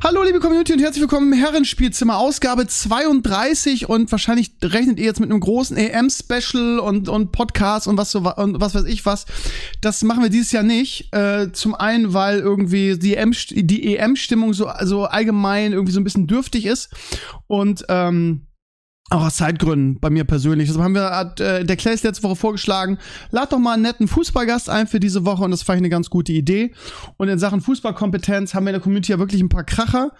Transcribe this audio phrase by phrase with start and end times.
[0.00, 5.18] Hallo liebe Community und herzlich willkommen im Herrenspielzimmer Ausgabe 32 und wahrscheinlich rechnet ihr jetzt
[5.18, 9.26] mit einem großen EM-Special und, und Podcast und was so und was weiß ich was.
[9.80, 11.12] Das machen wir dieses Jahr nicht.
[11.12, 16.04] Äh, zum einen, weil irgendwie die EM, die EM-Stimmung so also allgemein irgendwie so ein
[16.04, 16.90] bisschen dürftig ist
[17.48, 18.46] und ähm,
[19.10, 20.68] auch aus Zeitgründen, bei mir persönlich.
[20.68, 22.98] Deshalb haben wir, hat äh, der Clays letzte Woche vorgeschlagen,
[23.30, 25.88] lad doch mal einen netten Fußballgast ein für diese Woche und das fand ich eine
[25.88, 26.72] ganz gute Idee.
[27.16, 30.12] Und in Sachen Fußballkompetenz haben wir in der Community ja wirklich ein paar Kracher.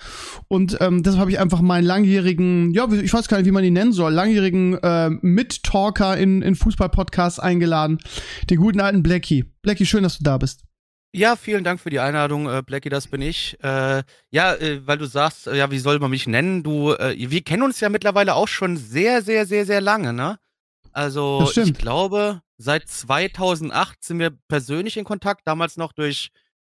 [0.48, 3.64] Und ähm, deshalb habe ich einfach meinen langjährigen, ja, ich weiß gar nicht, wie man
[3.64, 7.98] ihn nennen soll, langjährigen äh, Mit-Talker in, in Fußball-Podcasts eingeladen,
[8.48, 9.44] den guten alten Blackie.
[9.62, 10.67] Blackie, schön, dass du da bist.
[11.14, 13.56] Ja, vielen Dank für die Einladung, äh, Blackie, das bin ich.
[13.62, 16.62] Äh, ja, äh, weil du sagst, äh, ja, wie soll man mich nennen?
[16.62, 20.38] Du, äh, wir kennen uns ja mittlerweile auch schon sehr, sehr, sehr, sehr lange, ne?
[20.92, 26.30] Also ich glaube, seit 2008 sind wir persönlich in Kontakt, damals noch durch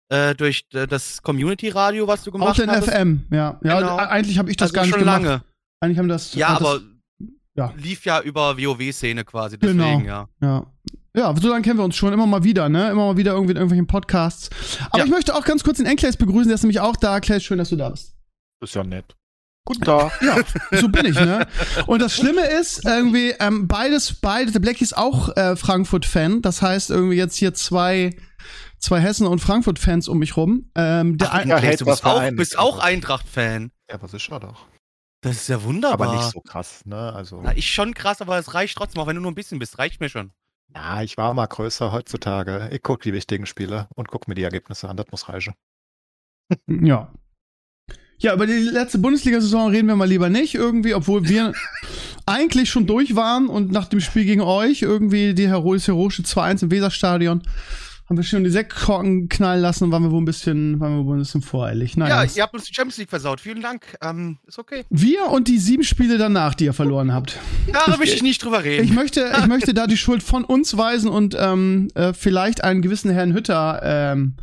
[0.10, 2.68] äh, durch das Community Radio, was du gemacht hast.
[2.68, 3.60] Auch den FM, ja.
[3.64, 3.98] Ja, genau.
[3.98, 5.24] eigentlich habe ich das also gar nicht schon gemacht.
[5.24, 5.44] lange.
[5.80, 6.84] Eigentlich haben das Ja, aber das,
[7.56, 7.74] ja.
[7.78, 10.06] lief ja über WoW Szene quasi, deswegen, genau.
[10.06, 10.28] ja.
[10.42, 10.66] Ja.
[11.16, 12.90] Ja, so lange kennen wir uns schon, immer mal wieder, ne?
[12.90, 14.50] Immer mal wieder irgendwie in irgendwelchen Podcasts.
[14.90, 15.06] Aber ja.
[15.06, 17.20] ich möchte auch ganz kurz den Enclays begrüßen, der ist nämlich auch da.
[17.20, 18.16] Clays, schön, dass du da bist.
[18.64, 19.16] Ist ja nett.
[19.66, 20.12] Guten Tag.
[20.22, 20.38] Ja,
[20.72, 21.48] so bin ich, ne?
[21.86, 26.42] Und das Schlimme ist, irgendwie, ähm, beides, beide, der Blackie ist auch äh, Frankfurt-Fan.
[26.42, 28.10] Das heißt, irgendwie jetzt hier zwei,
[28.80, 30.72] zwei Hessen- und Frankfurt-Fans um mich rum.
[30.76, 33.72] Ähm, der Ach, ja, hey, du bist auch, bist auch Eintracht-Fan.
[33.90, 34.66] Ja, was ist ja doch.
[35.24, 36.08] Das ist ja wunderbar.
[36.08, 37.14] Aber nicht so krass, ne?
[37.14, 37.42] Also.
[37.42, 39.80] Na, ich schon krass, aber es reicht trotzdem, auch wenn du nur ein bisschen bist,
[39.80, 40.32] reicht mir schon.
[40.76, 42.70] Ja, ich war mal größer heutzutage.
[42.72, 44.98] Ich gucke die wichtigen Spiele und gucke mir die Ergebnisse an.
[44.98, 45.54] Das muss reichen.
[46.68, 47.14] Ja.
[48.18, 51.54] Ja, über die letzte Bundesliga-Saison reden wir mal lieber nicht irgendwie, obwohl wir
[52.26, 56.72] eigentlich schon durch waren und nach dem Spiel gegen euch irgendwie die heroische 2-1 im
[56.72, 57.44] Weserstadion
[58.14, 61.06] haben wir schon die Sektkorken knallen lassen und waren wir wohl ein bisschen, waren wir
[61.06, 61.98] wohl ein bisschen voreilig.
[61.98, 63.42] Naja, ja, ihr habt uns die Champions League versaut.
[63.42, 63.98] Vielen Dank.
[64.04, 64.84] Ähm, ist okay.
[64.92, 67.40] Wir und die sieben Spiele danach, die ihr verloren habt.
[67.72, 68.84] Da möchte ich nicht drüber reden.
[68.84, 72.84] Ich möchte, ich möchte da die Schuld von uns weisen und ähm, äh, vielleicht einen
[72.84, 74.36] gewissen Herrn Hütter ähm,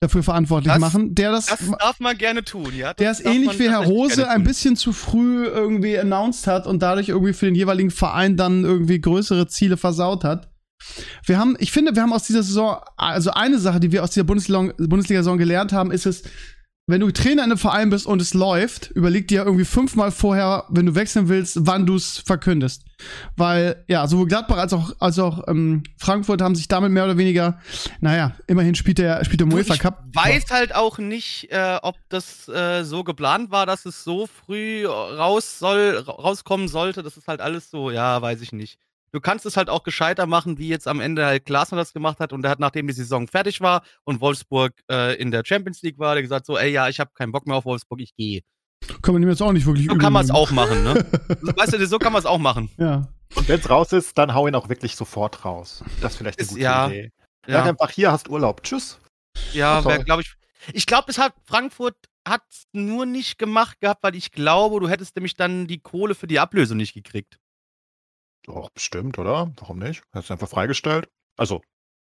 [0.00, 1.46] dafür verantwortlich das, machen, der das.
[1.46, 2.94] Das darf man gerne tun, ja.
[2.94, 7.10] Der es ähnlich wie Herr Rose ein bisschen zu früh irgendwie announced hat und dadurch
[7.10, 10.53] irgendwie für den jeweiligen Verein dann irgendwie größere Ziele versaut hat.
[11.24, 14.10] Wir haben, ich finde, wir haben aus dieser Saison, also eine Sache, die wir aus
[14.10, 16.22] dieser Bundesliga-Saison gelernt haben, ist es,
[16.86, 20.64] wenn du Trainer in einem Verein bist und es läuft, überleg dir irgendwie fünfmal vorher,
[20.68, 22.84] wenn du wechseln willst, wann du es verkündest.
[23.36, 27.16] Weil, ja, sowohl Gladbach als auch, als auch ähm, Frankfurt haben sich damit mehr oder
[27.16, 27.58] weniger,
[28.00, 30.04] naja, immerhin spielt der, spielt der UEFA Cup.
[30.10, 34.26] Ich weiß halt auch nicht, äh, ob das äh, so geplant war, dass es so
[34.26, 37.02] früh raus soll, rauskommen sollte.
[37.02, 38.78] Das ist halt alles so, ja, weiß ich nicht
[39.14, 42.18] du kannst es halt auch gescheiter machen, wie jetzt am Ende halt Glasner das gemacht
[42.18, 42.32] hat.
[42.32, 45.98] Und der hat, nachdem die Saison fertig war und Wolfsburg äh, in der Champions League
[45.98, 48.42] war, der gesagt so, ey, ja, ich habe keinen Bock mehr auf Wolfsburg, ich gehe.
[49.00, 50.94] Kann man ihm jetzt auch nicht wirklich So kann man es auch machen, ne?
[51.56, 52.70] weißt du, so kann man es auch machen.
[52.76, 53.08] Ja.
[53.34, 55.82] Und wenn es raus ist, dann hau ihn auch wirklich sofort raus.
[56.02, 57.10] Das ist vielleicht eine gute ja, Idee.
[57.46, 57.60] Ja.
[57.60, 58.62] Sag einfach, hier hast Urlaub.
[58.62, 58.98] Tschüss.
[59.52, 60.34] Ja, glaube ich.
[60.72, 61.96] Ich glaube, es hat Frankfurt
[62.26, 62.42] hat
[62.72, 66.38] nur nicht gemacht gehabt, weil ich glaube, du hättest nämlich dann die Kohle für die
[66.38, 67.38] Ablösung nicht gekriegt.
[68.44, 69.52] Doch, bestimmt, oder?
[69.58, 70.02] Warum nicht?
[70.12, 71.08] Hast du einfach freigestellt?
[71.36, 71.62] Also,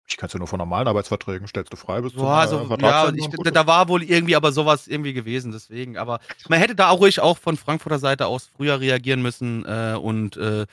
[0.07, 2.59] ich kann es ja nur von normalen Arbeitsverträgen, stellst du frei bis zum Boah, also,
[2.59, 5.97] äh, Ja, ich, da war wohl irgendwie aber sowas irgendwie gewesen, deswegen.
[5.97, 9.95] Aber man hätte da auch ruhig auch von Frankfurter Seite aus früher reagieren müssen äh,
[9.95, 10.65] und äh,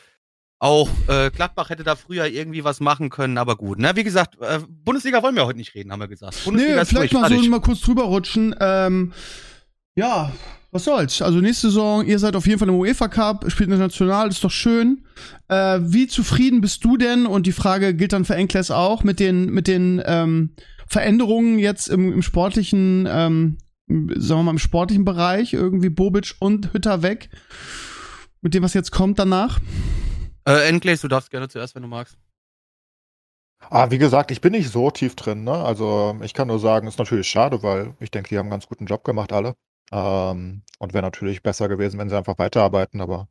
[0.59, 3.78] auch äh, Gladbach hätte da früher irgendwie was machen können, aber gut.
[3.78, 3.92] Ne?
[3.94, 6.44] Wie gesagt, äh, Bundesliga wollen wir heute nicht reden, haben wir gesagt.
[6.44, 8.54] Bundesliga nee, vielleicht mal so mal kurz drüber rutschen.
[8.60, 9.12] Ähm,
[9.94, 10.32] ja,
[10.72, 11.20] was soll's?
[11.20, 14.50] Also nächste Saison, ihr seid auf jeden Fall im UEFA Cup, spielt international, ist doch
[14.50, 15.04] schön.
[15.48, 17.27] Äh, wie zufrieden bist du denn?
[17.27, 20.54] Und die Frage gilt dann für Enkles auch mit den mit den ähm,
[20.86, 26.72] Veränderungen jetzt im, im sportlichen, ähm, sagen wir mal im sportlichen Bereich irgendwie Bobic und
[26.72, 27.30] Hütter weg.
[28.41, 29.60] Mit dem was jetzt kommt danach.
[30.47, 32.16] Äh, Enkles, du darfst gerne zuerst, wenn du magst.
[33.68, 35.53] Ah, wie gesagt, ich bin nicht so tief drin, ne?
[35.53, 38.66] Also ich kann nur sagen, ist natürlich schade, weil ich denke, die haben einen ganz
[38.66, 39.54] guten Job gemacht, alle.
[39.92, 43.28] Ähm, und wäre natürlich besser gewesen, wenn sie einfach weiterarbeiten, aber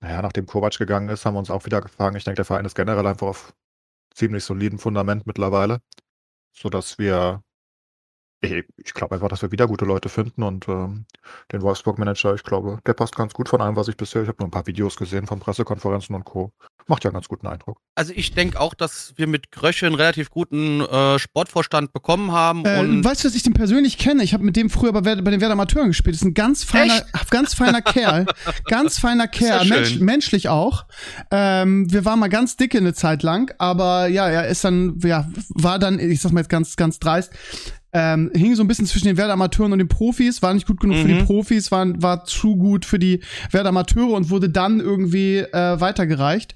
[0.00, 2.16] naja, nachdem Kovac gegangen ist, haben wir uns auch wieder gefangen.
[2.16, 3.54] Ich denke, der Verein ist generell einfach auf
[4.14, 5.80] ziemlich solidem Fundament mittlerweile,
[6.52, 7.42] sodass wir
[8.42, 11.04] ich, ich glaube einfach, dass wir wieder gute Leute finden und ähm,
[11.52, 14.22] den Wolfsburg-Manager, ich glaube, der passt ganz gut von allem, was ich bisher.
[14.22, 16.52] Ich habe nur ein paar Videos gesehen von Pressekonferenzen und Co.
[16.86, 17.78] Macht ja einen ganz guten Eindruck.
[17.94, 22.64] Also ich denke auch, dass wir mit Grösche einen relativ guten äh, Sportvorstand bekommen haben.
[22.64, 24.24] Äh, und weißt du, dass ich den persönlich kenne?
[24.24, 26.16] Ich habe mit dem früher bei, bei den Werder Amateuren gespielt.
[26.16, 28.26] Das ist ein ganz feiner, ganz feiner Kerl.
[28.64, 29.66] Ganz feiner Kerl.
[29.66, 30.86] ja Mensch, menschlich auch.
[31.30, 35.28] Ähm, wir waren mal ganz dicke eine Zeit lang, aber ja, er ist dann, ja,
[35.50, 37.32] war dann, ich sag mal jetzt ganz, ganz dreist,
[37.92, 40.80] ähm, hing so ein bisschen zwischen den Werder Amateuren und den Profis, war nicht gut
[40.80, 41.26] genug für die Mhm.
[41.26, 43.20] Profis, war, war zu gut für die
[43.50, 46.54] Werder Amateure und wurde dann irgendwie äh, weitergereicht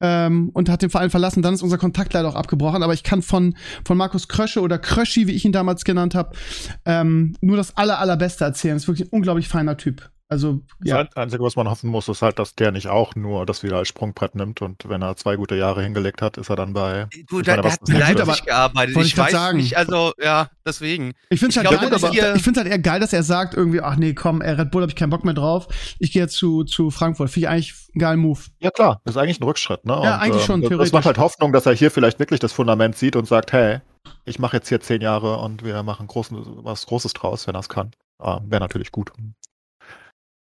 [0.00, 1.42] ähm, und hat den Verein verlassen.
[1.42, 3.54] Dann ist unser Kontakt leider auch abgebrochen, aber ich kann von,
[3.84, 6.36] von Markus Krösche oder Kröschi, wie ich ihn damals genannt habe,
[6.84, 8.76] ähm, nur das aller, allerbeste erzählen.
[8.76, 10.10] Ist wirklich ein unglaublich feiner Typ.
[10.32, 11.04] Also, ja.
[11.04, 13.76] Das Einzige, was man hoffen muss, ist halt, dass der nicht auch nur das wieder
[13.76, 17.06] als Sprungbrett nimmt und wenn er zwei gute Jahre hingelegt hat, ist er dann bei.
[17.28, 18.96] du, ich der, meine, der hat leidlich aber- gearbeitet.
[18.96, 19.58] Ich ich weiß sagen.
[19.58, 21.12] nicht, also ja, deswegen.
[21.28, 23.54] Ich finde es halt, geil, dass er- ihr- ich halt eher geil, dass er sagt
[23.54, 25.68] irgendwie, ach nee, komm, ey, Red Bull habe ich keinen Bock mehr drauf.
[25.98, 27.30] Ich gehe jetzt zu, zu Frankfurt.
[27.30, 28.40] Finde ich eigentlich einen geilen Move.
[28.60, 30.00] Ja klar, das ist eigentlich ein Rückschritt, ne?
[30.02, 30.92] Ja, eigentlich schon, Das theoretisch.
[30.92, 33.80] macht halt Hoffnung, dass er hier vielleicht wirklich das Fundament sieht und sagt, hey,
[34.24, 37.60] ich mache jetzt hier zehn Jahre und wir machen großen, was Großes draus, wenn er
[37.60, 37.90] es kann.
[38.18, 39.12] Ah, Wäre natürlich gut.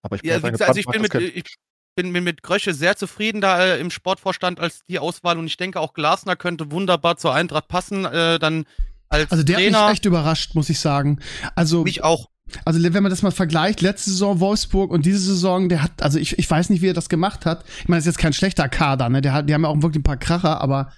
[0.03, 1.55] Aber ich bin Ja, also ich gespannt, bin was mit, Kind- ich
[1.95, 5.57] bin, bin mit Grösche sehr zufrieden da äh, im Sportvorstand als die Auswahl und ich
[5.57, 8.65] denke auch Glasner könnte wunderbar zur Eintracht passen, äh, dann
[9.09, 9.83] als Also der hat Trainer.
[9.85, 11.19] mich echt überrascht, muss ich sagen.
[11.55, 12.27] Also, mich auch.
[12.63, 16.17] also wenn man das mal vergleicht, letzte Saison Wolfsburg und diese Saison, der hat, also
[16.17, 17.65] ich, ich weiß nicht, wie er das gemacht hat.
[17.81, 19.21] Ich meine, das ist jetzt kein schlechter Kader, ne?
[19.21, 20.93] Der hat, die haben ja auch wirklich ein paar Kracher, aber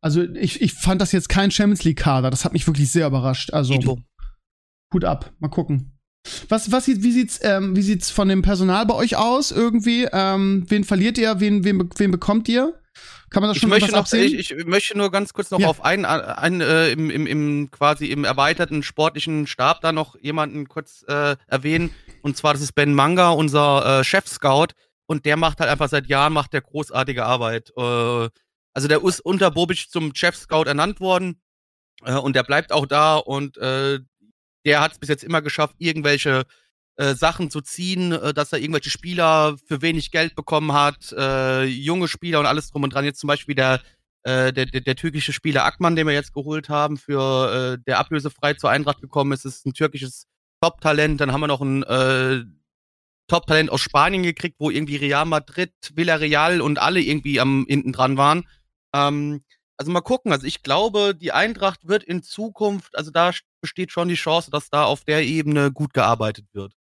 [0.00, 2.30] also ich, ich fand das jetzt kein Champions League Kader.
[2.30, 3.52] Das hat mich wirklich sehr überrascht.
[3.52, 3.98] Also.
[4.94, 5.97] Hut ab, mal gucken.
[6.48, 10.06] Was, was sieht, wie sieht's, ähm, wie sieht's von dem Personal bei euch aus irgendwie?
[10.12, 11.40] Ähm, wen verliert ihr?
[11.40, 12.74] Wen, wen, wen bekommt ihr?
[13.30, 14.34] Kann man das Ich schon möchte, was noch, absehen?
[14.38, 15.68] ich, ich möchte nur ganz kurz noch Ja.
[15.68, 20.66] auf einen, einen äh, im, im, im quasi im erweiterten sportlichen Stab da noch jemanden
[20.68, 21.90] kurz äh, erwähnen.
[22.22, 24.68] Und zwar, das ist Ben Manga, unser äh, Chef-Scout.
[25.06, 27.70] Und der macht halt einfach seit Jahren macht der großartige Arbeit.
[27.76, 28.28] Äh,
[28.74, 31.40] also der ist unter Bobic zum Chef-Scout ernannt worden.
[32.04, 33.16] Äh, und der bleibt auch da.
[33.16, 34.00] Und äh,
[34.68, 36.44] der hat es bis jetzt immer geschafft, irgendwelche
[36.96, 41.64] äh, Sachen zu ziehen, äh, dass er irgendwelche Spieler für wenig Geld bekommen hat, äh,
[41.64, 43.06] junge Spieler und alles drum und dran.
[43.06, 43.80] Jetzt zum Beispiel der,
[44.24, 47.98] äh, der, der, der türkische Spieler Akman, den wir jetzt geholt haben, für äh, der
[47.98, 50.26] ablösefrei zur Eintracht gekommen ist, ist ein türkisches
[50.60, 51.18] Top-Talent.
[51.22, 52.44] Dann haben wir noch ein äh,
[53.28, 58.18] Top-Talent aus Spanien gekriegt, wo irgendwie Real Madrid, Villarreal und alle irgendwie am hinten dran
[58.18, 58.46] waren.
[58.94, 59.42] Ähm,
[59.78, 60.32] also mal gucken.
[60.32, 63.30] Also ich glaube, die Eintracht wird in Zukunft, also da
[63.60, 66.74] besteht schon die Chance, dass da auf der Ebene gut gearbeitet wird.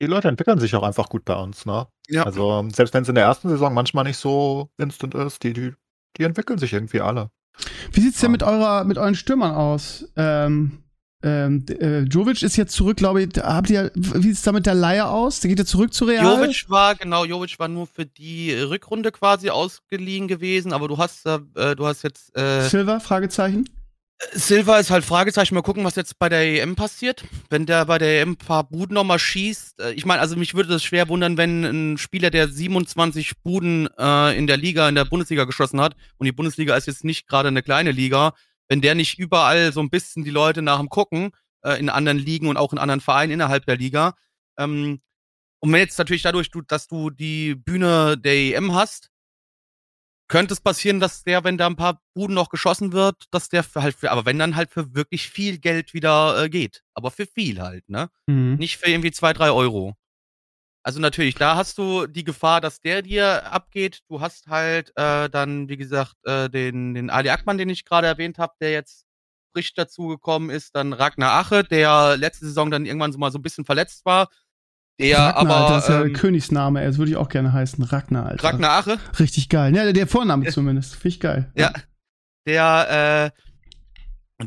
[0.00, 1.86] Die Leute entwickeln sich auch einfach gut bei uns, ne?
[2.08, 2.24] Ja.
[2.24, 5.74] Also, selbst wenn es in der ersten Saison manchmal nicht so instant ist, die, die,
[6.16, 7.30] die entwickeln sich irgendwie alle.
[7.92, 8.32] Wie sieht's denn Ja.
[8.32, 10.04] mit eurer, mit euren Stürmern aus?
[10.16, 10.81] Ähm,
[11.22, 13.28] ähm, äh, Jovic ist jetzt zurück, glaube ich.
[13.38, 15.40] Habt ihr, wie sieht's da mit der Leihe aus?
[15.40, 16.24] Der geht ja zurück zu Real.
[16.24, 21.26] Jovic war, genau, Jovic war nur für die Rückrunde quasi ausgeliehen gewesen, aber du hast,
[21.26, 21.38] äh,
[21.76, 23.00] du hast jetzt, äh, Silver?
[23.00, 23.68] Fragezeichen.
[24.32, 25.54] Silva ist halt Fragezeichen.
[25.54, 27.24] Mal gucken, was jetzt bei der EM passiert.
[27.50, 29.80] Wenn der bei der EM ein paar Buden nochmal schießt.
[29.80, 33.88] Äh, Ich meine, also mich würde das schwer wundern, wenn ein Spieler, der 27 Buden
[33.98, 37.26] äh, in der Liga, in der Bundesliga geschossen hat, und die Bundesliga ist jetzt nicht
[37.26, 38.34] gerade eine kleine Liga,
[38.72, 41.32] wenn der nicht überall so ein bisschen die Leute nach ihm gucken,
[41.62, 44.14] äh, in anderen Ligen und auch in anderen Vereinen innerhalb der Liga.
[44.56, 45.02] Ähm,
[45.60, 49.10] und wenn jetzt natürlich dadurch, du, dass du die Bühne der EM hast,
[50.28, 53.62] könnte es passieren, dass der, wenn da ein paar Buden noch geschossen wird, dass der
[53.62, 56.82] für halt für, aber wenn dann halt für wirklich viel Geld wieder äh, geht.
[56.94, 58.08] Aber für viel halt, ne?
[58.26, 58.54] Mhm.
[58.54, 59.96] Nicht für irgendwie zwei, drei Euro.
[60.84, 64.00] Also natürlich, da hast du die Gefahr, dass der dir abgeht.
[64.08, 68.08] Du hast halt äh, dann, wie gesagt, äh, den, den Ali Akman, den ich gerade
[68.08, 69.04] erwähnt habe, der jetzt
[69.54, 70.74] frisch dazugekommen ist.
[70.74, 74.28] Dann Ragnar Ache, der letzte Saison dann irgendwann so mal so ein bisschen verletzt war.
[74.98, 75.56] Der Ragnar, aber.
[75.56, 77.82] Alter, das ist ja ähm, Königsname, das würde ich auch gerne heißen.
[77.84, 78.44] Ragnar, Alter.
[78.44, 79.74] Ragnar Ache, Richtig geil.
[79.74, 80.94] Ja, der, der Vorname zumindest.
[80.96, 81.52] Finde ich geil.
[81.54, 81.72] Ja.
[82.46, 83.51] Der, äh,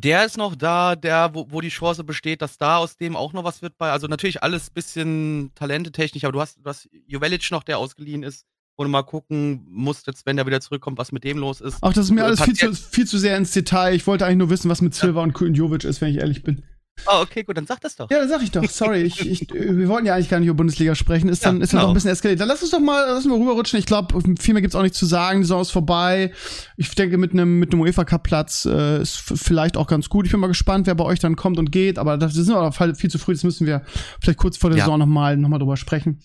[0.03, 3.33] der ist noch da, der, wo, wo die Chance besteht, dass da aus dem auch
[3.33, 3.91] noch was wird bei.
[3.91, 8.45] Also natürlich alles bisschen talentetechnisch, aber du hast, du hast Jovelic noch, der ausgeliehen ist,
[8.77, 11.81] wo du mal gucken musst, jetzt, wenn der wieder zurückkommt, was mit dem los ist.
[11.81, 13.93] Auch das ist mir Äh, alles viel zu, viel zu sehr ins Detail.
[13.93, 16.63] Ich wollte eigentlich nur wissen, was mit Silva und Jovic ist, wenn ich ehrlich bin.
[17.05, 18.09] Ah, okay, gut, dann sag das doch.
[18.09, 18.63] Ja, das sag ich doch.
[18.69, 21.29] Sorry, ich, ich, wir wollten ja eigentlich gar nicht über Bundesliga sprechen.
[21.29, 21.91] Ist dann, Ja, ist dann doch genau.
[21.91, 22.39] ein bisschen eskaliert.
[22.39, 23.77] Dann lass uns doch mal, lass mal rüberrutschen.
[23.77, 25.39] Ich glaube, viel mehr gibt's auch nicht zu sagen.
[25.41, 26.31] Die Saison ist vorbei.
[26.77, 30.25] Ich denke, mit einem mit einem UEFA Cup Platz äh, ist vielleicht auch ganz gut.
[30.25, 31.99] Ich bin mal gespannt, wer bei euch dann kommt und geht.
[31.99, 33.33] Aber das wir auch viel zu früh.
[33.33, 33.83] Das müssen wir
[34.21, 34.85] vielleicht kurz vor der Ja.
[34.85, 36.21] Saison nochmal noch mal drüber sprechen.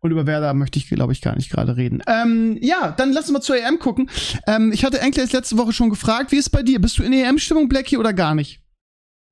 [0.00, 2.02] Und über Werder möchte ich, glaube ich, gar nicht gerade reden.
[2.06, 4.10] Ähm, ja, dann lass uns mal zur EM gucken.
[4.46, 6.78] Ähm, ich hatte jetzt letzte Woche schon gefragt, wie ist es bei dir?
[6.78, 8.60] Bist du in EM-Stimmung, Blackie, oder gar nicht?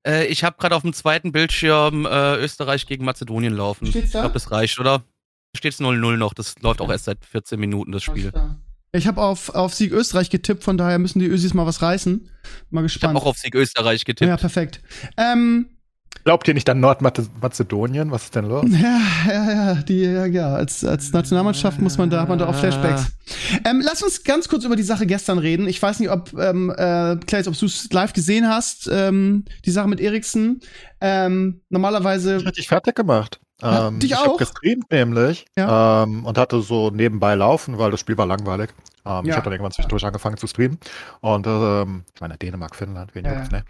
[0.05, 3.87] Äh, ich habe gerade auf dem zweiten Bildschirm äh, Österreich gegen Mazedonien laufen.
[3.87, 4.19] Steht's da?
[4.19, 5.03] Ich glaube, das reicht, oder?
[5.55, 6.33] Steht's 0-0 noch.
[6.33, 8.31] Das läuft auch erst seit 14 Minuten, das Spiel.
[8.91, 12.29] Ich habe auf, auf Sieg Österreich getippt, von daher müssen die Ösis mal was reißen.
[12.69, 13.15] Mal Ich gespannt.
[13.15, 14.29] habe auch auf Sieg Österreich getippt.
[14.29, 14.81] ja, perfekt.
[15.17, 15.72] Ähm,
[16.25, 18.09] Glaubt ihr nicht an Nordmazedonien?
[18.11, 18.63] Was ist denn los?
[18.69, 22.47] ja, ja, ja, die, ja, ja, als, als Nationalmannschaft muss man da, hat man da
[22.47, 23.07] auch Flashbacks.
[23.65, 25.67] Ähm, lass uns ganz kurz über die Sache gestern reden.
[25.67, 29.71] Ich weiß nicht, ob, ähm, äh, Claes, ob du es live gesehen hast, ähm, die
[29.71, 30.61] Sache mit Eriksen.
[31.01, 33.41] Ähm, normalerweise, Richtig fertig gemacht.
[33.61, 34.23] Ja, Ähm, dich ich auch?
[34.25, 36.03] habe gestreamt nämlich Ja.
[36.03, 38.69] ähm, und hatte so nebenbei laufen, weil das Spiel war langweilig.
[39.05, 39.35] Ähm, Ich Ja.
[39.35, 40.79] habe dann irgendwann zwischendurch angefangen zu streamen.
[41.19, 43.63] Und ähm, ich meine, Dänemark, Finnland, wen Ja, juckt's, ne?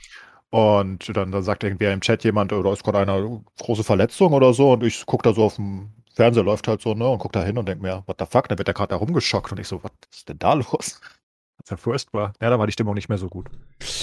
[0.53, 4.53] Und dann, dann sagt irgendwer im Chat jemand, oder ist gerade eine große Verletzung oder
[4.53, 4.73] so.
[4.73, 7.09] Und ich gucke da so auf dem Fernseher, läuft halt so, ne?
[7.09, 8.97] Und guck da hin und denk mir, what the fuck, dann wird der gerade da
[8.97, 9.51] rumgeschockt.
[9.51, 11.01] Und ich so, was ist denn da los?
[11.57, 12.33] Das ist ja furchtbar.
[12.39, 13.49] Ja, da war die Stimmung nicht mehr so gut.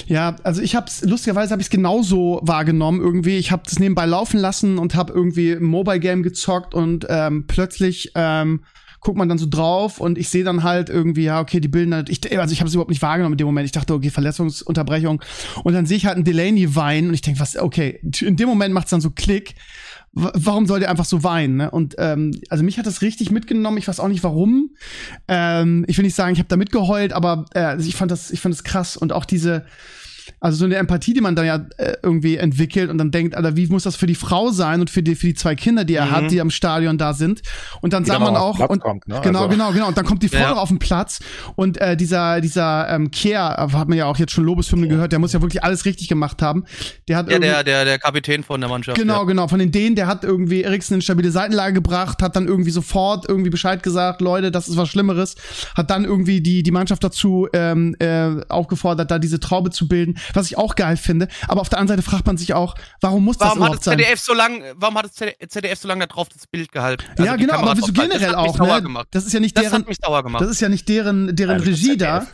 [0.06, 3.38] ja, also ich hab's, lustigerweise habe ich es genauso wahrgenommen irgendwie.
[3.38, 7.46] Ich habe das nebenbei laufen lassen und habe irgendwie ein Mobile Game gezockt und ähm,
[7.46, 8.64] plötzlich ähm,
[9.00, 11.94] guckt man dann so drauf und ich sehe dann halt irgendwie, ja, okay, die bilden
[11.94, 13.64] halt, ich, also ich habe es überhaupt nicht wahrgenommen in dem Moment.
[13.64, 15.22] Ich dachte, okay, Verletzungsunterbrechung.
[15.64, 18.48] Und dann sehe ich halt einen Delaney weinen und ich denke, was, okay, in dem
[18.48, 19.54] Moment macht's dann so Klick.
[20.12, 21.56] Warum soll der einfach so weinen?
[21.56, 21.70] Ne?
[21.70, 23.78] Und ähm, also mich hat das richtig mitgenommen.
[23.78, 24.70] Ich weiß auch nicht warum.
[25.28, 28.32] Ähm, ich will nicht sagen, ich habe da mitgeheult, aber äh, also ich fand das,
[28.32, 29.64] ich fand das krass und auch diese,
[30.40, 33.56] also so eine Empathie, die man da ja äh, irgendwie entwickelt und dann denkt, Alter,
[33.56, 35.94] wie muss das für die Frau sein und für die, für die zwei Kinder, die
[35.94, 36.10] er Mhm.
[36.10, 37.42] hat, die am Stadion da sind.
[37.82, 39.20] Und dann Die sah dann man auch und, kommt, ne?
[39.22, 39.88] genau, Also- genau, genau.
[39.88, 40.52] Und dann kommt die Frau Ja.
[40.54, 41.20] auf den Platz
[41.56, 45.12] und äh, dieser, dieser ähm, Kehr, äh, hat man ja auch jetzt schon Lobeshymne gehört,
[45.12, 46.64] der muss ja wirklich alles richtig gemacht haben.
[47.08, 48.98] Der hat Ja, der, der, der Kapitän von der Mannschaft.
[48.98, 49.24] Genau, ja.
[49.24, 49.46] genau.
[49.48, 53.28] Von den Dänen, der hat irgendwie Eriksen in stabile Seitenlage gebracht, hat dann irgendwie sofort
[53.28, 55.34] irgendwie Bescheid gesagt, Leute, das ist was Schlimmeres.
[55.76, 60.16] Hat dann irgendwie die, die Mannschaft dazu ähm, äh, aufgefordert, da diese Traube zu bilden,
[60.34, 61.28] was ich auch geil finde.
[61.48, 63.78] Aber auf der anderen Seite fragt man sich auch, warum muss das Warum hat überhaupt
[63.78, 63.98] das sein?
[63.98, 65.14] ZDF so lang, warum hat das
[65.50, 67.04] ZDF so lange da drauf das Bild gehalten?
[67.12, 68.82] Also ja, genau, aber wieso generell das hat mich auch, ne?
[68.82, 69.08] Gemacht.
[69.10, 70.42] Das ist ja nicht Das deren, hat mich sauer gemacht.
[70.42, 72.26] das ist ja nicht deren, deren das Regie da.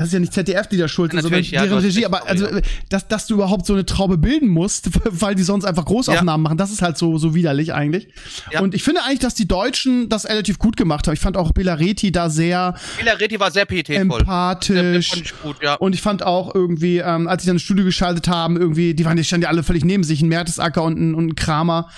[0.00, 2.06] Das ist ja nicht ZDF, die da schuld ist, sondern ja, deren Regie.
[2.06, 2.46] Aber also,
[2.88, 6.56] dass, dass du überhaupt so eine Traube bilden musst, weil die sonst einfach Großaufnahmen machen,
[6.56, 8.06] das ist halt so, so widerlich eigentlich.
[8.52, 8.60] Ja.
[8.60, 11.14] Und ich finde eigentlich, dass die Deutschen das relativ gut gemacht haben.
[11.14, 12.76] Ich fand auch Belareti da sehr
[13.18, 14.08] Reti war sehr pietätvoll.
[14.08, 15.14] Sehr, empathisch.
[15.16, 15.74] ich gut, ja.
[15.74, 19.04] Und ich fand auch irgendwie, ähm, als sie dann das Studio geschaltet haben, irgendwie, die
[19.04, 21.88] waren, die standen ja alle völlig neben sich, ein Mertesacker und ein, und ein Kramer,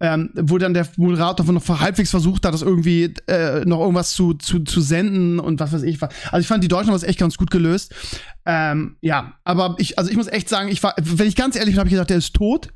[0.00, 4.34] ähm, wo dann der Moderator noch halbwegs versucht hat, das irgendwie äh, noch irgendwas zu,
[4.34, 6.00] zu, zu senden und was weiß ich.
[6.00, 6.10] was.
[6.30, 7.94] Also ich fand, die Deutschen haben das echt ganz gut gelöst.
[8.46, 11.74] Ähm, ja, aber ich, also ich muss echt sagen, ich war, wenn ich ganz ehrlich
[11.74, 12.68] bin, habe ich gedacht, der ist tot.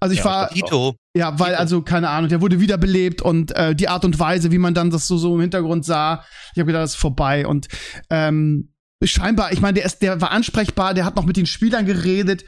[0.00, 0.96] Also ich Ja, war, das Tito.
[1.16, 4.58] ja, weil, also, keine Ahnung, der wurde wiederbelebt und äh, die Art und Weise, wie
[4.58, 7.46] man dann das so, so im Hintergrund sah, ich habe gedacht, das ist vorbei.
[7.46, 7.68] Und
[8.10, 8.72] ähm,
[9.10, 12.44] scheinbar, ich meine, der ist, der war ansprechbar, der hat noch mit den Spielern geredet.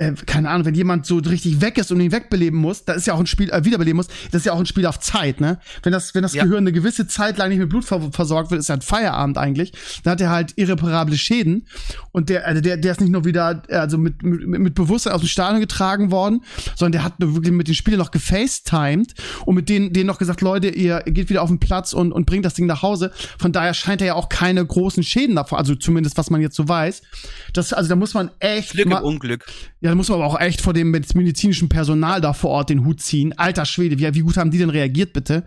[0.00, 3.08] Äh, keine Ahnung, wenn jemand so richtig weg ist und ihn wegbeleben muss, da ist
[3.08, 5.40] ja auch ein Spiel, äh, wiederbeleben muss, das ist ja auch ein Spiel auf Zeit,
[5.40, 5.58] ne?
[5.82, 6.44] Wenn das, wenn das Ja.
[6.44, 9.38] Gehirn eine gewisse Zeit lang nicht mit Blut ver versorgt wird, ist ja ein Feierabend
[9.38, 9.72] eigentlich.
[10.04, 11.66] Dann hat er halt irreparable Schäden.
[12.12, 15.20] Und der, also der, der ist nicht nur wieder, also mit, mit, mit Bewusstsein aus
[15.20, 16.42] dem Stadion getragen worden,
[16.76, 19.14] sondern der hat wirklich mit den Spielern noch gefacetimed
[19.46, 22.24] und mit denen, denen noch gesagt, Leute, ihr geht wieder auf den Platz und, und
[22.24, 23.10] bringt das Ding nach Hause.
[23.36, 26.54] Von daher scheint er ja auch keine großen Schäden davon, also zumindest was man jetzt
[26.54, 27.00] so weiß.
[27.54, 29.46] Das, also da muss man echt Glück im Unglück.
[29.80, 32.84] ja, da muss man aber auch echt vor dem medizinischen Personal da vor Ort den
[32.84, 33.32] Hut ziehen.
[33.38, 35.44] Alter Schwede, wie, wie gut haben die denn reagiert, bitte?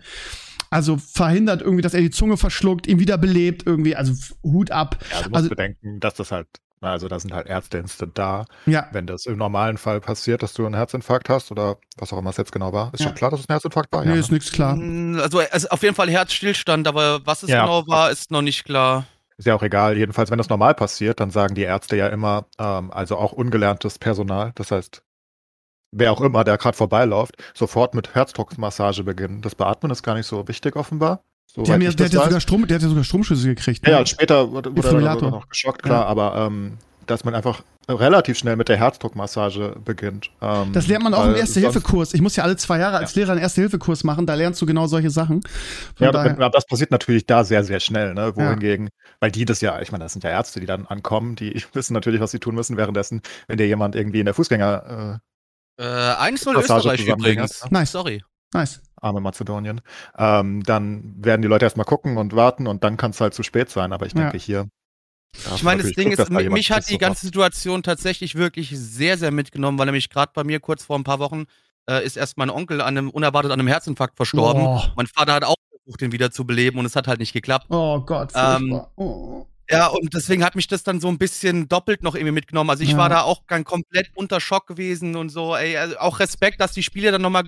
[0.70, 4.96] Also verhindert irgendwie, dass er die Zunge verschluckt, ihn wiederbelebt, irgendwie, also Hut ab.
[5.12, 6.48] Ja, du musst Also- bedenken, dass das halt,
[6.80, 8.46] also da sind halt Ärzte instant da.
[8.66, 12.18] Ja, Wenn das im normalen Fall passiert, dass du einen Herzinfarkt hast oder was auch
[12.18, 13.06] immer es jetzt genau war, ist Ja.
[13.08, 14.04] schon klar, dass es ein Herzinfarkt war.
[14.04, 14.34] nee, ja, ist ne?
[14.38, 14.74] nix klar.
[14.74, 17.60] Mm, Also, also auf jeden Fall Herzstillstand, aber was es Ja.
[17.66, 19.04] genau war, ist noch nicht klar.
[19.42, 19.98] Ist ja auch egal.
[19.98, 23.98] Jedenfalls, wenn das normal passiert, dann sagen die Ärzte ja immer, ähm, also auch ungelerntes
[23.98, 25.02] Personal, das heißt,
[25.90, 29.42] wer auch immer, der gerade vorbeiläuft, sofort mit Herzdruckmassage beginnen.
[29.42, 31.24] Das Beatmen ist gar nicht so wichtig offenbar.
[31.56, 32.26] Ja, ich der, hat ja weiß.
[32.26, 33.84] sogar Strom, der hat ja sogar Stromschüsse gekriegt.
[33.84, 33.98] Ja, ne?
[33.98, 36.78] ja, später wurde, wurde er noch geschockt, klar, aber ähm,
[37.12, 40.30] dass man einfach relativ schnell mit der Herzdruckmassage beginnt.
[40.40, 42.14] Ähm, Das lernt man auch im Erste-Hilfe-Kurs.
[42.14, 44.86] Ich muss ja alle zwei Jahre als Lehrer einen Erste-Hilfe-Kurs machen, da lernst du genau
[44.86, 45.42] solche Sachen.
[45.96, 48.22] Von Ja, daher, das passiert natürlich da sehr, sehr schnell, ne?
[48.22, 48.36] Ja.
[48.36, 48.88] Wohingegen,
[49.20, 51.94] weil die das ja, ich meine, das sind ja Ärzte, die dann ankommen, die wissen
[51.94, 55.20] natürlich, was sie tun müssen währenddessen, wenn dir jemand irgendwie in der Fußgänger,
[55.78, 57.60] Äh, 1-0 Massage Österreich zusammenbringen, übrigens.
[57.62, 57.68] ja.
[57.70, 57.92] Nice.
[57.92, 58.22] Sorry.
[58.52, 58.76] nice.
[58.76, 59.80] äh, arme Mazedonien,
[60.16, 63.42] ähm, dann werden die Leute erstmal gucken und warten und dann kann es halt zu
[63.42, 63.92] spät sein.
[63.92, 64.20] Aber ich Ja.
[64.22, 64.68] denke hier.
[65.46, 69.18] Hast Ich meine, das Ding ist, da mich hat die ganze Situation tatsächlich wirklich sehr,
[69.18, 71.44] sehr mitgenommen, weil nämlich gerade bei mir kurz vor ein paar Wochen
[71.88, 74.66] äh, ist erst mein Onkel an einem, unerwartet an einem Herzinfarkt verstorben.
[74.66, 77.32] Oh, Mein Vater hat auch versucht, ihn wieder zu beleben und es hat halt nicht
[77.32, 77.66] geklappt.
[77.70, 79.46] oh Gott, Ähm, oh.
[79.70, 82.68] Ja, und deswegen hat mich das dann so ein bisschen doppelt noch irgendwie mitgenommen.
[82.68, 82.98] Also ich Ja.
[82.98, 86.72] war da auch ganz komplett unter Schock gewesen und so, ey, also auch Respekt, dass
[86.72, 87.44] die Spieler dann nochmal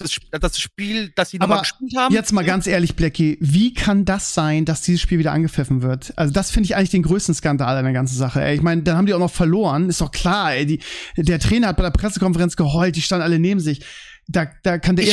[0.00, 2.14] das, das Spiel, dass sie nochmal gespielt haben.
[2.14, 6.12] Jetzt mal ganz ehrlich, Blackie, wie kann das sein, dass dieses Spiel wieder angepfiffen wird?
[6.16, 8.42] Also das finde ich eigentlich den größten Skandal an der ganzen Sache.
[8.42, 8.54] Ey.
[8.54, 9.88] Ich meine, dann haben die auch noch verloren.
[9.88, 10.66] Ist doch klar, ey.
[10.66, 10.80] Die,
[11.16, 13.84] der Trainer hat bei der Pressekonferenz geheult, die standen alle neben sich.
[14.26, 15.04] Da, da kann der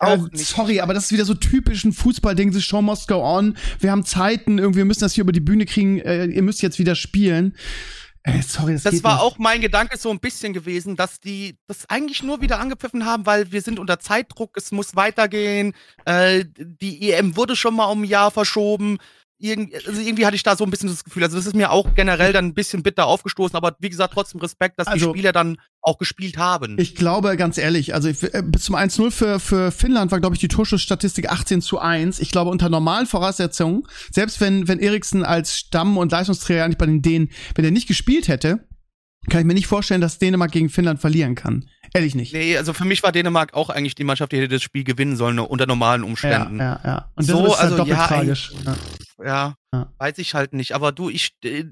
[0.00, 0.46] auch äh, nicht.
[0.46, 3.56] Sorry, aber das ist wieder so typisch ein Fußballding, the show must go on.
[3.78, 6.62] Wir haben Zeiten, irgendwie wir müssen das hier über die Bühne kriegen, äh, ihr müsst
[6.62, 7.54] jetzt wieder spielen.
[8.28, 9.22] Ey, sorry, das, Das war nicht.
[9.22, 13.24] auch mein Gedanke so ein bisschen gewesen, dass die das eigentlich nur wieder angepfiffen haben,
[13.24, 15.74] weil wir sind unter Zeitdruck, es muss weitergehen.
[16.06, 18.98] Äh, die EM wurde schon mal um ein Jahr verschoben.
[19.38, 21.22] Irgend, also irgendwie hatte ich da so ein bisschen das Gefühl.
[21.22, 24.40] Also das ist mir auch generell dann ein bisschen bitter aufgestoßen, aber wie gesagt, trotzdem
[24.40, 26.76] Respekt, dass Also- die Spieler dann auch gespielt haben.
[26.78, 30.34] Ich glaube, ganz ehrlich, also ich, äh, bis zum 1-0 für, für Finnland war, glaube
[30.36, 32.18] ich, die Torschussstatistik 18 zu 1.
[32.20, 36.86] Ich glaube, unter normalen Voraussetzungen, selbst wenn, wenn Eriksen als Stamm- und Leistungsträger eigentlich bei
[36.86, 38.66] den Dänen, wenn er nicht gespielt hätte,
[39.28, 41.68] kann ich mir nicht vorstellen, dass Dänemark gegen Finnland verlieren kann.
[41.92, 42.32] Ehrlich nicht.
[42.32, 45.16] Nee, also für mich war Dänemark auch eigentlich die Mannschaft, die hätte das Spiel gewinnen
[45.16, 46.58] sollen, unter normalen ja, Umständen.
[46.58, 47.10] ja, ja.
[47.16, 48.52] Und So, ist halt also, doppelt ja, tragisch.
[48.64, 48.76] Ja.
[49.22, 49.92] Ja, Ja.
[49.98, 50.72] weiß ich halt nicht.
[50.72, 51.64] Aber du, ich, äh,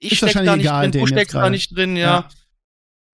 [0.00, 2.06] ich Ist steck da nicht egal, drin, du steckst da nicht drin, ja.
[2.06, 2.28] Ja.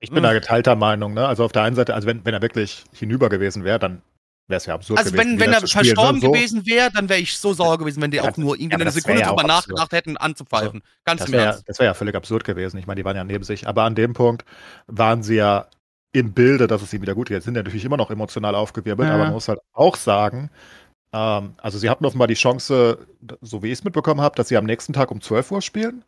[0.03, 1.27] Ich bin da geteilter Meinung, ne?
[1.29, 4.01] Also auf der einen Seite, also wenn, wenn er wirklich hinüber gewesen wäre, dann
[4.49, 5.33] wäre es ja absurd Also gewesen.
[5.33, 5.85] wenn, wie wenn das er spielen.
[5.85, 8.57] verstorben so, gewesen wäre, dann wäre ich so sauer gewesen, wenn die Ja, auch nur
[8.57, 10.83] irgendwie aber eine wär Sekunde ja drüber nachgedacht hätten, anzupfeifen.
[11.05, 11.65] Ganz Das im wäre Ernst.
[11.69, 12.79] das wär ja völlig absurd gewesen.
[12.79, 13.69] Ich meine, die waren ja neben sich.
[13.69, 14.45] Aber an dem Punkt
[14.87, 15.67] waren sie ja
[16.13, 17.37] im Bilde, dass es ihm wieder gut geht.
[17.37, 19.15] Jetzt sind ja natürlich immer noch emotional aufgewirbelt, Ja.
[19.15, 20.51] aber man muss halt auch sagen,
[21.13, 22.99] ähm, also sie hatten offenbar die Chance,
[23.41, 26.05] so wie ich es mitbekommen habe, dass sie am nächsten Tag um 12 Uhr spielen.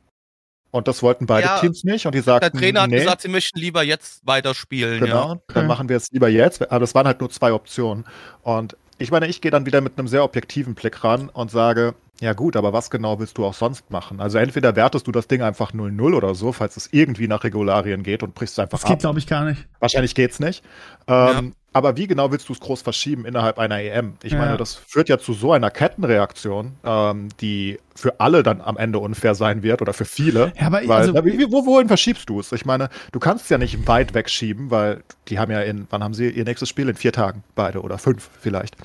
[0.71, 2.07] Und das wollten beide Ja, Teams nicht.
[2.07, 5.01] Und die sagten, Der Trainer hat nee, gesagt, sie möchten lieber jetzt weiterspielen.
[5.01, 5.41] Genau, Ja.
[5.49, 6.63] dann machen wir es lieber jetzt.
[6.63, 8.07] Aber das waren halt nur zwei Optionen.
[8.43, 11.95] Und ich meine, ich gehe dann wieder mit einem sehr objektiven Blick ran und sage,
[12.21, 14.21] ja gut, aber was genau willst du auch sonst machen?
[14.21, 18.03] Also entweder wertest du das Ding einfach 0-0 oder so, falls es irgendwie nach Regularien
[18.03, 19.01] geht und brichst es einfach Das geht, ab.
[19.01, 19.67] glaube ich, gar nicht.
[19.79, 20.65] Wahrscheinlich geht's nicht.
[21.07, 24.15] Ähm, Aber wie genau willst du es groß verschieben innerhalb einer EM?
[24.23, 24.39] Ich Ja.
[24.39, 28.99] meine, das führt ja zu so einer Kettenreaktion, ähm, die für alle dann am Ende
[28.99, 30.53] unfair sein wird oder für viele.
[30.59, 32.53] Ja, aber Weil, also, na, wie, wo, wohin verschiebst du es?
[32.53, 36.03] Ich meine, du kannst es ja nicht weit wegschieben, weil die haben ja in, wann
[36.05, 36.89] haben sie ihr nächstes Spiel?
[36.89, 38.77] In vier Tagen, beide oder fünf vielleicht.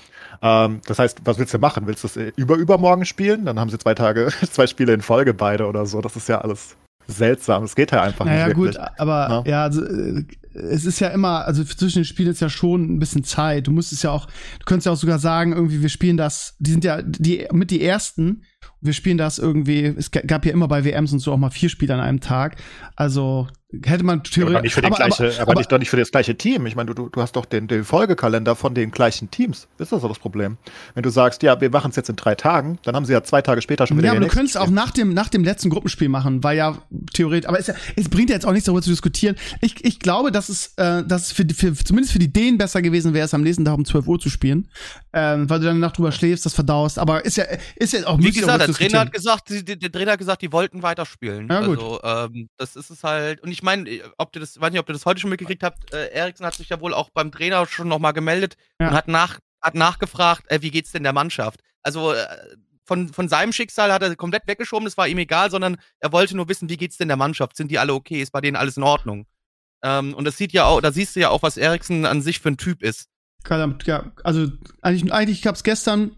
[0.42, 1.88] Ähm, das heißt, was willst du machen?
[1.88, 3.46] Willst du es äh, über übermorgen spielen?
[3.46, 6.00] Dann haben sie zwei Tage, zwei Spiele in Folge beide oder so.
[6.02, 6.76] Das ist ja alles
[7.08, 7.64] seltsam.
[7.64, 8.84] Es geht ja einfach Naja, nicht gut, wirklich.
[9.00, 9.52] aber Ja.
[9.52, 10.24] ja, also, äh,
[10.58, 13.68] es ist ja immer, also zwischen den Spielen ist ja schon ein bisschen Zeit.
[13.68, 16.56] Du musst es ja auch, du könntest ja auch sogar sagen, irgendwie, wir spielen das,
[16.60, 18.44] die sind ja die mit die ersten,
[18.82, 21.50] wir spielen das irgendwie, es ga- gab ja immer bei WMs und so auch mal
[21.50, 22.58] vier Spiele an einem Tag.
[22.96, 23.48] Also
[23.84, 24.76] hätte man aber theoretisch.
[24.76, 26.66] den aber- gleiche, aber- aber, nicht, doch nicht für das gleiche Team.
[26.68, 29.68] Ich meine, du, du, hast doch den, den Folgekalender von den gleichen Teams.
[29.78, 30.58] Ist das doch das Problem?
[30.94, 33.24] Wenn du sagst, ja, wir machen es jetzt in drei Tagen, dann haben sie ja
[33.24, 35.70] zwei Tage später schon wieder Ja, aber du könntest auch nach dem, nach dem letzten
[35.70, 36.78] Gruppenspiel machen, weil ja
[37.14, 39.36] theoretisch, aber es, ja, es bringt ja jetzt auch nichts darüber zu diskutieren.
[39.62, 42.82] Ich, ich glaube, dass es, äh, dass es für, für, zumindest für die Dänen besser
[42.82, 44.70] gewesen wäre, es am nächsten Tag um 12 Uhr zu spielen,
[45.12, 47.44] ähm, weil du dann eine Nacht drüber schläfst, das verdaust, aber ist ja,
[47.76, 48.74] ist ja auch Wie gesagt, der.
[48.74, 51.48] Trainer hat gesagt, die, der Trainer hat gesagt, die wollten weiterspielen.
[51.50, 51.78] Ja, gut.
[51.80, 53.42] Also, ähm, das ist es halt.
[53.42, 55.94] Und ich meine, ob ihr das, weiß nicht, ob ihr das heute schon mitgekriegt habt,
[55.94, 58.90] äh, Eriksen hat sich ja wohl auch beim Trainer schon nochmal gemeldet Ja.
[58.90, 61.62] und hat nach, hat nachgefragt, äh, wie geht's denn der Mannschaft?
[61.84, 62.26] Also, äh,
[62.86, 66.36] von, von seinem Schicksal hat er komplett weggeschoben, das war ihm egal, sondern er wollte
[66.36, 67.58] nur wissen, wie geht's denn der Mannschaft?
[67.58, 68.22] Sind die alle okay?
[68.22, 69.26] Ist bei denen alles in Ordnung?
[69.84, 72.40] Ähm, und das sieht ja auch, da siehst du ja auch, was Eriksen an sich
[72.40, 73.08] für ein Typ ist.
[73.86, 74.48] Ja, also
[74.82, 76.16] eigentlich, eigentlich gab's gestern,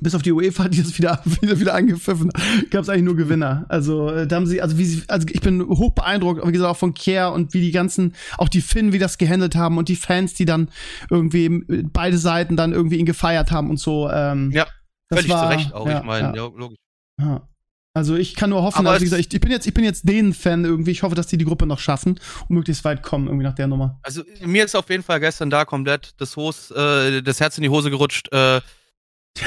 [0.00, 2.30] bis auf die UEFA, die das wieder, wieder, wieder angepfiffen,
[2.70, 3.66] gab's eigentlich nur Gewinner.
[3.68, 6.70] Also äh, da haben sie, also wie sie, also ich bin hoch beeindruckt, wie gesagt,
[6.70, 9.88] auch von Care und wie die ganzen, auch die Finn, wie das gehandelt haben und
[9.88, 10.70] die Fans, die dann
[11.10, 14.08] irgendwie äh, beide Seiten dann irgendwie ihn gefeiert haben und so.
[14.10, 14.66] Ähm, Ja,
[15.08, 16.34] das Völlig war- zu Recht auch, ja, ich meine, ja.
[16.46, 16.50] ja.
[16.56, 16.78] logisch.
[17.20, 17.46] Ja.
[17.92, 19.74] Also ich kann nur hoffen, Aber also wie es- gesagt, ich, ich bin jetzt, ich
[19.74, 20.92] bin jetzt den Fan irgendwie.
[20.92, 23.66] Ich hoffe, dass die die Gruppe noch schaffen und möglichst weit kommen irgendwie nach der
[23.66, 23.98] Nummer.
[24.04, 27.62] Also mir ist auf jeden Fall gestern da komplett das, Hos, äh, das Herz in
[27.64, 28.32] die Hose gerutscht.
[28.32, 28.60] Äh,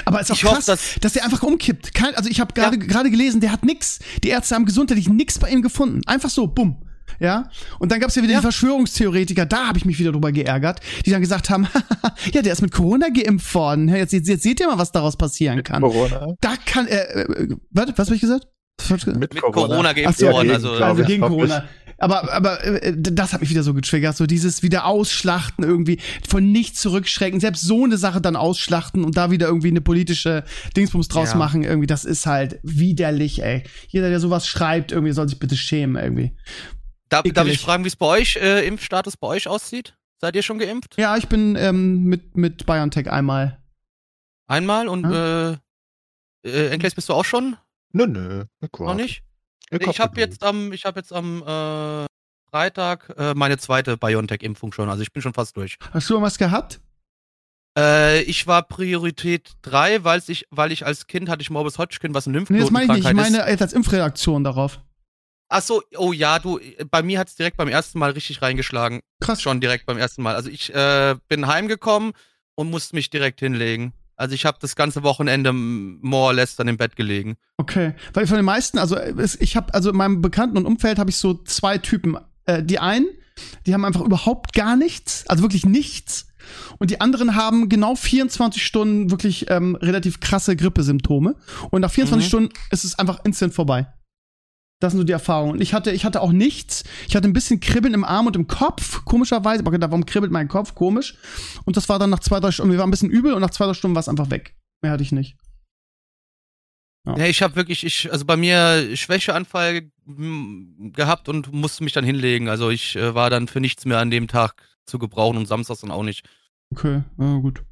[0.06, 1.94] Aber es ist auch ich hoffe, krass, dass dass der einfach umkippt.
[1.94, 4.00] Kein, also ich habe gerade gerade gelesen, der hat nix.
[4.24, 6.02] Die Ärzte haben gesundheitlich nix bei ihm gefunden.
[6.06, 6.78] Einfach so, bumm.
[7.20, 8.40] Ja, und dann gab's ja wieder Ja.
[8.40, 11.68] die Verschwörungstheoretiker, da habe ich mich wieder drüber geärgert, die dann gesagt haben,
[12.34, 13.88] ja, der ist mit Corona geimpft worden.
[13.88, 15.82] Ja, Jetzt, jetzt, jetzt seht ihr mal, was daraus passieren kann.
[15.84, 16.34] Corona.
[16.42, 18.48] Da kann, äh, äh, warte, was hab ich gesagt?
[18.80, 19.20] Was hab ich gesagt?
[19.20, 20.48] Mit, mit Corona, Ach geimpft so, worden.
[20.48, 21.22] gegen, Also, Also gegen.
[21.22, 21.66] Corona.
[21.98, 26.52] Aber, aber äh, das hat mich wieder so getriggert, so dieses wieder ausschlachten irgendwie, von
[26.52, 30.44] nichts zurückschrecken, selbst so eine Sache dann ausschlachten und da wieder irgendwie eine politische
[30.76, 31.38] Dingsbums draus Ja.
[31.38, 33.64] machen, irgendwie, das ist halt widerlich, ey.
[33.88, 36.34] Jeder, der sowas schreibt, irgendwie soll sich bitte schämen, irgendwie.
[37.10, 39.96] darf, darf ich fragen, wie es bei euch, äh, Impfstatus bei euch aussieht?
[40.20, 40.96] Seid ihr schon geimpft?
[40.98, 43.62] Ja, ich bin ähm, mit, mit BioNTech einmal.
[44.48, 45.52] Einmal und äh,
[46.44, 47.56] äh, Enkles bist du auch schon?
[47.92, 48.46] Nö, nö.
[48.80, 49.24] Noch nicht?
[49.70, 52.06] Ich, habe jetzt am, ich habe jetzt am äh,
[52.52, 54.90] Freitag äh, meine zweite BioNTech-Impfung schon.
[54.90, 55.78] Also ich bin schon fast durch.
[55.92, 56.80] Hast du was gehabt?
[57.78, 62.14] Äh, ich war Priorität 3, weil ich, weil ich als Kind hatte ich Morbus Hodgkin,
[62.14, 63.10] was ein Lymphknoten Nee, das meine ich nicht.
[63.10, 64.80] Ich meine jetzt als Impfreaktion darauf.
[65.50, 69.02] Ach so, oh ja, du, bei mir hat es direkt beim ersten Mal richtig reingeschlagen.
[69.20, 69.42] Krass.
[69.42, 70.36] Schon direkt beim ersten Mal.
[70.36, 72.14] Also ich äh, bin heimgekommen
[72.56, 73.94] und musste mich direkt hinlegen.
[74.24, 77.36] Also ich habe das ganze Wochenende more or less dann im Bett gelegen.
[77.58, 78.96] Okay, weil von den meisten, also
[79.38, 82.18] ich habe, also in meinem Bekannten- und Umfeld habe ich so zwei Typen.
[82.46, 83.08] Äh, die einen,
[83.66, 86.28] die haben einfach überhaupt gar nichts, also wirklich nichts.
[86.80, 91.36] Und die anderen haben genau 24 Stunden wirklich ähm, relativ krasse Grippesymptome.
[91.70, 92.30] Und nach 24 mhm.
[92.30, 93.88] Stunden ist es einfach instant vorbei.
[94.84, 95.54] Das sind so die Erfahrungen.
[95.54, 96.84] Und ich hatte, ich hatte auch nichts.
[97.08, 99.62] Ich hatte ein bisschen Kribbeln im Arm und im Kopf, komischerweise.
[99.62, 100.76] Aber gedacht, warum kribbelt mein Kopf?
[100.76, 101.16] Komisch.
[101.64, 102.74] Und das war dann nach zwei, drei Stunden.
[102.74, 104.58] Wir waren ein bisschen übel und nach zwei, drei Stunden war es einfach weg.
[104.82, 105.38] Mehr hatte ich nicht.
[107.08, 112.04] Ja, ja ich habe wirklich, ich, also bei mir Schwächeanfall gehabt und musste mich dann
[112.04, 112.50] hinlegen.
[112.50, 115.80] Also ich äh, war dann für nichts mehr an dem Tag zu gebrauchen und samstags
[115.80, 116.28] dann auch nicht.
[116.76, 117.64] Okay, ja, gut.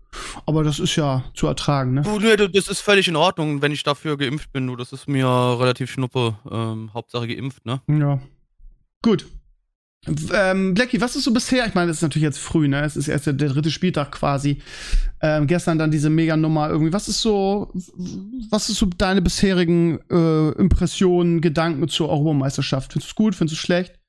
[0.46, 2.02] Aber das ist ja zu ertragen, ne?
[2.02, 4.68] Du, nee, das ist völlig in Ordnung, wenn ich dafür geimpft bin.
[4.68, 6.36] Du, das ist mir relativ schnuppe.
[6.50, 7.82] Ähm, Hauptsache geimpft, ne?
[7.88, 8.20] Ja.
[9.02, 9.26] Gut.
[10.34, 11.68] Ähm, Blackie, was ist so bisher?
[11.68, 12.82] Ich meine, es ist natürlich jetzt früh, ne?
[12.84, 14.60] Es ist erst der, der dritte Spieltag quasi.
[15.22, 16.92] Ähm, gestern dann diese Mega-Nummer irgendwie.
[16.92, 17.72] Was ist so,
[18.50, 22.94] was ist so deine bisherigen äh, Impressionen, Gedanken zur Europameisterschaft?
[22.94, 23.36] Findest du es gut?
[23.36, 24.01] Findest du es schlecht?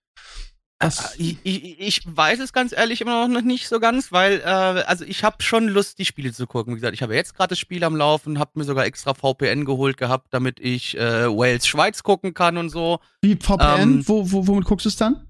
[0.82, 4.44] Äh, ich, ich, ich, weiß es ganz ehrlich immer noch nicht so ganz, weil äh,
[4.44, 6.74] also ich habe schon Lust, die Spiele zu gucken.
[6.74, 9.64] Wie gesagt, ich habe jetzt gerade das Spiel am Laufen, habe mir sogar extra VPN
[9.64, 13.00] geholt gehabt, damit ich äh, Wales Schweiz gucken kann und so.
[13.20, 13.80] Wie VPN?
[13.80, 15.26] Ähm, wo, wo, womit guckst du es dann?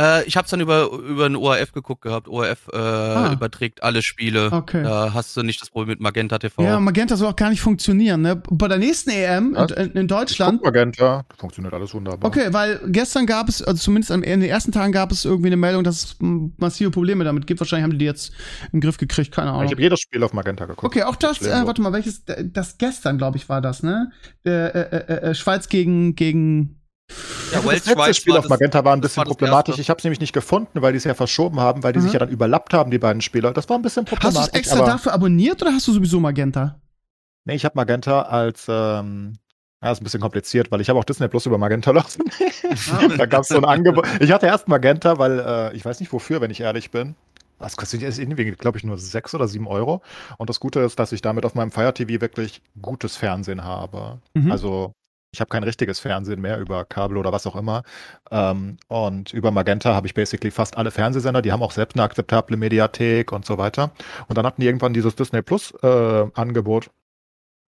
[0.00, 2.28] Äh, ich hab's dann über, über ein ORF geguckt gehabt.
[2.28, 3.32] ORF äh, ah.
[3.32, 4.50] überträgt alle Spiele.
[4.52, 4.82] Okay.
[4.82, 6.62] Da hast du nicht das Problem mit Magenta TV.
[6.62, 8.22] Ja, Magenta soll auch gar nicht funktionieren.
[8.22, 8.42] Ne?
[8.50, 10.62] Bei der nächsten EM in, in, Deutschland.
[10.62, 12.28] Magenta, das funktioniert alles wunderbar.
[12.28, 15.56] Okay, weil gestern gab es, also zumindest in den ersten Tagen gab es irgendwie eine
[15.56, 17.60] Meldung, dass es massive Probleme damit gibt.
[17.60, 18.32] Wahrscheinlich haben die die jetzt
[18.72, 19.64] im Griff gekriegt, keine Ahnung.
[19.64, 20.84] Ich habe jedes Spiel auf Magenta geguckt.
[20.84, 24.10] Okay, auch das, äh, warte mal, welches, das gestern, glaube ich, war das, ne?
[24.44, 26.81] Äh, äh, äh Schweiz gegen, gegen
[27.52, 29.78] ja, Wales das letzte Spiel auf Magenta war ein bisschen war problematisch.
[29.78, 32.04] Ich habe es nämlich nicht gefunden, weil die es ja verschoben haben, weil die mhm.
[32.04, 33.52] sich ja dann überlappt haben, die beiden Spieler.
[33.52, 34.40] Das war ein bisschen problematisch.
[34.40, 36.80] Hast du es extra dafür abonniert oder hast du sowieso Magenta?
[37.44, 39.34] Nee, ich habe Magenta als ähm,
[39.82, 42.24] ja, ist ein bisschen kompliziert, weil ich habe auch Disney Plus über Magenta laufen.
[43.18, 44.06] da gab es so ein Angebot.
[44.20, 47.16] Ich hatte erst Magenta, weil äh, ich weiß nicht wofür, wenn ich ehrlich bin.
[47.58, 50.02] Das kostet irgendwie, glaube ich, nur 6 oder 7 Euro.
[50.38, 54.18] Und das Gute ist, dass ich damit auf meinem Fire TV wirklich gutes Fernsehen habe.
[54.34, 54.50] Mhm.
[54.50, 54.92] Also
[55.34, 57.84] ich habe kein richtiges Fernsehen mehr über Kabel oder was auch immer.
[58.30, 61.40] Ähm, und über Magenta habe ich basically fast alle Fernsehsender.
[61.40, 63.92] Die haben auch selbst eine akzeptable Mediathek und so weiter.
[64.28, 66.90] Und dann hatten die irgendwann dieses Disney Plus äh, Angebot.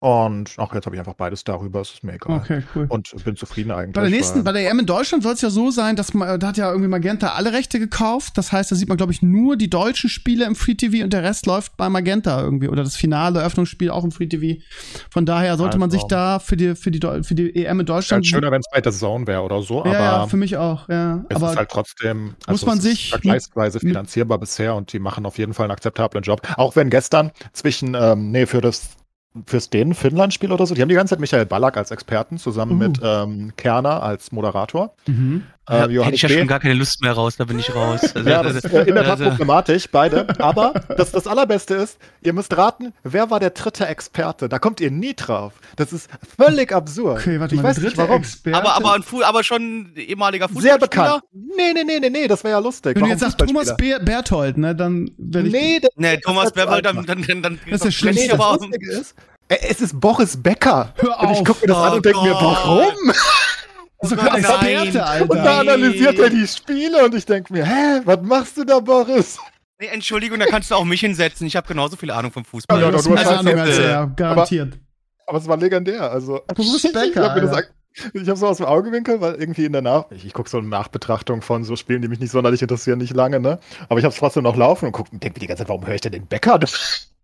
[0.03, 2.39] Und auch jetzt habe ich einfach beides darüber, es ist mir egal.
[2.39, 2.87] Okay, cool.
[2.89, 3.93] Und bin zufrieden eigentlich.
[3.93, 6.41] Bei der nächsten, bei der EM in Deutschland soll es ja so sein, dass man,
[6.41, 8.37] da hat ja irgendwie Magenta alle Rechte gekauft.
[8.37, 11.13] Das heißt, da sieht man, glaube ich, nur die deutschen Spiele im Free TV und
[11.13, 12.67] der Rest läuft bei Magenta irgendwie.
[12.67, 14.61] Oder das finale Eröffnungsspiel auch im Free TV.
[15.09, 17.87] Von daher sollte also, man sich da für die, für die, für die EM in
[17.87, 18.27] Deutschland.
[18.27, 19.95] Schöner, wenn es bei der Zone wäre oder so, ja, aber.
[19.95, 21.25] Ja, für mich auch, ja.
[21.29, 22.35] Es aber ist halt trotzdem.
[22.45, 23.11] Also muss man sich.
[23.11, 26.41] Vergleichsweise finanzierbar bisher und die machen auf jeden Fall einen akzeptablen Job.
[26.57, 28.97] Auch wenn gestern zwischen, ähm, nee, für das
[29.47, 30.75] fürs Dänen-Finnland-Spiel oder so.
[30.75, 32.75] Die haben die ganze Zeit Michael Ballack als Experten zusammen uh.
[32.75, 34.95] mit ähm, Kerner als Moderator.
[35.07, 35.45] Mhm.
[35.71, 38.01] Äh, ja, hätte ich ja schon gar keine Lust mehr raus, da bin ich raus.
[38.17, 39.31] Also, ja, das ist in der Tat also.
[39.31, 40.27] problematisch, beide.
[40.41, 44.49] Aber das, das Allerbeste ist, ihr müsst raten, wer war der dritte Experte?
[44.49, 45.53] Da kommt ihr nie drauf.
[45.77, 47.21] Das ist völlig absurd.
[47.21, 48.17] Okay, warte ich mal, weiß nicht warum.
[48.17, 48.59] Experte?
[48.59, 50.73] Aber, aber, ein aber schon ehemaliger Fußballspieler?
[50.73, 51.23] Sehr bekannt.
[51.33, 52.97] Nee, nee, nee, nee, nee, das wäre ja lustig.
[52.97, 55.55] Wenn du jetzt sagst Thomas Be Berthold, ne, dann werde ich...
[55.55, 57.61] Nee, nee Thomas Berthold, dann, dann, dann, dann...
[57.67, 58.23] Das ist der Schlimmste.
[58.25, 59.15] Nee, das Lustige ist,
[59.61, 60.93] es ist Boris Becker.
[60.97, 61.29] Hör auf.
[61.29, 62.95] Und ich gucke mir das oh an und denke mir, warum?
[64.05, 65.31] So oh Experte, Alter.
[65.31, 68.81] Und da analysiert er die Spiele und ich denke mir, hä, was machst du da,
[68.81, 69.39] Boris?
[69.79, 71.47] Nee, Entschuldigung, da kannst du auch mich hinsetzen.
[71.47, 72.81] Ich habe genauso viel Ahnung vom Fußball.
[72.81, 74.73] Ja, ja, du hast Ahnung als er, garantiert.
[74.73, 76.11] Aber, aber, es war legendär.
[76.11, 77.65] Also, Boris Becker, ich habe
[78.15, 80.11] ich habe so aus dem Augewinkel, weil irgendwie in der Nach...
[80.11, 83.15] Ich, ich gucke so eine Nachbetrachtung von so Spielen, die mich nicht sonderlich interessieren, nicht
[83.15, 83.59] lange, ne?
[83.89, 85.69] Aber ich habe es trotzdem noch laufen und gucke und denke mir die ganze Zeit,
[85.69, 86.59] warum höre ich denn den Becker?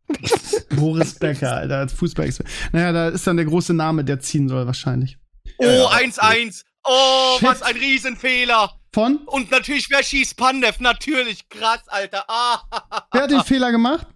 [0.76, 2.30] Boris Becker, Alter, als Fußball.
[2.72, 5.18] Naja, da ist dann der große Name, der ziehen soll, wahrscheinlich.
[5.58, 6.64] Oh, 1-1.
[6.84, 7.48] Oh, Shit.
[7.48, 8.72] was ein Riesenfehler.
[8.92, 9.18] Von?
[9.26, 10.80] Und natürlich, wer schießt Pandev?
[10.80, 12.24] Natürlich, krass, Alter.
[12.28, 12.62] Ah.
[13.12, 14.06] Wer hat den Fehler gemacht?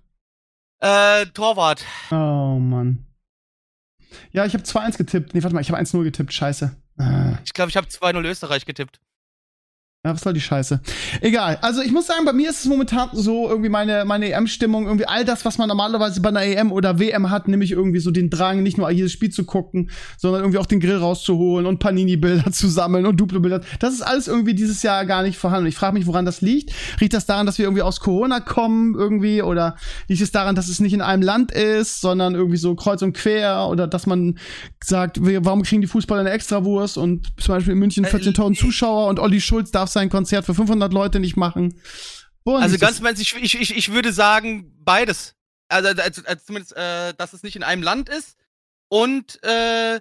[0.81, 1.85] Äh, Torwart.
[2.11, 3.07] Oh, Mann.
[4.33, 5.35] Ja, ich habe 2-1 getippt.
[5.35, 6.33] Nee, warte mal, ich habe 1-0 getippt.
[6.33, 6.74] Scheiße.
[6.98, 7.38] Ah.
[7.44, 8.98] Ich glaube, ich habe 2-0 Österreich getippt.
[10.05, 10.81] Ja, was soll die Scheiße?
[11.21, 11.59] Egal.
[11.62, 15.07] Also ich muss sagen, bei mir ist es momentan so irgendwie meine, meine EM-Stimmung, irgendwie
[15.07, 18.29] all das, was man normalerweise bei einer EM oder WM hat, nämlich irgendwie so den
[18.29, 22.51] Drang, nicht nur jedes Spiel zu gucken, sondern irgendwie auch den Grill rauszuholen und Panini-Bilder
[22.53, 23.61] zu sammeln und Duplo-Bilder.
[23.79, 25.69] Das ist alles irgendwie dieses Jahr gar nicht vorhanden.
[25.69, 26.73] Ich frage mich, woran das liegt.
[26.99, 29.77] Liegt das daran, dass wir irgendwie aus Corona kommen irgendwie oder
[30.09, 33.17] liegt es daran, dass es nicht in einem Land ist, sondern irgendwie so kreuz und
[33.17, 34.37] quer oder dass man
[34.83, 39.07] sagt, warum kriegen die Fußballer eine Extrawurst und zum Beispiel in München 14.000 äh, Zuschauer
[39.07, 41.81] und Olli Schulz darf sein Konzert für 500 Leute nicht machen.
[42.44, 45.35] Woran also ganz ehrlich, ich, ich, ich würde sagen, beides.
[45.68, 48.37] Also, also, also zumindest, äh, dass es nicht in einem Land ist
[48.88, 50.00] und äh,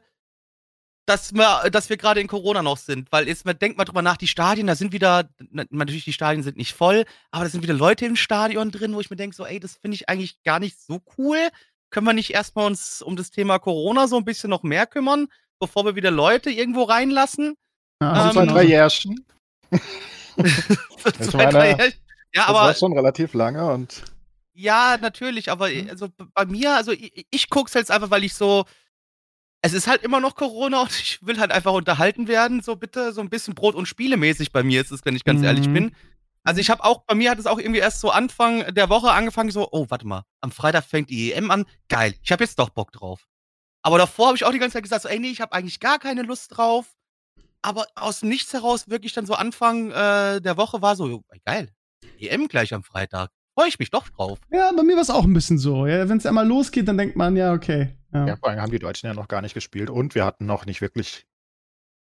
[1.05, 3.11] dass wir, dass wir gerade in Corona noch sind.
[3.11, 5.29] Weil jetzt man denkt mal drüber nach, die Stadien, da sind wieder,
[5.69, 9.01] natürlich die Stadien sind nicht voll, aber da sind wieder Leute im Stadion drin, wo
[9.01, 11.37] ich mir denke, so, ey, das finde ich eigentlich gar nicht so cool.
[11.89, 15.27] Können wir nicht erstmal uns um das Thema Corona so ein bisschen noch mehr kümmern,
[15.59, 17.55] bevor wir wieder Leute irgendwo reinlassen?
[18.01, 19.25] Ja, ähm, zwei, drei Jährchen.
[21.19, 21.93] zwei, meine, drei.
[22.33, 22.59] Ja, das aber.
[22.59, 24.03] war schon relativ lange und.
[24.53, 25.89] Ja, natürlich, aber mhm.
[25.89, 28.65] also bei mir, also ich, ich guck's jetzt einfach, weil ich so,
[29.61, 33.13] es ist halt immer noch Corona und ich will halt einfach unterhalten werden, so bitte,
[33.13, 35.45] so ein bisschen Brot- und Spielemäßig bei mir ist es, wenn ich ganz mhm.
[35.45, 35.95] ehrlich bin.
[36.43, 39.11] Also ich habe auch, bei mir hat es auch irgendwie erst so Anfang der Woche
[39.11, 42.57] angefangen, so, oh, warte mal, am Freitag fängt die EM an, geil, ich habe jetzt
[42.57, 43.27] doch Bock drauf.
[43.83, 45.79] Aber davor habe ich auch die ganze Zeit gesagt, so, ey, nee, ich habe eigentlich
[45.79, 46.87] gar keine Lust drauf.
[47.61, 51.69] Aber aus nichts heraus wirklich dann so Anfang äh, der Woche war so, geil,
[52.19, 53.29] EM gleich am Freitag.
[53.53, 54.39] Freue ich mich doch drauf.
[54.49, 55.85] Ja, bei mir war es auch ein bisschen so.
[55.85, 57.97] Ja, Wenn es einmal losgeht, dann denkt man, ja, okay.
[58.13, 58.27] Ja.
[58.27, 60.65] ja, vor allem haben die Deutschen ja noch gar nicht gespielt und wir hatten noch
[60.65, 61.27] nicht wirklich,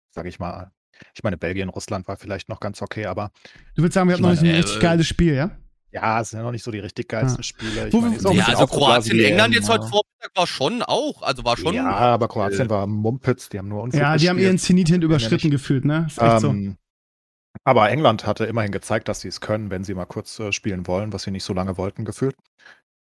[0.10, 0.72] sag ich mal,
[1.16, 3.32] ich meine, Belgien, Russland war vielleicht noch ganz okay, aber.
[3.76, 5.58] Du würdest sagen, wir hatten noch nicht ein richtig äh, geiles Spiel, ja?
[5.92, 7.44] Ja, es sind ja noch nicht so die richtig geilsten ja.
[7.44, 7.88] Spiele.
[7.88, 11.74] Ich meine, ja, also Kroatien, England jetzt heute Vormittag war schon auch, also war schon.
[11.74, 13.96] Ja, aber Kroatien äh, war Mumpitz, die haben nur uns.
[13.96, 16.06] Ja, die haben ihren Zenit hin überschritten ja gefühlt, ne?
[16.08, 16.76] Ist echt ähm, so.
[17.66, 20.88] Aber England hatte immerhin gezeigt, dass sie es können, wenn sie mal kurz äh, spielen
[20.88, 22.36] wollen, was sie nicht so lange wollten, gefühlt.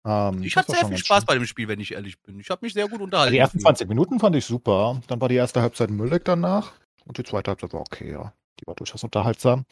[0.06, 1.26] Ähm, ich hatte sehr viel Spaß schön.
[1.26, 2.40] bei dem Spiel, wenn ich ehrlich bin.
[2.40, 3.32] Ich habe mich sehr gut unterhalten.
[3.32, 5.00] Die ersten 20 Minuten fand ich super.
[5.06, 6.72] Dann war die erste Halbzeit müllig danach.
[7.04, 8.32] Und die zweite Halbzeit war okay, ja.
[8.60, 9.64] Die war durchaus unterhaltsam.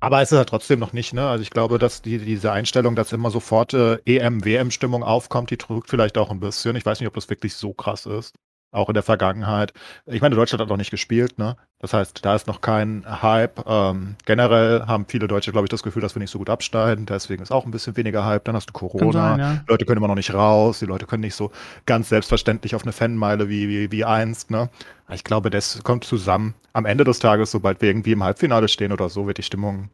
[0.00, 1.28] Aber es ist halt trotzdem noch nicht, ne?
[1.28, 5.58] Also ich glaube, dass die, diese Einstellung, dass immer sofort äh, EM, WM-Stimmung aufkommt, die
[5.58, 6.76] drückt vielleicht auch ein bisschen.
[6.76, 8.34] Ich weiß nicht, ob das wirklich so krass ist
[8.72, 9.72] auch in der Vergangenheit.
[10.06, 11.56] Ich meine, Deutschland hat noch nicht gespielt, ne?
[11.80, 13.66] Das heißt, da ist noch kein Hype.
[13.66, 17.06] Ähm, generell haben viele Deutsche, glaube ich, das Gefühl, dass wir nicht so gut abschneiden.
[17.06, 18.44] Deswegen ist auch ein bisschen weniger Hype.
[18.44, 19.12] Dann hast du Corona.
[19.12, 19.64] Sein, ja.
[19.66, 20.78] Leute können immer noch nicht raus.
[20.78, 21.50] Die Leute können nicht so
[21.86, 24.68] ganz selbstverständlich auf eine Fanmeile wie, wie, wie einst, ne?
[25.10, 26.54] Ich glaube, das kommt zusammen.
[26.72, 29.90] Am Ende des Tages, sobald wir irgendwie im Halbfinale stehen oder so, wird die Stimmung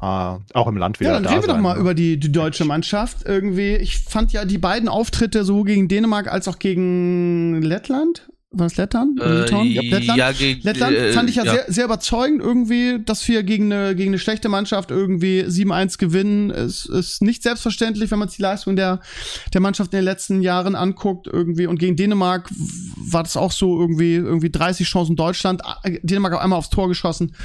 [0.00, 1.10] Uh, auch im Land wieder.
[1.10, 1.80] Ja, dann da reden wir doch mal ne?
[1.80, 3.18] über die, die deutsche Mannschaft.
[3.26, 8.30] Irgendwie, ich fand ja die beiden Auftritte sowohl gegen Dänemark als auch gegen Lettland.
[8.52, 9.20] War das Lettland?
[9.20, 10.16] Äh, Lettland?
[10.16, 13.72] Ja, gegen, Lettland äh, fand ich ja, ja, Sehr, sehr überzeugend irgendwie, dass wir gegen
[13.72, 16.50] eine, gegen eine schlechte Mannschaft irgendwie 7-1 gewinnen.
[16.50, 19.00] Es ist nicht selbstverständlich, wenn man sich die Leistung der,
[19.54, 21.68] der Mannschaft in den letzten Jahren anguckt irgendwie.
[21.68, 22.50] Und gegen Dänemark
[22.96, 25.62] war das auch so irgendwie, irgendwie 30 Chancen Deutschland.
[26.02, 27.36] Dänemark hat einmal aufs Tor geschossen.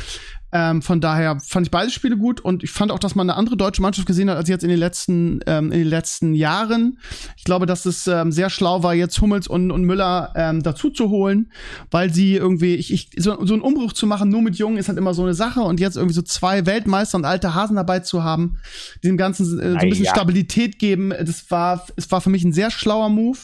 [0.58, 3.38] Ähm, von daher fand ich beide Spiele gut und ich fand auch, dass man eine
[3.38, 6.98] andere deutsche Mannschaft gesehen hat als jetzt in den letzten, ähm, in den letzten Jahren.
[7.36, 10.91] Ich glaube, dass es ähm, sehr schlau war, jetzt Hummels und, und Müller ähm, dazu
[10.91, 11.52] zu holen,
[11.91, 14.88] weil sie irgendwie, ich, ich, so, so einen Umbruch zu machen, nur mit Jungen, ist
[14.88, 18.00] halt immer so eine Sache und jetzt irgendwie so zwei Weltmeister und alte Hasen dabei
[18.00, 18.56] zu haben,
[19.04, 20.12] dem Ganzen äh, so ein bisschen ja.
[20.12, 23.39] Stabilität geben, das war, es war für mich ein sehr schlauer Move.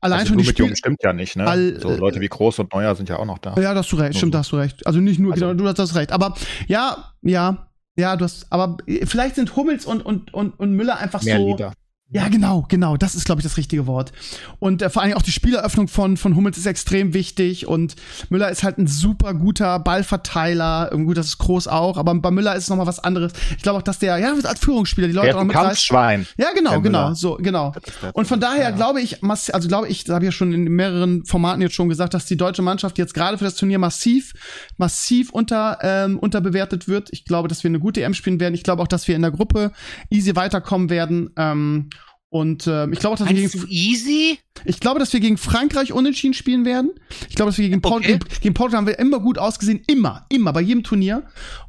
[0.00, 1.46] Allein also schon nur die mit Jungen stimmt ja nicht, ne?
[1.46, 3.54] All, so Leute wie Groß und Neuer sind ja auch noch da.
[3.60, 4.84] Ja, da hast du recht, stimmt, da hast du recht.
[4.88, 6.10] Also nicht nur, also, genau, du hast das recht.
[6.10, 6.34] Aber
[6.66, 11.22] ja, ja, ja, du hast, aber vielleicht sind Hummels und, und, und, und Müller einfach
[11.22, 11.46] mehr so.
[11.46, 11.72] Lieder.
[12.10, 12.96] Ja, genau, genau.
[12.96, 14.12] Das ist, glaube ich, das richtige Wort.
[14.60, 17.66] Und äh, vor allem auch die Spieleröffnung von, von Hummels ist extrem wichtig.
[17.66, 17.96] Und
[18.30, 20.88] Müller ist halt ein super guter Ballverteiler.
[20.90, 21.98] Gut, das ist groß auch.
[21.98, 23.32] Aber bei Müller ist es nochmal was anderes.
[23.58, 26.26] Ich glaube auch, dass der, ja, als Führungsspieler die Leute der auch mit Kampfschwein.
[26.38, 27.12] Ja, genau, genau.
[27.12, 27.74] So, genau.
[28.14, 28.70] Und von daher ja.
[28.70, 31.90] glaube ich, also glaube ich, das habe ich ja schon in mehreren Formaten jetzt schon
[31.90, 34.32] gesagt, dass die deutsche Mannschaft jetzt gerade für das Turnier massiv,
[34.78, 37.10] massiv unter, ähm, unterbewertet wird.
[37.12, 38.54] Ich glaube, dass wir eine gute EM spielen werden.
[38.54, 39.72] Ich glaube auch, dass wir in der Gruppe
[40.08, 41.28] easy weiterkommen werden.
[41.36, 41.90] Ähm,
[42.30, 44.38] und äh, ich glaube, dass wir gegen easy.
[44.64, 46.90] Ich glaube, dass wir gegen Frankreich unentschieden spielen werden.
[47.28, 48.18] Ich glaube, dass wir gegen, Port okay.
[48.42, 51.22] gegen Portugal haben wir immer gut ausgesehen, immer, immer bei jedem Turnier.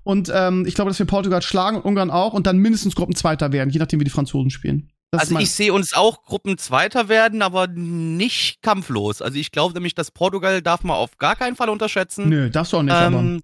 [0.04, 3.54] Und ähm, ich glaube, dass wir Portugal schlagen und Ungarn auch und dann mindestens Gruppenzweiter
[3.54, 4.92] werden, je nachdem, wie die Franzosen spielen.
[5.12, 9.22] Das also ich sehe uns auch Gruppenzweiter werden, aber nicht kampflos.
[9.22, 12.30] Also ich glaube nämlich, dass Portugal darf man auf gar keinen Fall unterschätzen.
[12.30, 12.96] Nö, darfst du auch nicht.
[12.96, 13.42] Ähm,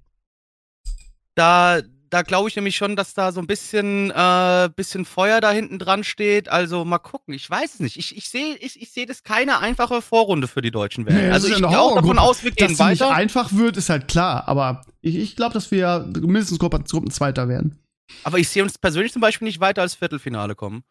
[1.33, 5.51] da da glaube ich nämlich schon, dass da so ein bisschen, äh, bisschen Feuer da
[5.51, 6.49] hinten dran steht.
[6.49, 7.33] Also mal gucken.
[7.33, 7.97] Ich weiß es nicht.
[7.97, 11.25] Ich, ich sehe ich, ich seh das keine einfache Vorrunde für die Deutschen werden.
[11.27, 13.13] Nee, also ich auch davon aus, wir gehen Dass sie nicht weiter.
[13.15, 14.47] einfach wird, ist halt klar.
[14.47, 17.79] Aber ich, ich glaube, dass wir mindestens Gruppen, Gruppenzweiter werden.
[18.23, 20.83] Aber ich sehe uns persönlich zum Beispiel nicht weiter als Viertelfinale kommen.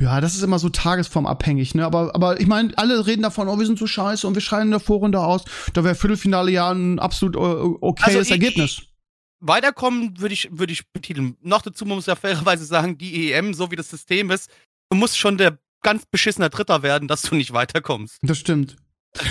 [0.00, 1.84] Ja, das ist immer so tagesformabhängig, ne?
[1.84, 4.66] Aber, aber ich meine, alle reden davon, oh, wir sind so scheiße und wir scheiden
[4.68, 5.42] in der Vorrunde aus.
[5.72, 8.82] Da wäre Viertelfinale ja ein absolut äh, okayes Also ich- Ergebnis.
[9.40, 11.36] Weiterkommen würde ich, würde ich betiteln.
[11.40, 14.50] Noch dazu muss man ja fairerweise sagen, die EM, so wie das System ist,
[14.90, 18.18] du musst schon der ganz beschissener Dritter werden, dass du nicht weiterkommst.
[18.22, 18.76] Das stimmt.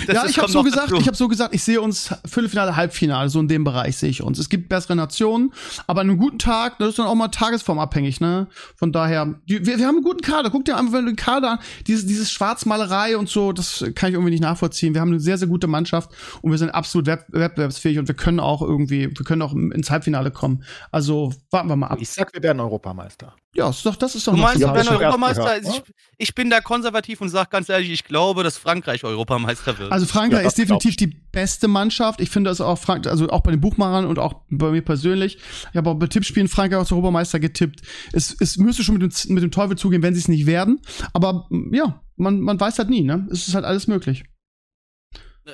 [0.06, 1.00] Das ja, ist- ich habe so gesagt, dazu.
[1.00, 4.22] ich habe so gesagt, ich sehe uns Viertelfinale, Halbfinale, so in dem Bereich sehe ich
[4.22, 4.38] uns.
[4.38, 5.52] Es gibt bessere Nationen,
[5.86, 8.48] aber an einem guten Tag, das ist dann auch mal tagesformabhängig, ne?
[8.76, 10.50] Von daher, die, wir, wir haben einen guten Kader.
[10.50, 11.58] Guck dir einfach mal den Kader an.
[11.86, 14.94] Dieses, dieses Schwarzmalerei und so, das kann ich irgendwie nicht nachvollziehen.
[14.94, 16.10] Wir haben eine sehr, sehr gute Mannschaft
[16.42, 20.30] und wir sind absolut wettbewerbsfähig und wir können auch irgendwie, wir können auch ins Halbfinale
[20.30, 20.62] kommen.
[20.90, 21.98] Also warten wir mal ab.
[22.00, 23.34] Ich sag, wir werden Europameister.
[23.54, 25.60] Ja, ist doch, das ist doch Du meinst, erst Europameister?
[25.60, 25.82] gehört, Ich,
[26.18, 29.90] ich bin da konservativ und sage ganz ehrlich, ich glaube, dass Frankreich Europameister wird.
[29.90, 32.20] Also Frankreich Ja, ist definitiv die beste Mannschaft.
[32.20, 35.38] Ich finde das auch Frank also auch bei den Buchmachern und auch bei mir persönlich.
[35.70, 37.80] Ich habe auch bei Tippspielen Frankreich als Europameister getippt.
[38.12, 40.80] Es, es müsste schon mit dem, mit dem Teufel zugehen, wenn sie es nicht werden.
[41.14, 43.26] Aber m, ja, man, man weiß halt nie, ne?
[43.32, 44.24] Es ist halt alles möglich.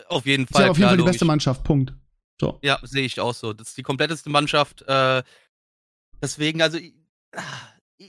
[0.08, 0.64] auf jeden Sie Fall.
[0.64, 1.62] haben auf jeden Fall die beste Mannschaft.
[1.62, 1.94] Punkt.
[2.40, 2.58] So.
[2.64, 3.52] Ja, sehe ich auch so.
[3.52, 4.82] Das ist die kompletteste Mannschaft.
[4.82, 5.22] Äh,
[6.20, 6.92] deswegen, also ich,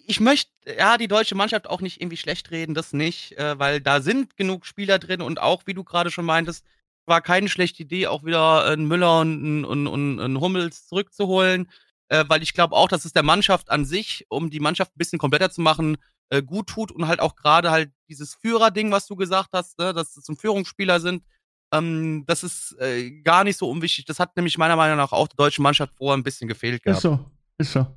[0.06, 3.82] ich möchte ja die deutsche Mannschaft auch nicht irgendwie schlecht reden, das nicht, äh, weil
[3.82, 6.66] da sind genug Spieler drin und auch, wie du gerade schon meintest,
[7.06, 11.70] war keine schlechte Idee, auch wieder einen Müller und einen, und, einen Hummels zurückzuholen,
[12.10, 14.98] äh, weil ich glaube auch, dass es der Mannschaft an sich, um die Mannschaft ein
[14.98, 15.98] bisschen kompletter zu machen,
[16.30, 19.94] äh, gut tut und halt auch gerade halt dieses Führerding, was du gesagt hast, ne,
[19.94, 21.24] dass es zum Führungsspieler sind,
[21.72, 24.06] ähm, das ist äh, gar nicht so unwichtig.
[24.06, 26.84] Das hat nämlich meiner Meinung nach auch der deutschen Mannschaft vorher ein bisschen gefehlt Ist
[26.84, 27.02] gehabt.
[27.02, 27.20] so.
[27.58, 27.88] Ist so.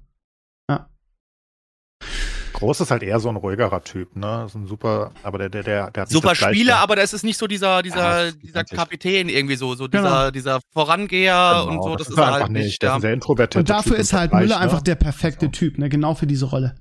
[2.59, 4.45] Groß ist halt eher so ein ruhigerer Typ, ne?
[4.47, 6.39] Ist ein super, aber der, der, der, der hat Super das.
[6.39, 8.65] Spieler, aber das ist nicht so dieser, dieser, Ja, das dieser.
[8.65, 10.03] Kapitän irgendwie so, so Genau.
[10.03, 12.83] dieser, dieser Vorangeher Genau, und so, das, ist er halt nicht.
[12.83, 12.95] Der ist Ja.
[12.97, 14.59] ein sehr introvertierter Und dafür Typ ist halt Müller ne?
[14.59, 15.53] einfach der perfekte So.
[15.53, 15.89] Typ, ne?
[15.89, 16.75] Genau für diese Rolle.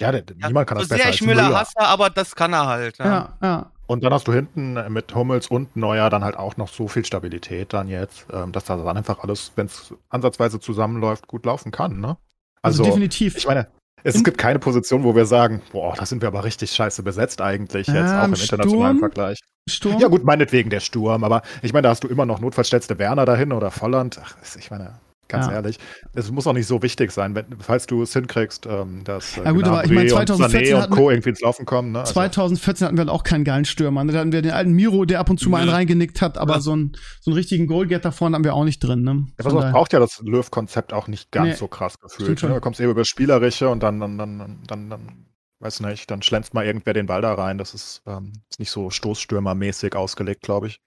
[0.00, 1.60] Ja, der, Ja, niemand kann das so besser sehr als ich Müller Müller.
[1.60, 2.96] hasse, aber das kann er halt.
[2.98, 3.04] Ja.
[3.04, 3.72] Ja, ja.
[3.86, 7.04] Und dann hast du hinten mit Hummels und Neuer dann halt auch noch so viel
[7.04, 11.72] Stabilität dann jetzt, ähm, dass da dann einfach alles, wenn es ansatzweise zusammenläuft, gut laufen
[11.72, 12.16] kann, ne?
[12.62, 13.36] Also, definitiv.
[13.36, 13.66] Ich meine,
[14.04, 17.02] es Im- gibt keine Position, wo wir sagen, boah, da sind wir aber richtig scheiße
[17.02, 18.98] besetzt eigentlich jetzt, Ja, auch im internationalen Sturm.
[18.98, 19.38] Vergleich.
[19.68, 19.98] Sturm.
[20.00, 22.90] Ja gut, meinetwegen der Sturm, aber ich meine, da hast du immer noch notfalls stellst
[22.90, 24.20] du Werner dahin oder Volland.
[24.24, 24.98] Ach, ich meine,
[25.30, 25.52] ganz Ja.
[25.54, 25.78] ehrlich,
[26.12, 29.44] es muss auch nicht so wichtig sein, wenn, falls du es hinkriegst, ähm, dass äh,
[29.44, 31.10] Ja gut, aber ich und 2014 Sané und hatten Co.
[31.10, 31.92] irgendwie ins Laufen kommen.
[31.92, 32.00] Ne?
[32.00, 34.04] Also, 2014 hatten wir halt auch keinen geilen Stürmer.
[34.04, 34.12] ne?
[34.12, 36.54] Da hatten wir den alten Miro, der ab und zu mal einen reingenickt hat, aber
[36.54, 36.60] Ja.
[36.60, 39.02] so, einen, so einen richtigen Goalgetter vorne haben wir auch nicht drin.
[39.02, 39.26] Ne?
[39.42, 42.42] ja, daher- braucht ja das Löw-Konzept auch nicht ganz Nee, so krass gefühlt.
[42.42, 42.48] Ne?
[42.50, 45.26] Du kommst eben über das Spielerische und dann, dann, dann, dann, dann,
[45.60, 47.58] weiß nicht, dann schlänzt mal irgendwer den Ball da rein.
[47.58, 50.80] Das ist, ähm, ist nicht so Stoßstürmermäßig ausgelegt, glaube ich.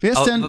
[0.00, 0.46] wer ist denn,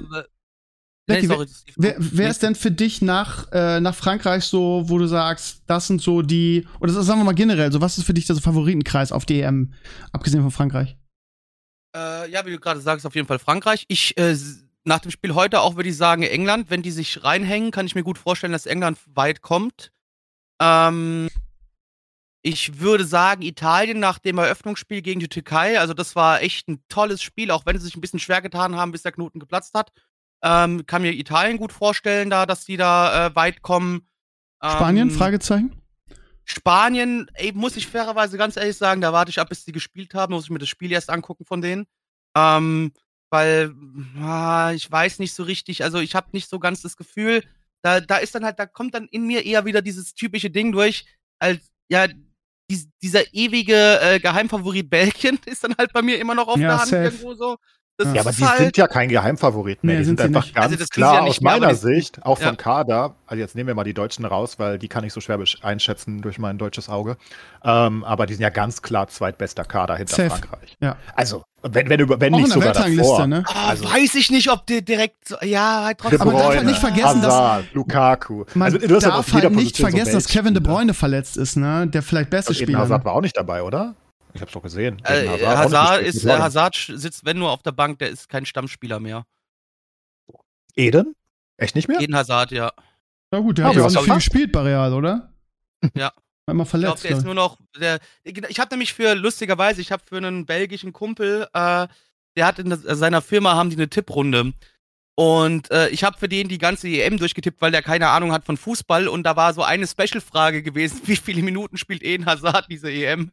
[1.05, 4.97] Becky, Nee, sorry, wer, wer ist denn für dich nach, äh, nach Frankreich so, wo
[4.97, 8.13] du sagst, das sind so die, oder sagen wir mal generell, so was ist für
[8.13, 9.73] dich der so Favoritenkreis auf die EM,
[10.13, 10.95] abgesehen von Frankreich?
[11.95, 13.85] Äh, ja, wie du gerade sagst, auf jeden Fall Frankreich.
[13.89, 14.35] Ich, äh,
[14.85, 16.69] nach dem Spiel heute auch würde ich sagen England.
[16.69, 19.91] Wenn die sich reinhängen, kann ich mir gut vorstellen, dass England weit kommt.
[20.61, 21.29] Ähm,
[22.41, 25.79] ich würde sagen Italien nach dem Eröffnungsspiel gegen die Türkei.
[25.79, 28.75] Also das war echt ein tolles Spiel, auch wenn sie sich ein bisschen schwer getan
[28.75, 29.91] haben, bis der Knoten geplatzt hat.
[30.43, 34.07] Ähm, kann mir Italien gut vorstellen, da, dass die da äh, weit kommen.
[34.61, 35.09] Spanien?
[35.09, 35.81] Ähm, Fragezeichen?
[36.45, 40.13] Spanien, ey, muss ich fairerweise ganz ehrlich sagen, da warte ich ab, bis die gespielt
[40.13, 41.85] haben, muss ich mir das Spiel erst angucken von denen.
[42.35, 42.91] Ähm,
[43.29, 43.73] weil,
[44.21, 47.43] ah, ich weiß nicht so richtig, also ich habe nicht so ganz das Gefühl,
[47.81, 50.71] da, da ist dann halt, da kommt dann in mir eher wieder dieses typische Ding
[50.71, 51.05] durch,
[51.39, 52.07] als, ja,
[52.69, 56.67] dies, dieser ewige äh, Geheimfavorit Belgien ist dann halt bei mir immer noch auf Ja,
[56.67, 57.03] der Hand safe.
[57.03, 57.57] irgendwo so.
[57.97, 59.93] Das Ja, aber die halt, sind ja kein Geheimfavorit mehr.
[59.93, 60.55] Nee, die sind sind, einfach nicht.
[60.55, 62.47] ganz Also klar ja aus mehr, meiner Sicht, auch Ja.
[62.47, 63.13] vom Kader.
[63.27, 66.21] Also jetzt nehmen wir mal die Deutschen raus, weil die kann ich so schwer einschätzen
[66.23, 67.17] durch mein deutsches Auge.
[67.63, 70.29] Ähm, aber die sind ja ganz klar zweitbester Kader hinter Safe.
[70.31, 70.75] Frankreich.
[70.81, 70.95] Ja.
[71.15, 73.27] Also, wenn, wenn, über- wenn Auch nicht der sogar davor.
[73.27, 73.43] ne?
[73.67, 76.21] also- weiß ich nicht, ob die direkt, so, ja, halt De trotzdem.
[76.21, 78.43] Aber man darf halt nicht vergessen, dass- Hazard, Lukaku.
[78.55, 80.63] Man also, darf halt nicht Position so vergessen, dass Kevin De.
[80.63, 81.85] Bruyne verletzt ist, ne?
[81.87, 82.79] Der vielleicht beste Eden Spieler.
[82.79, 83.05] Hazard Ne?
[83.05, 83.93] war auch nicht dabei, oder?
[84.33, 85.01] Ich hab's doch gesehen.
[85.05, 86.39] Äh, Eden Hazard, gespielt ist, äh.
[86.39, 89.25] Hazard sitzt, wenn nur auf der Bank, der ist kein Stammspieler mehr.
[90.75, 91.15] Eden?
[91.57, 91.99] Echt nicht mehr?
[91.99, 92.71] Eden Hazard, ja.
[93.31, 95.31] Na gut, der Ja, hat ja auch nicht viel gespielt bei Real, oder?
[95.95, 96.11] Ja.
[96.45, 97.03] War immer Ich glaube, verletzt.
[97.05, 97.57] der ist nur noch.
[97.79, 101.87] Der, ich habe nämlich für, lustigerweise, ich habe für einen belgischen Kumpel, äh,
[102.35, 104.53] der hat in das- seiner Firma haben die eine Tipprunde.
[105.15, 108.43] Und äh, ich habe für den die ganze EM durchgetippt, weil der keine Ahnung hat
[108.45, 109.07] von Fußball.
[109.07, 113.31] Und da war so eine Special-Frage gewesen: Wie viele Minuten spielt Eden Hazard diese EM?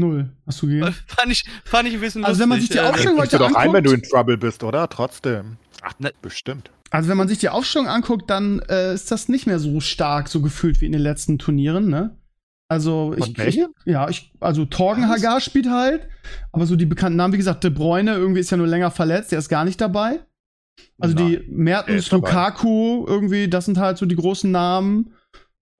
[0.00, 0.30] Null.
[0.46, 0.92] Hast du gegeben?
[1.06, 2.78] Fand ich, fand ich ein bisschen Also, wenn man sich die.
[2.78, 4.88] Äh, Aufstellung du heute doch ein, wenn du in anguckt, Trouble bist, oder?
[4.88, 5.56] Trotzdem.
[5.82, 6.70] Ach, Ne- bestimmt.
[6.90, 10.28] also wenn man sich die Aufstellung anguckt, dann äh, ist das nicht mehr so stark
[10.28, 12.16] so gefühlt wie in den letzten Turnieren, ne?
[12.68, 13.68] Also ich, ich Belgien?
[13.84, 15.18] ja, ich also Torgen Was?
[15.18, 16.06] Hagar spielt halt,
[16.52, 19.32] aber so die bekannten Namen, wie gesagt, De Bruyne irgendwie ist ja nur länger verletzt,
[19.32, 20.20] der ist gar nicht dabei.
[21.00, 22.10] Also Nein, die Mertens.
[22.12, 25.14] Lukaku irgendwie, das sind halt so die großen Namen.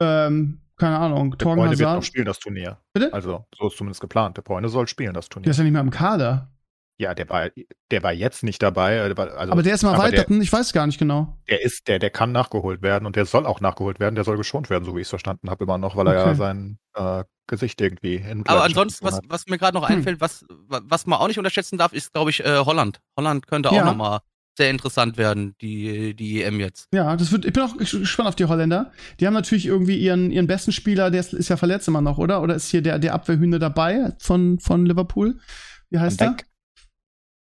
[0.03, 2.79] Ähm, keine Ahnung, Der Torgen Bräune wird noch spielen, das Turnier.
[2.93, 3.13] Bitte?
[3.13, 4.37] Also, so ist zumindest geplant.
[4.37, 5.51] Der Bräune soll spielen, das Der Turnier.
[5.51, 6.51] ist ja nicht mehr im Kader.
[6.99, 7.49] Ja, der war,
[7.91, 8.97] der war jetzt nicht dabei.
[8.97, 11.39] äh, der Also, aber der ist der, Erweiterten, ich weiß gar nicht genau.
[11.49, 14.17] der ist, der, der kann nachgeholt werden und der soll auch nachgeholt werden.
[14.17, 16.25] Der soll geschont werden, so wie ich es verstanden habe, immer noch, weil er ja
[16.27, 16.35] Okay.
[16.35, 19.97] sein äh, Gesicht irgendwie in Aber ansonsten, was, was mir gerade noch Hm.
[19.97, 23.01] einfällt, was, wa- was man auch nicht unterschätzen darf, ist, glaube ich, äh, Holland.
[23.17, 23.85] Holland könnte auch Ja.
[23.87, 24.21] nochmal
[24.61, 26.89] sehr interessant werden, die, die EM jetzt.
[26.93, 28.93] Ja, das wird, ich bin auch gespannt auf die Holländer.
[29.19, 32.19] Die haben natürlich irgendwie ihren, ihren besten Spieler, der ist, ist ja verletzt immer noch,
[32.19, 32.43] oder?
[32.43, 35.41] Oder ist hier der, der Abwehrhühner dabei von, von Liverpool?
[35.89, 36.37] Wie heißt Van der?
[36.37, 36.49] Dijk.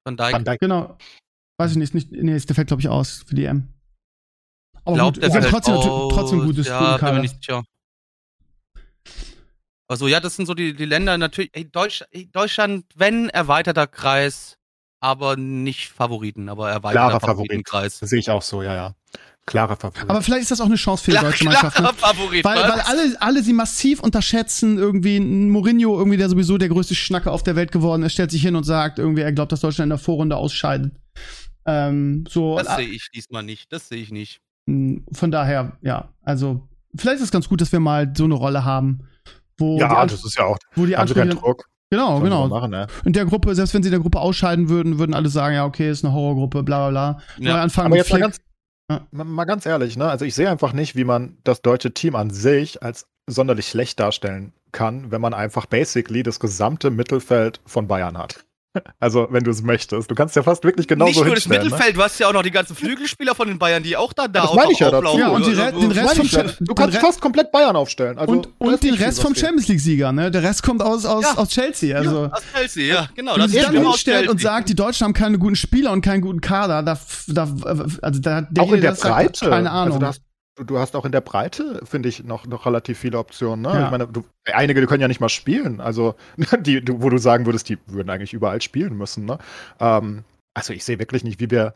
[0.04, 0.32] Van Dijk.
[0.34, 0.60] Van Dijk.
[0.60, 0.98] Genau.
[1.58, 3.68] Weiß ich nicht, nicht nee, ist- der fällt, glaube ich, aus für die EM.
[4.84, 6.12] Aber glaub, gut, der fällt trotzdem, aus.
[6.12, 7.64] trotzdem gutes Ja, bin mir nicht sicher.
[9.88, 11.50] Also ja, das sind so die, die Länder natürlich.
[11.54, 14.55] Ey, Deutsch, ey, Deutschland, wenn erweiterter Kreis,
[15.06, 17.36] aber nicht Favoriten, aber erweiterter Klarer Favorit.
[17.36, 18.00] Favoritenkreis.
[18.00, 18.94] Das sehe ich auch so, ja, ja.
[19.46, 20.10] Klarer Favorit.
[20.10, 21.78] Aber vielleicht ist das auch eine Chance für die Klar, deutsche Mannschaft.
[21.80, 21.90] Ne?
[21.96, 22.44] Favorit.
[22.44, 26.96] Weil, weil alle, alle sie massiv unterschätzen, irgendwie ein Mourinho, irgendwie der sowieso der größte
[26.96, 29.60] Schnacker auf der Welt geworden ist, stellt sich hin und sagt, irgendwie, er glaubt, dass
[29.60, 30.92] Deutschland in der Vorrunde ausscheidet.
[31.64, 33.72] Ähm, so, das sehe ich diesmal nicht.
[33.72, 34.40] Das sehe ich nicht.
[34.68, 38.34] äh, von daher, ja, also vielleicht ist es ganz gut, dass wir mal so eine
[38.34, 39.06] Rolle haben,
[39.58, 40.58] wo die, ja, An das ist ja auch.
[40.74, 41.68] wo die Ansprüche, Druck.
[41.90, 42.48] Genau, genau.
[42.48, 42.86] mal Machen, ne?
[43.04, 45.64] In der Gruppe, selbst wenn sie in der Gruppe ausscheiden würden, würden alle sagen, ja,
[45.64, 47.22] okay, ist eine Horrorgruppe, bla bla bla.
[47.38, 47.54] Ja.
[47.54, 48.38] Neu anfangen Aber jetzt mal ganz,
[48.90, 49.06] Ja.
[49.10, 50.08] mal, mal ganz ehrlich, ne?
[50.08, 54.00] Also ich sehe einfach nicht, wie man das deutsche Team an sich als sonderlich schlecht
[54.00, 58.45] darstellen kann, wenn man einfach basically das gesamte Mittelfeld von Bayern hat.
[59.00, 60.10] Also, wenn du es möchtest.
[60.10, 61.58] Du kannst ja fast wirklich genauso nicht nur das ne?
[61.58, 64.28] Mittelfeld, du hast ja auch noch die ganzen Flügelspieler von den Bayern, die auch da,
[64.28, 65.06] da Das meine ich ja dazu.
[65.06, 65.20] auflaufen.
[65.20, 65.96] Ja, und die Also, Re- so- den Ne?
[66.02, 66.42] Rest vom ich ja.
[66.42, 68.18] Du den kannst Re- fast komplett Bayern aufstellen.
[68.18, 69.34] Also, und und den Rest vom.
[69.34, 70.30] Champions League-Sieger, ne?
[70.30, 71.36] Der Rest kommt aus, aus, Ja.
[71.36, 71.96] aus Chelsea.
[71.96, 73.36] Also, aus Chelsea, ja, genau.
[73.36, 76.20] wenn sich dann aus hinstellt und sagt, die Deutschen haben keine guten Spieler und keinen
[76.22, 76.98] guten Kader, da,
[77.28, 77.48] da
[78.02, 79.50] also da hat Auch in der sagt, Breite.
[79.50, 80.02] keine Ahnung.
[80.02, 80.18] Also,
[80.64, 83.62] du, hast, auch in der Breite, finde ich, noch, noch relativ viele Optionen.
[83.62, 83.68] Ne?
[83.68, 83.84] Ja.
[83.84, 85.80] Ich meine, du, einige die können ja nicht mal spielen.
[85.80, 86.14] Also,
[86.60, 89.24] die, du, wo du sagen würdest, die würden eigentlich überall spielen müssen.
[89.24, 89.38] Ne?
[89.80, 91.74] Ähm, also, ich sehe wirklich nicht, wie wir,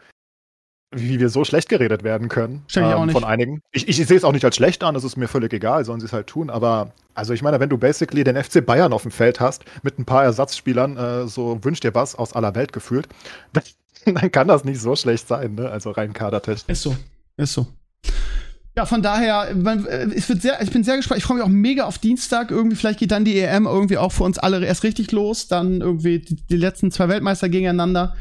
[0.92, 3.60] wie wir so schlecht geredet werden können ähm, von einigen.
[3.70, 6.00] Ich, ich, sehe es auch nicht als schlecht an, das ist mir völlig egal, sollen
[6.00, 6.50] sie es halt tun.
[6.50, 9.98] Aber, also, ich meine, wenn du basically den FC Bayern auf dem Feld hast, mit
[9.98, 13.08] ein paar Ersatzspielern, äh, so wünscht dir was aus aller Welt gefühlt,
[13.52, 13.64] dann,
[14.14, 15.70] dann kann das nicht so schlecht sein, ne?
[15.70, 16.68] Also rein kadertechnisch.
[16.68, 16.96] Ist so.
[17.36, 17.66] Ist so.
[18.76, 21.18] Ja, von daher, man, äh, es wird sehr, ich bin sehr gespannt.
[21.18, 22.50] Ich freue mich auch mega auf Dienstag.
[22.50, 25.48] Irgendwie, vielleicht geht dann die EM irgendwie auch für uns alle erst richtig los.
[25.48, 28.14] Dann irgendwie die, die letzten zwei Weltmeister gegeneinander.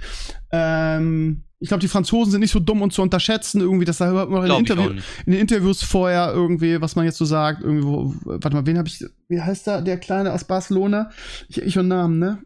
[0.51, 3.61] Ähm, ich glaube, die Franzosen sind nicht so dumm und zu unterschätzen.
[3.61, 4.89] Irgendwie, das da hört man auch in, Interview,
[5.25, 7.61] in den Interviews vorher irgendwie, was man jetzt so sagt.
[7.61, 11.11] Irgendwie, wo, warte mal, wen habe ich, wie heißt der, der Kleine aus Barcelona?
[11.47, 12.41] Ich, ich und Namen, ne?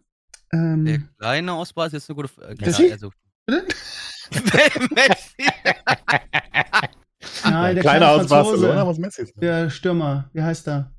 [0.51, 2.63] Ähm, Der kleine Ausbau ist jetzt eine gute Frage.
[2.63, 2.91] Messi?
[2.91, 3.11] also,
[3.45, 3.65] Bitte?
[4.93, 5.51] Messi.
[7.43, 8.27] Nein, der Kleiner kleine aus.
[8.27, 9.33] Barcelona, was Messi ist.
[9.41, 10.91] Der Stürmer, wie heißt der?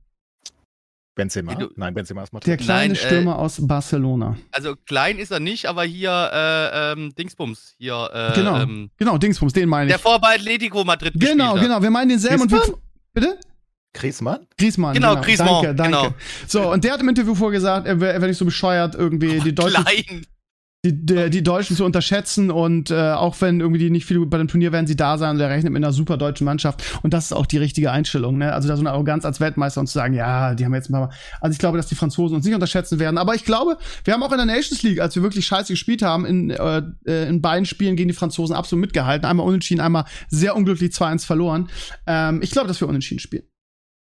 [1.16, 1.54] Benzema?
[1.54, 2.60] Du- Nein, Benzema ist Der Madrid.
[2.60, 4.36] kleine Nein, äh, Stürmer aus Barcelona.
[4.50, 8.10] Also klein ist er nicht, aber hier äh, ähm, Dingsbums hier.
[8.12, 8.60] Äh, Genau.
[8.60, 10.02] Ähm, Genau, Dingsbums, den meine der ich.
[10.02, 12.62] vor bei Atletico Madrid Genau, genau, wir meinen denselben und wir.
[13.12, 13.38] Bitte?
[13.96, 14.48] Griezmann?
[14.58, 14.94] Griezmann.
[14.94, 15.90] Genau, Griezmann, Danke, danke.
[15.98, 16.14] genau.
[16.48, 19.54] So, und der hat im Interview vorgesagt, er wäre wär nicht so bescheuert, irgendwie die
[19.54, 20.26] Deutschen, Klein.
[20.84, 24.38] Die, die, die Deutschen zu unterschätzen und äh, auch wenn irgendwie die nicht viel bei
[24.38, 27.14] dem Turnier werden sie da sein und er rechnet mit einer super deutschen Mannschaft und
[27.14, 28.52] das ist auch die richtige Einstellung, ne?
[28.52, 31.08] Also da so eine Arroganz als Weltmeister und zu sagen, ja, die haben jetzt mal.
[31.40, 34.22] Also ich glaube, dass die Franzosen uns nicht unterschätzen werden, aber ich glaube, wir haben
[34.22, 37.40] auch in der Nations League, als wir wirklich scheiße gespielt haben, in, äh, äh, in
[37.40, 39.26] beiden Spielen gegen die Franzosen absolut mitgehalten.
[39.26, 41.68] Einmal unentschieden, einmal sehr unglücklich 2-1 verloren.
[42.06, 43.44] Ähm, ich glaube, dass wir unentschieden spielen.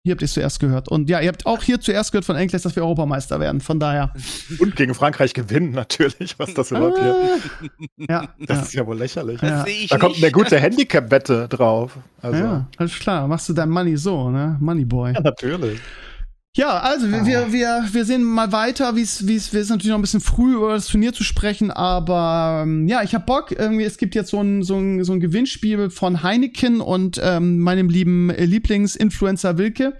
[0.06, 0.90] Hier habt ihr es zuerst gehört.
[0.90, 3.62] Und ja, ihr habt auch hier zuerst gehört von Enkles, dass wir Europameister werden.
[3.62, 4.12] Von daher.
[4.60, 6.38] Und gegen Frankreich gewinnen natürlich.
[6.38, 7.40] Was das überhaupt hier?
[8.10, 9.42] Ja, Das ja, ist ja wohl lächerlich.
[9.42, 9.64] Ja.
[9.90, 10.24] Da kommt nicht.
[10.26, 11.98] eine gute Handicap-Wette drauf.
[12.22, 13.26] Also, ja, ja, alles klar.
[13.30, 14.58] Machst du dein Money so, ne?
[14.60, 15.14] Moneyboy.
[15.14, 15.80] natürlich.
[16.56, 17.26] Ja, also wir, Ah.
[17.26, 20.02] wir, wir, wir sehen mal weiter, wie es, wie es, wir sind natürlich noch ein
[20.04, 23.52] bisschen früh über das Turnier zu sprechen, aber ähm, ja, ich hab Bock.
[23.52, 27.58] Irgendwie, es gibt jetzt so ein, so ein, so ein Gewinnspiel von Heineken und ähm,
[27.58, 29.98] meinem lieben Lieblingsinfluencer Wilke.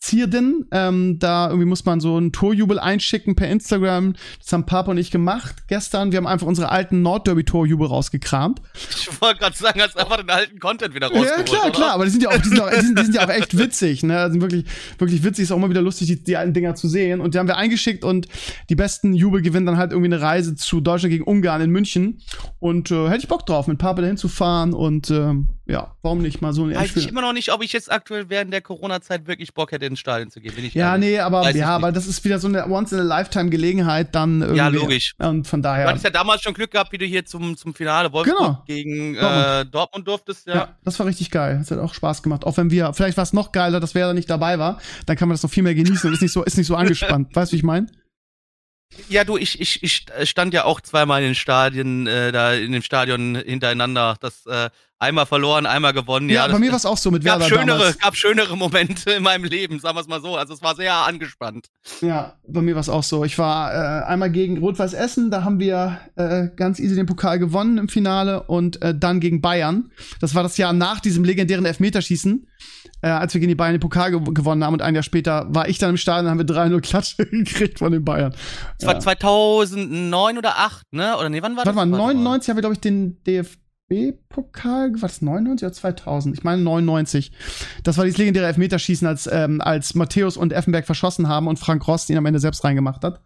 [0.00, 0.66] Zierden.
[0.72, 4.14] Ähm, da irgendwie muss man so einen Torjubel einschicken per Instagram.
[4.42, 6.10] Das haben Papa und ich gemacht gestern.
[6.10, 8.62] Wir haben einfach unsere alten Nordderby-Torjubel rausgekramt.
[8.90, 11.36] Ich wollte gerade sagen, hast einfach den alten Content wieder rausgeholt.
[11.36, 11.70] Ja, klar, oder?
[11.72, 13.30] klar, aber die sind ja auch, die sind, auch, die sind, die sind ja auch
[13.30, 14.26] echt witzig, ne?
[14.26, 14.64] Die sind wirklich,
[14.98, 17.20] wirklich witzig, ist auch immer wieder lustig, die, die alten Dinger zu sehen.
[17.20, 18.26] Und die haben wir eingeschickt und
[18.70, 22.22] die besten Jubel gewinnen dann halt irgendwie eine Reise zu Deutschland gegen Ungarn in München.
[22.58, 26.20] Und äh, hätte ich Bock drauf, mit Papa dahin zu fahren und ähm, ja, warum
[26.22, 28.60] nicht mal so ein Weiß ich immer noch nicht, ob ich jetzt aktuell während der
[28.60, 30.54] Corona-Zeit wirklich Bock hätte, ins Stadion zu gehen.
[30.54, 31.10] Bin ich Ja, ehrlich.
[31.10, 34.58] nee, aber Weiß ja, aber das ist wieder so eine Once-in-a-Lifetime-Gelegenheit dann irgendwie.
[34.58, 35.14] Ja, logisch.
[35.18, 35.86] Und von Du daher.
[35.88, 38.62] hattest ja damals schon Glück gehabt, wie du hier zum, zum Finale Wolfsburg Genau.
[38.66, 39.44] gegen Dortmund.
[39.46, 40.54] äh, Dortmund durftest, ja.
[40.54, 40.76] Ja.
[40.84, 41.58] das war richtig geil.
[41.58, 42.44] Das hat auch Spaß gemacht.
[42.44, 45.16] Auch wenn wir, vielleicht war es noch geiler, dass wer da nicht dabei war, dann
[45.16, 47.28] kann man das noch viel mehr genießen und ist nicht so, ist nicht so angespannt.
[47.34, 47.86] weißt du, wie ich meine?
[49.08, 52.72] Ja, du, ich, ich, ich stand ja auch zweimal in den Stadien, äh, da in
[52.72, 54.16] dem Stadion hintereinander.
[54.20, 54.68] Das äh,
[55.00, 56.28] einmal verloren, einmal gewonnen.
[56.28, 57.98] Ja, das, bei mir war es auch so mit gab Werder schönere, damals.
[57.98, 60.36] gab schönere Momente in meinem Leben, sagen wir es mal so.
[60.36, 61.68] Also es war sehr angespannt.
[62.02, 63.24] Ja, bei mir war es auch so.
[63.24, 67.38] Ich war äh, einmal gegen Rot-Weiß Essen, da haben wir äh, ganz easy den Pokal
[67.38, 69.90] gewonnen im Finale und äh, dann gegen Bayern.
[70.20, 72.46] Das war das Jahr nach diesem legendären Elfmeterschießen,
[73.00, 75.46] äh, als wir gegen die Bayern den Pokal gew gewonnen haben und ein Jahr später
[75.48, 78.34] war ich dann im Stadion, haben wir 3-0 Klatsche gekriegt von den Bayern.
[78.78, 81.16] Das war 2009 oder 8, ne?
[81.16, 81.76] Oder nee, wann war Warte das?
[81.76, 83.16] mal, Warte 99 haben wir, glaube ich, den
[83.90, 86.36] DFB-Pokal, war das 99 oder 2000?
[86.36, 87.32] Ich meine 99.
[87.82, 91.86] Das war dieses legendäre Elfmeterschießen, als, ähm, als Matthäus und Effenberg verschossen haben und Frank
[91.86, 93.20] Rost ihn am Ende selbst reingemacht hat.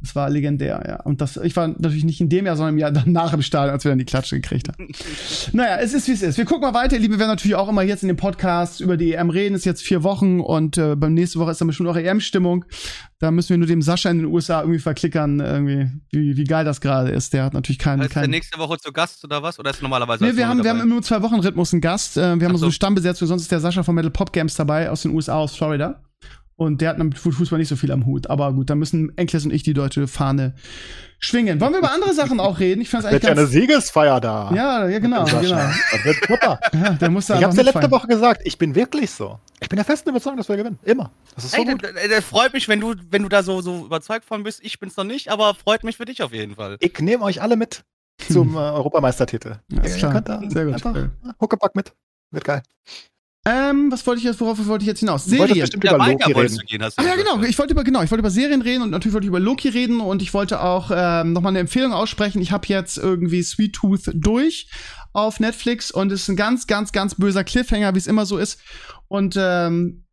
[0.00, 1.00] Das war legendär, ja.
[1.02, 3.72] Und das, ich war natürlich nicht in dem Jahr, sondern im Jahr danach im Stadion,
[3.72, 4.88] als wir dann die Klatsche gekriegt haben.
[5.52, 6.38] naja, es ist, wie es ist.
[6.38, 7.14] Wir gucken mal weiter, ihr Liebe.
[7.14, 9.54] Wir werden natürlich auch immer jetzt in dem Podcast über die EM reden.
[9.54, 12.64] Ist jetzt vier Wochen und äh, beim nächste Woche ist dann bestimmt auch EM-Stimmung.
[13.18, 16.64] Da müssen wir nur dem Sascha in den USA irgendwie verklickern, irgendwie, wie, wie geil
[16.64, 17.34] das gerade ist.
[17.34, 18.00] Der hat natürlich keinen.
[18.00, 19.58] Ist der keinen nächste Woche zu Gast oder was?
[19.58, 22.16] Oder ist normalerweise Nee, wir haben, wir haben immer zwei Wochen Rhythmus einen Gast.
[22.16, 22.70] Äh, wir haben Ach so eine so.
[22.70, 26.00] Stammbesetzung, sonst ist der Sascha von Metal Pop Games dabei aus den USA, aus Florida.
[26.60, 28.28] Und der hat mit Fußball nicht so viel am Hut.
[28.28, 30.52] Aber gut, da müssen Enkles und ich die deutsche Fahne
[31.18, 31.58] schwingen.
[31.58, 32.82] Wollen wir über andere Sachen auch reden?
[32.82, 33.50] Ich fand es Wird eigentlich ja eine.
[33.50, 34.52] Siegesfeier da.
[34.54, 35.40] Ja, ja, genau, genau.
[35.40, 36.60] Das wird super.
[36.74, 37.90] Ja, der muss da Ich hab's ja letzte.
[37.90, 38.42] Woche gesagt.
[38.44, 39.38] Ich bin wirklich so.
[39.60, 40.78] Ich bin der festen Überzeugung, dass wir gewinnen.
[40.82, 41.10] Immer.
[41.34, 41.82] Das ist so Ey, gut.
[41.82, 44.60] das, das freut mich, wenn du, wenn du da so, so überzeugt von bist.
[44.62, 46.76] Ich bin's noch nicht, aber freut mich für dich auf jeden Fall.
[46.80, 47.84] Ich nehme euch alle mit
[48.30, 49.60] zum äh, Europameistertitel.
[49.72, 50.12] Ja, ist Ihr klar.
[50.12, 50.74] könnt da Sehr gut.
[50.74, 51.34] Einfach Sehr gut.
[51.40, 51.94] Huckepack mit.
[52.32, 52.62] Wird geil.
[53.46, 55.24] Ähm, was wollte ich jetzt, worauf wollte ich jetzt hinaus?
[55.24, 55.60] Du Serien.
[55.60, 56.66] bestimmt Ja, über weiter Loki wolltest reden.
[56.66, 57.42] du gehen, hast du Ah, ja, genau.
[57.42, 59.68] Ich wollte über genau, ich wollte über Serien reden und natürlich wollte ich über Loki
[59.70, 62.42] reden und ich wollte auch ähm, nochmal eine Empfehlung aussprechen.
[62.42, 64.68] Ich habe jetzt irgendwie Sweet Tooth durch
[65.14, 68.36] auf Netflix und es ist ein ganz, ganz, ganz böser Cliffhanger, wie es immer so
[68.36, 68.60] ist.
[69.08, 70.04] Und ähm,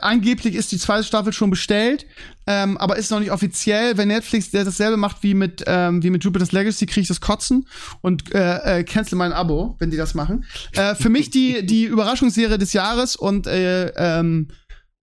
[0.00, 2.06] angeblich ist die zweite Staffel schon bestellt,
[2.46, 3.96] ähm, aber ist noch nicht offiziell.
[3.96, 7.66] Wenn Netflix dasselbe macht wie mit ähm, wie mit Jupiter's Legacy, kriege ich das Kotzen
[8.00, 10.44] und äh, äh, cancel mein Abo, wenn die das machen.
[10.72, 14.48] Äh, für mich die die Überraschungsserie des Jahres und äh, ähm,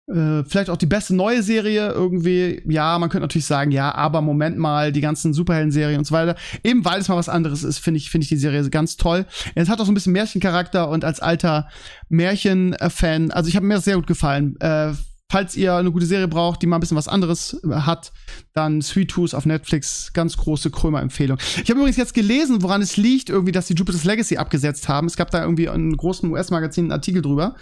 [0.07, 2.61] äh, vielleicht auch die beste neue Serie irgendwie.
[2.67, 6.35] Ja, man könnte natürlich sagen, ja, aber Moment mal, die ganzen Superhelden-Serien und so weiter.
[6.63, 9.25] Eben weil es mal was anderes ist, finde ich, finde ich die Serie ganz toll.
[9.55, 11.69] Es hat auch so ein bisschen Märchencharakter und als alter
[12.09, 14.59] Märchen-Fan, also ich habe mir das sehr gut gefallen.
[14.59, 14.93] Äh,
[15.31, 18.11] falls ihr eine gute Serie braucht, die mal ein bisschen was anderes äh, hat,
[18.53, 21.37] dann Sweet Tooth auf Netflix, ganz große Krömer-Empfehlung.
[21.63, 25.07] Ich habe übrigens jetzt gelesen, woran es liegt, irgendwie, dass die Jupiter's Legacy abgesetzt haben.
[25.07, 27.55] Es gab da irgendwie in großen US-Magazin einen Artikel drüber.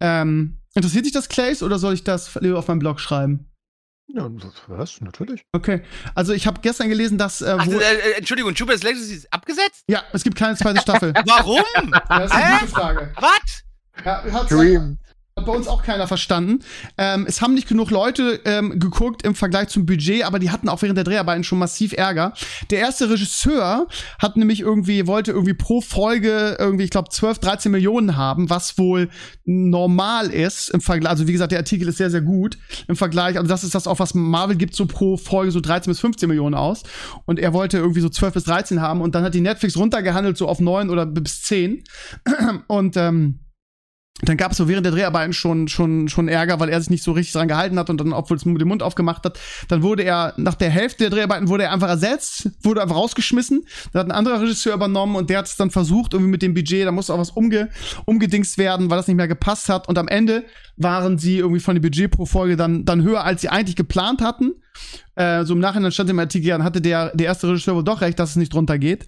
[0.00, 3.50] Ähm, interessiert dich das, Clays, oder soll ich das auf meinem Blog schreiben?
[4.06, 4.28] Ja,
[4.68, 5.00] was?
[5.00, 5.44] Natürlich.
[5.52, 5.82] Okay,
[6.14, 9.84] also ich habe gestern gelesen, dass äh, Ach, äh, äh, Entschuldigung, Jupiter's Legacy ist abgesetzt?
[9.88, 11.14] ja, es gibt keine zweite Staffel.
[11.26, 11.62] Warum?
[11.74, 13.12] ja, das ist eine gute Frage.
[13.16, 13.64] Was?
[14.04, 14.98] Ja, Dream.
[15.36, 16.60] Hat bei uns auch keiner verstanden.
[16.96, 20.68] Ähm, es haben nicht genug Leute ähm, geguckt im Vergleich zum Budget, aber die hatten
[20.68, 22.34] auch während der Dreharbeiten schon massiv Ärger.
[22.70, 23.88] Der erste Regisseur
[24.20, 28.78] hat nämlich irgendwie, wollte irgendwie pro Folge irgendwie, ich glaube, 12, 13 Millionen haben, was
[28.78, 29.10] wohl
[29.44, 31.10] normal ist im Vergleich.
[31.10, 32.56] Also wie gesagt, der Artikel ist sehr, sehr gut
[32.86, 33.36] im Vergleich.
[33.36, 36.28] Also das ist das auch, was Marvel gibt, so pro Folge so 13 bis 15
[36.28, 36.84] Millionen aus.
[37.24, 40.36] Und er wollte irgendwie so 12 bis 13 haben und dann hat die Netflix runtergehandelt
[40.36, 41.82] so auf 9 oder bis 10.
[42.68, 43.40] Und ähm,
[44.22, 47.02] dann gab es so während der Dreharbeiten schon, schon, schon Ärger, weil er sich nicht
[47.02, 50.04] so richtig dran gehalten hat und dann, obwohl es dem Mund aufgemacht hat, dann wurde
[50.04, 53.66] er, nach der Hälfte der Dreharbeiten wurde er einfach ersetzt, wurde einfach rausgeschmissen.
[53.92, 56.54] Da hat ein anderer Regisseur übernommen und der hat es dann versucht, irgendwie mit dem
[56.54, 57.70] Budget, da musste auch was umge,
[58.04, 59.88] umgedingst werden, weil das nicht mehr gepasst hat.
[59.88, 60.44] Und am Ende
[60.76, 64.20] waren sie irgendwie von dem Budget pro Folge dann, dann höher, als sie eigentlich geplant
[64.20, 64.54] hatten.
[65.14, 68.00] Äh, so im Nachhinein stand im Artikel, dann hatte der, der erste Regisseur wohl doch
[68.00, 69.06] recht, dass es nicht drunter geht.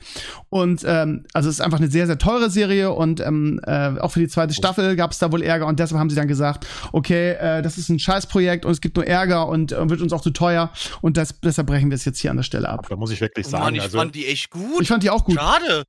[0.48, 4.12] Und ähm, also es ist einfach eine sehr, sehr teure Serie und ähm, äh, auch
[4.12, 6.66] für die zweite Staffel gab es da wohl Ärger und deshalb haben sie dann gesagt,
[6.92, 10.12] okay, äh, das ist ein Scheißprojekt und es gibt nur Ärger und äh, wird uns
[10.12, 12.86] auch zu teuer und das, deshalb brechen wir es jetzt hier an der Stelle ab.
[12.88, 14.82] Da muss ich wirklich Oh Mann, sagen, ich also fand die echt gut.
[14.82, 15.34] Ich fand die auch gut.
[15.34, 15.82] Schade.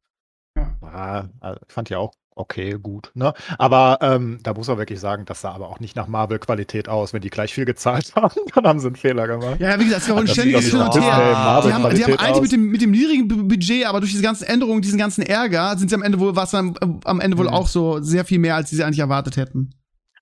[0.55, 1.29] ja,
[1.67, 3.11] ich fand die auch okay, gut.
[3.13, 3.33] Ne?
[3.57, 7.13] Aber ähm, da muss man wirklich sagen, das sah aber auch nicht nach Marvel-Qualität aus.
[7.13, 9.59] Wenn die gleich viel gezahlt haben, dann haben sie einen Fehler gemacht.
[9.59, 11.01] Ja, wie gesagt, es war ein ständiges Hin und her.
[11.01, 14.23] Die haben, die haben eigentlich mit dem, mit dem niedrigen Bu- Budget, aber durch diese
[14.23, 17.47] ganzen Änderungen, diesen ganzen Ärger, sind sie am Ende wohl, was am, am Ende wohl
[17.47, 17.53] Mhm.
[17.53, 19.71] auch so sehr viel mehr, als sie eigentlich erwartet hätten.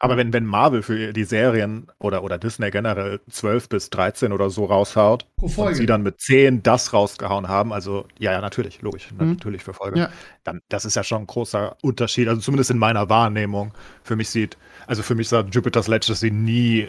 [0.06, 4.50] Aber wenn, wenn Marvel für die Serien oder, oder Disney generell 12 bis 13 oder
[4.50, 5.62] so raushaut Folge.
[5.72, 9.32] und sie dann mit 10 das rausgehauen haben, also ja, ja, natürlich, logisch, Mhm.
[9.34, 10.10] natürlich für Folge, Ja.
[10.44, 13.74] dann das ist ja schon ein großer Unterschied, also zumindest in meiner Wahrnehmung.
[14.04, 16.88] Für mich sieht, also für mich sah Jupiter's Legacy nie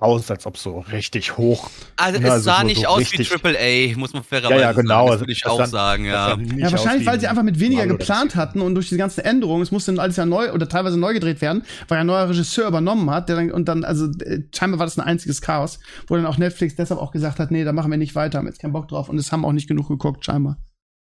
[0.00, 1.70] aus, als ob so richtig hoch.
[1.96, 4.22] Also Ja, es also sah so- nicht so aus richtig- wie Triple A, muss man
[4.22, 4.94] Ja, fairerweise ja, genau.
[5.06, 5.10] sagen.
[5.10, 6.36] Das würde ich das auch sagen, ja.
[6.56, 9.20] Ja, wahrscheinlich, weil sie ein einfach mit weniger Marvel geplant hatten und durch die ganzen
[9.20, 12.28] Änderungen, es musste dann alles ja neu oder teilweise neu gedreht werden, weil ein neuer
[12.28, 15.78] Regisseur übernommen hat, der dann, und dann, also äh, scheinbar war das ein einziges Chaos,
[16.08, 18.46] wo dann auch Netflix deshalb auch gesagt hat, nee, da machen wir nicht weiter, haben
[18.46, 20.56] jetzt keinen Bock drauf und es haben auch nicht genug geguckt, scheinbar.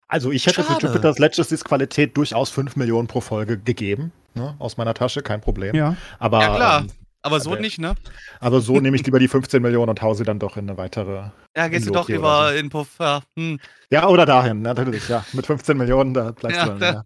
[0.09, 0.87] Also ich hätte für Schade.
[0.89, 5.75] Jupiter's Legacy's Qualität durchaus 5 Millionen pro Folge gegeben, ne, aus meiner Tasche, kein Problem.
[5.77, 5.97] Ja.
[6.19, 6.81] Aber, Ja, klar.
[6.83, 6.91] Ähm,
[7.25, 7.95] Aber so aber- nicht, ne?
[8.39, 10.77] aber so nehme ich lieber die 15 Millionen und hau sie dann doch in eine
[10.77, 11.31] weitere.
[11.57, 12.55] Ja, gehst du doch lieber so.
[12.59, 12.89] in Puff.
[13.01, 13.59] Ja, hm.
[13.91, 15.25] Ja, oder dahin, natürlich, ja.
[15.33, 16.81] Mit 15 Millionen, da bleibst Ja, du dann.
[16.81, 17.05] da-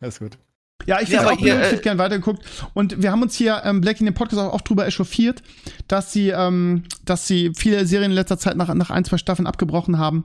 [0.00, 0.08] Ja.
[0.08, 0.38] Ist gut.
[0.86, 2.44] Ja, ich Ja, auch, ihr, ich äh, hätte gern weitergeguckt.
[2.74, 5.42] Und wir haben uns hier, ähm, Black in dem Podcast auch oft drüber echauffiert,
[5.88, 9.46] dass sie, ähm, dass sie viele Serien in letzter Zeit nach, nach ein, zwei Staffeln
[9.46, 10.24] abgebrochen haben.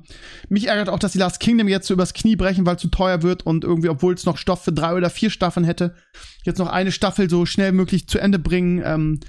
[0.49, 2.87] Mich ärgert auch, dass die Last Kingdom jetzt so übers Knie brechen, weil es zu
[2.87, 5.95] teuer wird und irgendwie, obwohl es noch Stoff für drei oder vier Staffeln hätte,
[6.43, 8.81] jetzt noch eine Staffel so schnell möglich zu Ende bringen.
[8.85, 9.19] Ähm,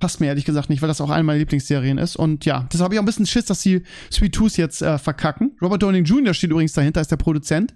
[0.00, 2.16] passt mir ehrlich gesagt nicht, weil das auch eine meiner Lieblingsserien ist.
[2.16, 4.98] Und ja, deshalb habe ich auch ein bisschen Schiss, dass die Sweet Tooth jetzt äh,
[4.98, 5.56] verkacken.
[5.62, 6.34] Robert Downing Jr.
[6.34, 7.74] steht übrigens dahinter, ist der Produzent.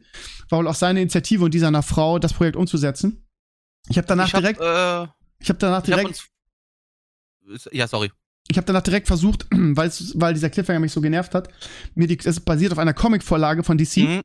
[0.49, 3.25] War wohl auch seine Initiative und die seiner Frau, das Projekt umzusetzen.
[3.89, 5.07] Ich habe danach ich hab, direkt, äh,
[5.39, 6.07] ich habe danach ich hab direkt,
[7.47, 7.69] uns.
[7.73, 8.11] Ja, sorry.
[8.49, 11.49] ich habe danach direkt versucht, weil weil dieser Cliffhanger mich so genervt hat,
[11.95, 14.21] mir die, es basiert auf einer Comicvorlage von DC Mhm.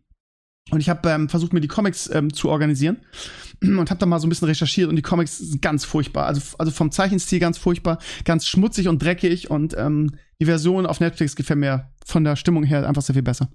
[0.72, 2.98] Und ich habe ähm, versucht mir die Comics ähm, zu organisieren
[3.62, 6.42] und habe da mal so ein bisschen recherchiert und die Comics sind ganz furchtbar, also
[6.58, 11.36] also vom Zeichenstil ganz furchtbar, ganz schmutzig und dreckig und ähm, die Version auf Netflix
[11.36, 13.50] gefällt mir von der Stimmung her einfach sehr viel besser.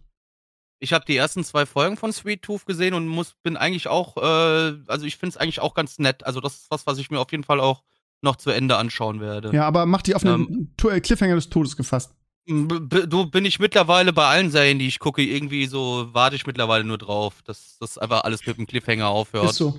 [0.81, 4.19] Ich habe die ersten zwei Folgen von Sweet Tooth gesehen und muss, bin eigentlich auch,
[4.19, 6.27] äh, also ich finde es eigentlich auch ganz nett.
[6.27, 7.85] Also das ist was, was ich mir auf jeden Fall auch
[8.21, 9.51] noch zu Ende anschauen werde.
[9.55, 12.15] Ja, aber mach die auf einen Tu- äh, Cliffhanger des Todes gefasst.
[12.47, 16.47] B- du bin ich mittlerweile bei allen Serien, die ich gucke, irgendwie so warte ich
[16.47, 19.51] mittlerweile nur drauf, dass das einfach alles mit dem Cliffhanger aufhört.
[19.51, 19.79] Ist so.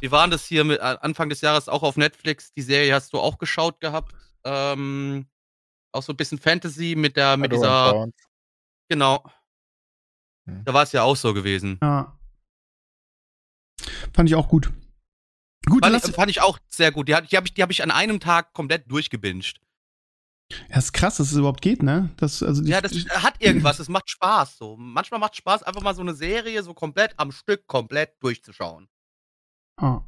[0.00, 2.52] Wie waren das hier mit Anfang des Jahres auch auf Netflix?
[2.52, 4.12] Die Serie hast du auch geschaut gehabt.
[4.44, 5.26] Ähm,
[5.92, 8.08] auch so ein bisschen Fantasy mit der, mit Shadow dieser,
[8.88, 9.24] genau.
[10.48, 10.64] Hm.
[10.64, 11.78] Da war es ja auch so gewesen.
[11.82, 12.18] Ja.
[14.12, 14.72] Fand ich auch gut.
[15.66, 17.08] Gut, Fand ich, fand ich auch sehr gut.
[17.08, 19.60] Die, die habe ich, die hab ich an einem Tag komplett durchgebinged.
[20.70, 22.08] Ja, ist krass, dass es überhaupt geht, ne?
[22.16, 22.92] Das, also Ja, das
[23.22, 23.78] hat irgendwas.
[23.80, 24.56] Es macht Spaß.
[24.58, 24.76] So.
[24.78, 28.88] Manchmal macht Spaß, einfach mal so eine Serie so komplett am Stück komplett durchzuschauen.
[29.76, 30.00] Ah.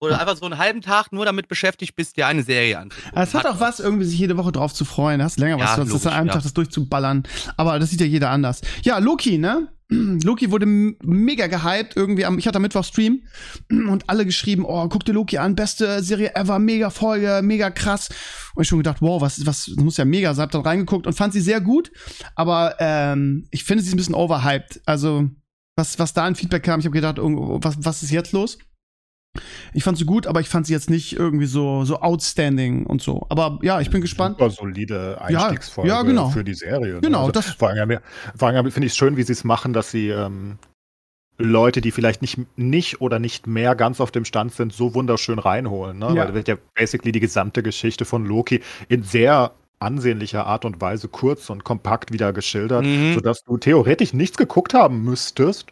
[0.00, 0.18] Oder Ja.
[0.18, 3.12] einfach so einen halben Tag nur damit beschäftigt bist, dir eine Serie anzugucken.
[3.12, 5.22] Aber es hat auch was, irgendwie sich jede Woche drauf zu freuen.
[5.22, 6.34] Hast länger was Ja, sonst ist an einem ja.
[6.34, 7.22] Tag das durchzuballern.
[7.56, 8.60] Aber das sieht ja jeder anders.
[8.82, 9.68] Ja, Loki, ne?
[10.24, 13.22] Loki wurde mega gehypt irgendwie am, ich hatte am Mittwoch Stream
[13.70, 18.08] und alle geschrieben, oh, guck dir Loki an, beste Serie ever, mega Folge, mega krass.
[18.54, 20.44] Und ich schon gedacht, wow, was, was, muss ja mega sein.
[20.44, 21.90] Hab dann reingeguckt und fand sie sehr gut.
[22.34, 24.82] Aber ähm, ich finde sie ist ein bisschen overhyped.
[24.86, 25.28] Also,
[25.76, 28.58] was, was da an Feedback kam, ich habe gedacht, was, was ist jetzt los?
[29.72, 33.00] Ich fand sie gut, aber ich fand sie jetzt nicht irgendwie so, so outstanding und
[33.00, 33.26] so.
[33.30, 34.36] Aber ja, ich bin gespannt.
[34.38, 36.28] Super solide Einstiegsfolge ja, genau.
[36.30, 36.94] für die Serie.
[36.94, 37.00] ne?
[37.00, 38.00] Genau, Also, das- vor allem, ja,
[38.36, 40.58] vor allem finde ich es schön, wie sie es machen, dass sie ähm,
[41.38, 45.38] Leute, die vielleicht nicht, nicht oder nicht mehr ganz auf dem Stand sind, so wunderschön
[45.38, 45.98] reinholen.
[45.98, 46.06] Ne?
[46.08, 46.14] Ja.
[46.16, 50.80] Weil da wird ja basically die gesamte Geschichte von Loki in sehr ansehnlicher Art und
[50.80, 53.14] Weise kurz und kompakt wieder geschildert, Mhm.
[53.14, 55.66] sodass du theoretisch nichts geguckt haben müsstest.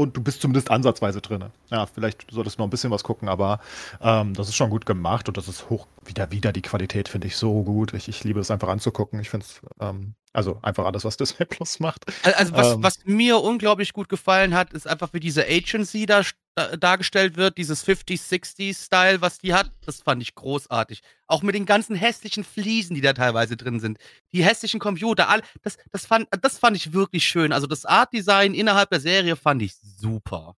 [0.00, 1.44] Und du bist zumindest ansatzweise drin.
[1.68, 3.60] Ja, vielleicht solltest du noch ein bisschen was gucken, aber
[4.00, 5.86] ähm, das ist schon gut gemacht und das ist hoch.
[6.06, 7.92] Wieder, wieder die Qualität finde ich so gut.
[7.92, 9.20] Ich, ich liebe es einfach anzugucken.
[9.20, 12.04] Ich finde es, ähm, also einfach alles, was Disney Plus macht.
[12.24, 12.82] Al- Also was, Ähm.
[12.82, 16.22] was mir unglaublich gut gefallen hat, ist einfach, wie diese Agency da,
[16.54, 21.00] da dargestellt wird, dieses 50-60-Style, was die hat, das fand ich großartig.
[21.26, 23.98] Auch mit den ganzen hässlichen Fliesen, die da teilweise drin sind.
[24.32, 27.52] Die hässlichen Computer, all, das, das, fand, das fand ich wirklich schön.
[27.52, 30.54] Also das Art-Design innerhalb der Serie fand ich super.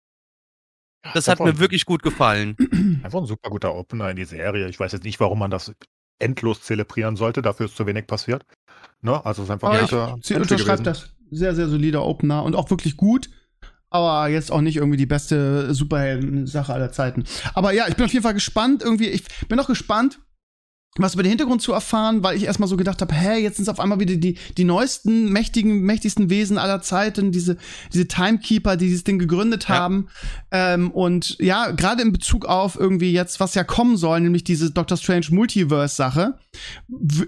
[1.15, 2.57] Das hat Einfach mir wirklich gut gefallen.
[3.03, 4.69] Einfach ein super guter Opener in die Serie.
[4.69, 5.73] Ich weiß jetzt nicht, warum man das
[6.21, 7.43] endlos zelebrieren sollte.
[7.43, 8.45] Dafür ist zu wenig passiert.
[9.03, 9.25] Ne?
[9.25, 10.85] Also es ist einfach ein ich, guter sie unterschreibt gewesen.
[10.85, 11.11] das.
[11.33, 13.31] Sehr, sehr solider Opener und auch wirklich gut.
[13.89, 17.25] Aber jetzt auch nicht irgendwie die beste Superhelden-Sache aller Zeiten.
[17.55, 18.83] Aber ja, ich bin auf jeden Fall gespannt.
[18.83, 20.21] Irgendwie, ich bin auch gespannt,
[20.99, 23.63] was über den Hintergrund zu erfahren, weil ich erstmal so gedacht habe, hä, jetzt sind
[23.63, 27.59] es auf einmal wieder die, die neuesten, mächtigen, mächtigsten Wesen aller Zeiten, diese,
[27.93, 29.77] diese Timekeeper, die dieses Ding gegründet ja.
[29.77, 30.09] haben.
[30.51, 34.73] Ähm, und ja, gerade in Bezug auf irgendwie jetzt, was ja kommen soll, nämlich diese
[34.73, 36.35] Doctor Strange Multiverse-Sache,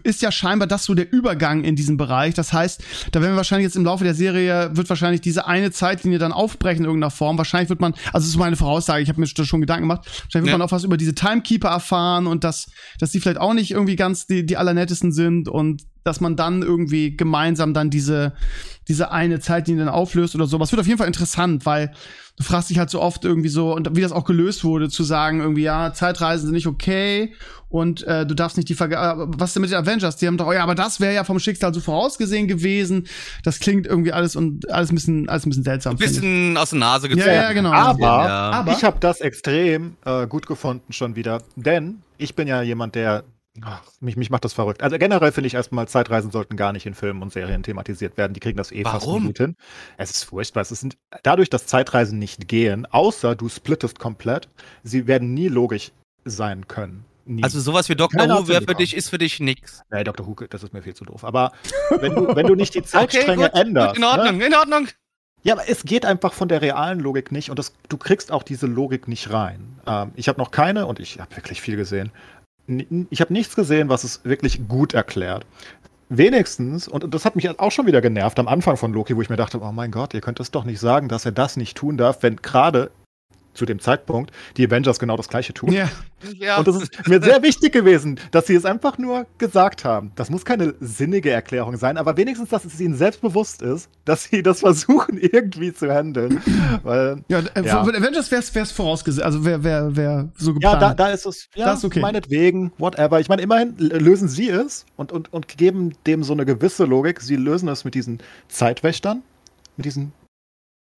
[0.02, 2.34] ist ja scheinbar das so der Übergang in diesem Bereich.
[2.34, 2.82] Das heißt,
[3.12, 6.32] da werden wir wahrscheinlich jetzt im Laufe der Serie, wird wahrscheinlich diese eine Zeitlinie dann
[6.32, 7.38] aufbrechen in irgendeiner Form.
[7.38, 10.46] Wahrscheinlich wird man, also das ist meine Voraussage, ich habe mir schon Gedanken gemacht, wahrscheinlich
[10.46, 10.58] wird ja.
[10.58, 12.66] man auch was über diese Timekeeper erfahren und dass,
[12.98, 16.36] dass die vielleicht auch auch nicht irgendwie ganz die, die allernettesten sind und dass man
[16.36, 18.32] dann irgendwie gemeinsam dann diese,
[18.88, 20.58] diese eine Zeitlinie dann auflöst oder so.
[20.58, 21.92] Was wird auf jeden Fall interessant, weil
[22.36, 25.04] du fragst dich halt so oft irgendwie so, und wie das auch gelöst wurde, zu
[25.04, 27.34] sagen, irgendwie, ja, Zeitreisen sind nicht okay
[27.68, 30.16] und äh, du darfst nicht die Verga äh, was ist denn mit den Avengers?
[30.16, 33.06] Die haben doch, oh ja, aber das wäre ja vom Schicksal so vorausgesehen gewesen.
[33.44, 35.92] Das klingt irgendwie alles und alles ein bisschen, alles ein bisschen seltsam.
[35.92, 37.28] Ein bisschen aus der Nase gezogen.
[37.28, 37.72] Ja, ja, genau.
[37.72, 38.50] Aber, ja.
[38.50, 42.94] aber ich habe das extrem äh, gut gefunden schon wieder, denn ich bin ja jemand,
[42.94, 43.24] der
[43.60, 44.82] Ach, mich, mich macht das verrückt.
[44.82, 48.32] Also generell finde ich erstmal, Zeitreisen sollten gar nicht in Filmen und Serien thematisiert werden.
[48.32, 49.24] Die kriegen das eh Warum?
[49.24, 49.56] fast gut hin.
[49.98, 50.62] Es ist furchtbar.
[50.62, 50.86] Es ist
[51.22, 54.48] dadurch, dass Zeitreisen nicht gehen, außer du splittest komplett,
[54.84, 55.92] sie werden nie logisch
[56.24, 57.04] sein können.
[57.24, 57.42] Nie.
[57.44, 58.26] Also sowas wie Dr.
[58.26, 59.82] Who wäre für dich, ist für dich nix.
[59.90, 60.26] Nee, Dr.
[60.26, 61.22] Who, das ist mir viel zu doof.
[61.22, 61.52] Aber
[62.00, 63.88] wenn du, wenn du nicht die Zeitstränge okay, gut, änderst.
[63.90, 64.46] Gut, in Ordnung, ne?
[64.46, 64.88] in Ordnung.
[65.44, 68.42] Ja, aber es geht einfach von der realen Logik nicht und das, du kriegst auch
[68.42, 69.76] diese Logik nicht rein.
[69.86, 72.12] Ähm, ich habe noch keine, und ich habe wirklich viel gesehen,
[72.66, 75.46] ich habe nichts gesehen, was es wirklich gut erklärt.
[76.08, 79.30] Wenigstens, und das hat mich auch schon wieder genervt am Anfang von Loki, wo ich
[79.30, 81.76] mir dachte, oh mein Gott, ihr könnt es doch nicht sagen, dass er das nicht
[81.76, 82.90] tun darf, wenn gerade
[83.54, 85.72] zu dem Zeitpunkt die Avengers genau das gleiche tun.
[85.72, 85.90] Ja.
[86.38, 86.58] ja.
[86.58, 90.12] Und das ist mir sehr wichtig gewesen, dass sie es einfach nur gesagt haben.
[90.14, 94.24] Das muss keine sinnige Erklärung sein, aber wenigstens, dass es ihnen selbst bewusst ist, dass
[94.24, 96.42] sie das versuchen irgendwie zu handeln.
[96.82, 97.82] Weil, ja, äh, ja.
[97.82, 100.80] Avengers wäre es vorausgesehen, also wäre wär, wär so geplant.
[100.80, 102.00] Ja, da, da ist es, ja, ist okay.
[102.00, 103.20] meinetwegen, whatever.
[103.20, 107.20] Ich meine, immerhin lösen sie es und, und, und geben dem so eine gewisse Logik.
[107.20, 109.22] Sie lösen es mit diesen Zeitwächtern,
[109.76, 110.12] mit diesen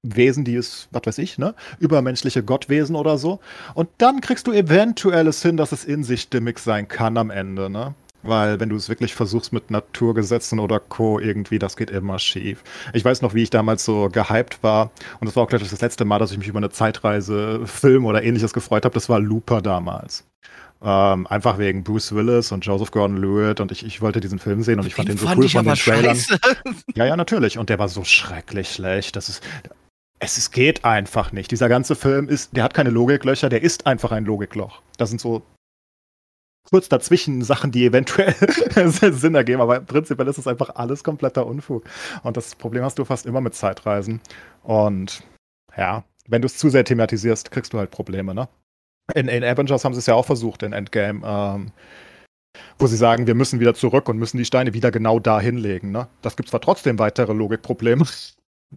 [0.05, 3.41] Wesen, die es, was weiß ich, ne, übermenschliche Gottwesen oder so.
[3.75, 7.31] Und dann kriegst du eventuell es hin, dass es in sich stimmig sein kann am
[7.31, 7.95] Ende, ne?
[8.23, 11.19] Weil wenn du es wirklich versuchst mit Naturgesetzen oder Co.
[11.19, 12.65] irgendwie, das geht immer schief.
[12.95, 14.91] Ich weiß noch, wie ich damals so gehypt war.
[15.21, 18.07] Und das war auch gleich das letzte Mal, dass ich mich über eine Zeitreise, Film
[18.07, 18.95] oder ähnliches gefreut habe.
[18.95, 20.25] Das war Looper damals.
[20.83, 24.81] Ähm, einfach wegen Bruce Willis und Joseph Gordon-Lewitt und ich, ich wollte diesen Film sehen
[24.81, 26.17] und ich fand den, den so cool von den Trailern.
[26.17, 26.39] Scheiße.
[26.95, 27.59] Ja, ja, natürlich.
[27.59, 29.17] Und der war so schrecklich schlecht.
[29.17, 29.43] Das ist,
[30.25, 31.51] es, es geht einfach nicht.
[31.51, 34.83] Dieser ganze Film ist, der hat keine Logiklöcher, der ist einfach ein Logikloch.
[34.97, 35.43] Das sind so
[36.69, 38.35] kurz dazwischen Sachen, die eventuell
[39.13, 41.85] Sinn ergeben, aber prinzipiell ist es einfach alles kompletter Unfug.
[42.23, 44.21] Und das Problem hast du fast immer mit Zeitreisen.
[44.63, 45.23] Und
[45.77, 48.49] ja, wenn du es zu sehr thematisierst, kriegst du halt Probleme, ne?
[49.15, 51.73] In, in Avengers haben sie es ja auch versucht, in Endgame, ähm,
[52.79, 55.91] wo sie sagen, wir müssen wieder zurück und müssen die Steine wieder genau da hinlegen.
[55.91, 56.09] Ne?
[56.23, 58.07] Das gibt zwar trotzdem weitere Logikprobleme,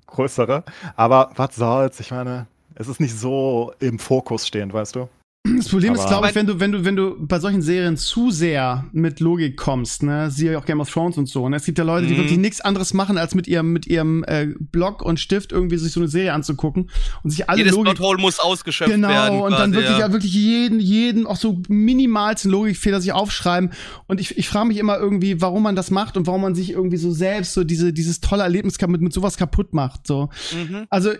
[0.05, 0.63] größere.
[0.95, 1.99] Aber was soll's?
[1.99, 5.09] Ich meine, es ist nicht so im Fokus stehend, weißt du?
[5.55, 7.97] Das Problem aber ist, glaube ich, wenn du, wenn du, wenn du bei solchen Serien
[7.97, 11.57] zu sehr mit Logik kommst, ne, siehe auch Game of Thrones und so, ne?
[11.57, 12.17] Es gibt ja Leute, die mhm.
[12.17, 15.91] wirklich nichts anderes machen, als mit ihrem, mit ihrem äh, Block und Stift irgendwie sich
[15.91, 16.89] so eine Serie anzugucken
[17.23, 17.95] und sich alle Jedes Logik.
[17.95, 19.33] Plothole muss ausgeschöpft genau, werden.
[19.35, 20.07] Genau, und dann wirklich, ja.
[20.07, 20.11] ja.
[20.11, 23.71] wirklich jeden, jeden, auch so minimalsten Logikfehler sich aufschreiben.
[24.07, 26.71] Und ich, ich frage mich immer irgendwie, warum man das macht und warum man sich
[26.71, 30.07] irgendwie so selbst so diese, dieses tolle Erlebnis mit, mit sowas kaputt macht.
[30.07, 30.29] So.
[30.53, 30.85] Mhm.
[30.89, 31.11] Also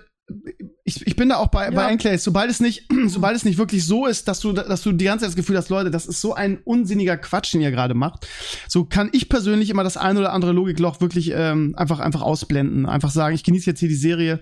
[0.83, 1.71] ich, ich bin da auch bei, ja.
[1.71, 4.91] bei Enclaves, sobald es nicht, sobald es nicht wirklich so ist, dass du, dass du
[4.91, 7.71] die ganze Zeit das Gefühl hast, Leute, das ist so ein unsinniger Quatsch, den ihr
[7.71, 8.27] gerade macht,
[8.67, 12.85] so kann ich persönlich immer das ein oder andere Logikloch wirklich ähm, einfach, einfach ausblenden.
[12.85, 14.39] Einfach sagen, ich genieße jetzt hier die Serie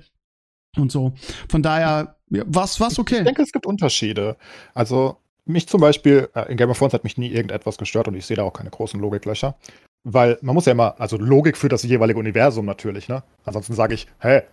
[0.77, 1.13] und so.
[1.49, 3.19] Von daher, ja, was, was okay.
[3.19, 4.37] Ich denke, es gibt Unterschiede.
[4.73, 8.15] Also, mich zum Beispiel, äh, in Game of Thrones hat mich nie irgendetwas gestört und
[8.15, 9.55] ich sehe da auch keine großen Logiklöcher.
[10.03, 13.23] Weil man muss ja immer, also Logik für das jeweilige Universum natürlich, ne?
[13.43, 14.43] Ansonsten sage ich, hä,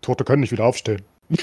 [0.00, 1.02] Tote können nicht wieder aufstehen.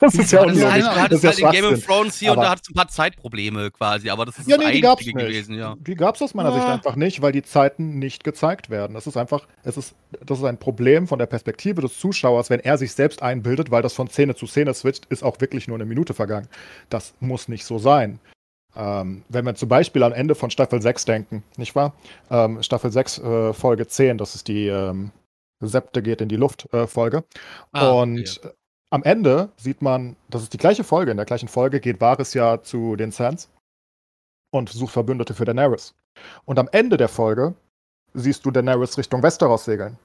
[0.00, 0.70] Das ist ja, ja unlogisch.
[0.70, 2.74] Halt, du hattest halt in Game of Thrones hier aber und da hat es ein
[2.74, 5.74] paar Zeitprobleme quasi, aber das ist ja, nee, die gab's gewesen, ja.
[5.80, 6.54] Die gab es aus meiner ja.
[6.54, 8.94] Sicht einfach nicht, weil die Zeiten nicht gezeigt werden.
[8.94, 9.94] Das ist einfach, es ist,
[10.24, 13.82] das ist ein Problem von der Perspektive des Zuschauers, wenn er sich selbst einbildet, weil
[13.82, 16.46] das von Szene zu Szene switcht, ist auch wirklich nur eine Minute vergangen.
[16.90, 18.20] Das muss nicht so sein.
[18.76, 21.94] Ähm, wenn wir zum Beispiel am Ende von Staffel 6 denken, nicht wahr?
[22.30, 25.10] Ähm, Staffel 6, äh, Folge 10, das ist die ähm,
[25.60, 27.24] Septe geht in die Luft äh, Folge.
[27.72, 28.54] Ah, und okay.
[28.90, 31.10] am Ende sieht man, das ist die gleiche Folge.
[31.10, 33.50] In der gleichen Folge geht Varys ja zu den Sands
[34.50, 35.94] und sucht Verbündete für Daenerys.
[36.44, 37.54] Und am Ende der Folge
[38.14, 39.98] siehst du Daenerys Richtung Westeros segeln.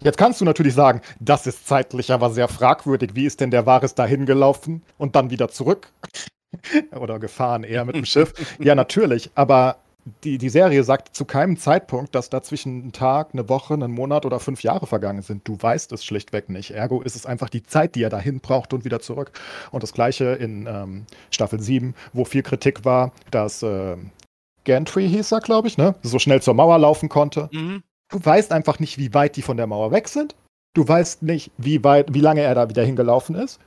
[0.00, 3.14] Jetzt kannst du natürlich sagen, das ist zeitlich aber sehr fragwürdig.
[3.14, 5.92] Wie ist denn der Varys dahin gelaufen und dann wieder zurück?
[6.92, 8.32] Oder gefahren eher mit dem Schiff?
[8.58, 9.30] Ja, natürlich.
[9.34, 9.76] Aber
[10.24, 14.26] die, die Serie sagt zu keinem Zeitpunkt, dass dazwischen ein Tag, eine Woche, einen Monat
[14.26, 15.46] oder fünf Jahre vergangen sind.
[15.46, 16.72] Du weißt es schlichtweg nicht.
[16.72, 19.32] Ergo ist es einfach die Zeit, die er dahin braucht und wieder zurück.
[19.70, 23.96] Und das gleiche in ähm, Staffel 7, wo viel Kritik war, dass äh,
[24.64, 25.94] Gantry hieß er, glaube ich, ne?
[26.02, 27.48] so schnell zur Mauer laufen konnte.
[27.52, 27.82] Mhm.
[28.10, 30.34] Du weißt einfach nicht, wie weit die von der Mauer weg sind.
[30.74, 33.60] Du weißt nicht, wie weit, wie lange er da wieder hingelaufen ist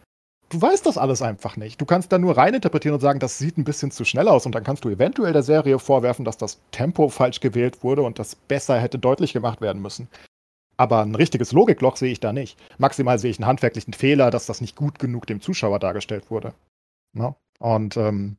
[0.49, 1.79] du weißt das alles einfach nicht.
[1.81, 4.45] Du kannst da nur reininterpretieren und sagen, das sieht ein bisschen zu schnell aus.
[4.45, 8.19] Und dann kannst du eventuell der Serie vorwerfen, dass das Tempo falsch gewählt wurde und
[8.19, 10.07] das besser hätte deutlich gemacht werden müssen.
[10.77, 12.59] Aber ein richtiges Logikloch sehe ich da nicht.
[12.77, 16.53] Maximal sehe ich einen handwerklichen Fehler, dass das nicht gut genug dem Zuschauer dargestellt wurde.
[17.13, 17.29] No?
[17.29, 17.35] Ne?
[17.59, 18.37] Und ähm,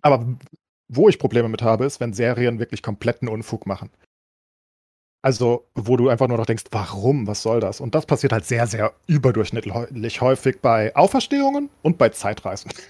[0.00, 0.26] aber
[0.88, 3.90] wo ich Probleme mit habe, ist, wenn Serien wirklich kompletten Unfug machen.
[5.26, 7.80] Also, wo du einfach nur noch denkst, warum, was soll das?
[7.80, 12.70] Und das passiert halt sehr, sehr überdurchschnittlich häufig bei Auferstehungen und bei Zeitreisen.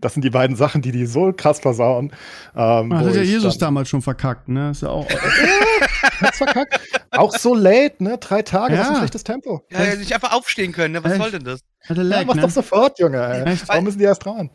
[0.00, 2.10] Das sind die beiden Sachen, die die so krass versauen.
[2.56, 4.72] Ähm, das hat ja Jesus damals schon verkackt, ne?
[4.72, 5.08] Ist ja auch.
[6.20, 6.80] Hat's verkackt?
[7.12, 8.18] Auch so late, ne?
[8.18, 8.80] Drei Tage, ja.
[8.80, 9.64] das ist ein schlechtes Tempo.
[9.70, 11.04] Ja, ja, nicht einfach aufstehen können, ne?
[11.04, 11.22] Was Echt?
[11.22, 11.60] soll denn das?
[11.88, 12.42] Ja, mach ne?
[12.42, 13.56] doch sofort, Junge, ey.
[13.66, 14.50] Warum müssen die erst dran?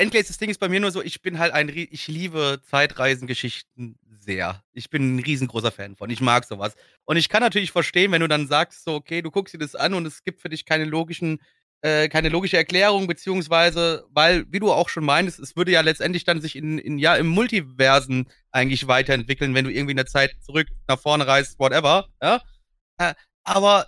[0.00, 3.98] Endgame, das Ding ist bei mir nur so, ich bin halt ein, ich liebe Zeitreisengeschichten
[4.20, 4.62] sehr.
[4.72, 6.10] Ich bin ein riesengroßer Fan von.
[6.10, 6.74] Ich mag sowas.
[7.04, 9.74] Und ich kann natürlich verstehen, wenn du dann sagst, so, okay, du guckst dir das
[9.74, 11.40] an und es gibt für dich keine logischen,
[11.82, 16.24] äh, keine logische Erklärung, beziehungsweise, weil, wie du auch schon meintest, es würde ja letztendlich
[16.24, 20.34] dann sich in, in ja, im Multiversen eigentlich weiterentwickeln, wenn du irgendwie in der Zeit
[20.40, 22.42] zurück nach vorne reist, whatever, ja.
[22.98, 23.86] Äh, aber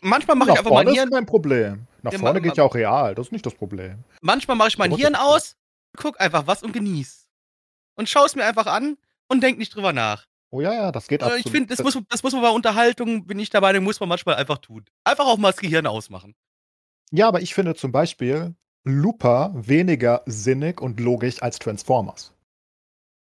[0.00, 0.96] manchmal mache ich einfach Hirn.
[0.96, 1.86] Das ist kein Problem.
[2.06, 4.04] Nach ja, vorne geht ja auch real, das ist nicht das Problem.
[4.20, 5.56] Manchmal mache ich mein Hirn aus,
[5.96, 7.26] guck einfach was und genieß.
[7.96, 8.96] Und schau es mir einfach an
[9.26, 10.24] und denkt nicht drüber nach.
[10.50, 11.46] Oh ja, ja, das geht also absolut.
[11.46, 14.08] Ich finde, das muss, das muss man bei Unterhaltung, bin ich dabei, den muss man
[14.08, 14.84] manchmal einfach tun.
[15.02, 16.36] Einfach auch mal das Gehirn ausmachen.
[17.10, 18.54] Ja, aber ich finde zum Beispiel
[18.84, 22.35] Looper weniger sinnig und logisch als Transformers.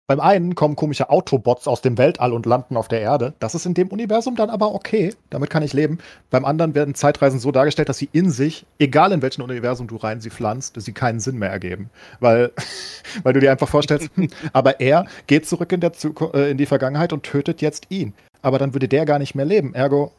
[0.10, 3.36] Beim einen kommen komische Autobots aus dem Weltall und landen auf der Erde.
[3.38, 5.14] Das ist in dem Universum dann aber okay.
[5.30, 6.00] Damit kann ich leben.
[6.32, 9.98] Beim anderen werden Zeitreisen so dargestellt, dass sie in sich, egal in welchem Universum du
[9.98, 11.92] rein sie pflanzt, sie keinen Sinn mehr ergeben.
[12.20, 12.52] Weil,
[13.24, 17.14] weil du dir einfach vorstellst, hm, aber er geht zurück in, äh, in die Vergangenheit
[17.14, 18.16] und tötet jetzt ihn.
[18.42, 19.76] Aber dann würde der gar nicht mehr leben.
[19.76, 20.12] Ergo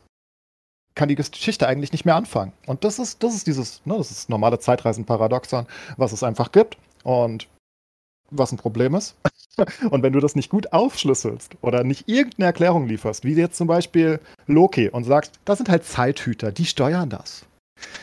[0.95, 2.53] kann die Geschichte eigentlich nicht mehr anfangen.
[2.64, 5.66] Und das ist, das ist dieses, ne, das ist normale Zeitreisen-Paradoxon,
[5.97, 6.76] was es einfach gibt.
[7.03, 7.49] Und
[8.31, 9.16] was ein Problem ist.
[9.91, 13.66] Und wenn du das nicht gut aufschlüsselst oder nicht irgendeine Erklärung lieferst, wie jetzt zum
[13.66, 17.45] Beispiel Loki und sagst, das sind halt Zeithüter, die steuern das.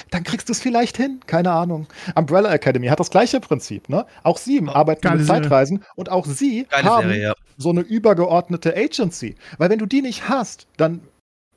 [0.09, 1.87] Dann kriegst du es vielleicht hin, keine Ahnung.
[2.15, 4.05] Umbrella Academy hat das gleiche Prinzip, ne?
[4.23, 7.33] Auch sie oh, arbeiten mit Zeitreisen und auch sie Geile haben Serie, ja.
[7.57, 9.35] so eine übergeordnete Agency.
[9.57, 11.01] Weil wenn du die nicht hast, dann,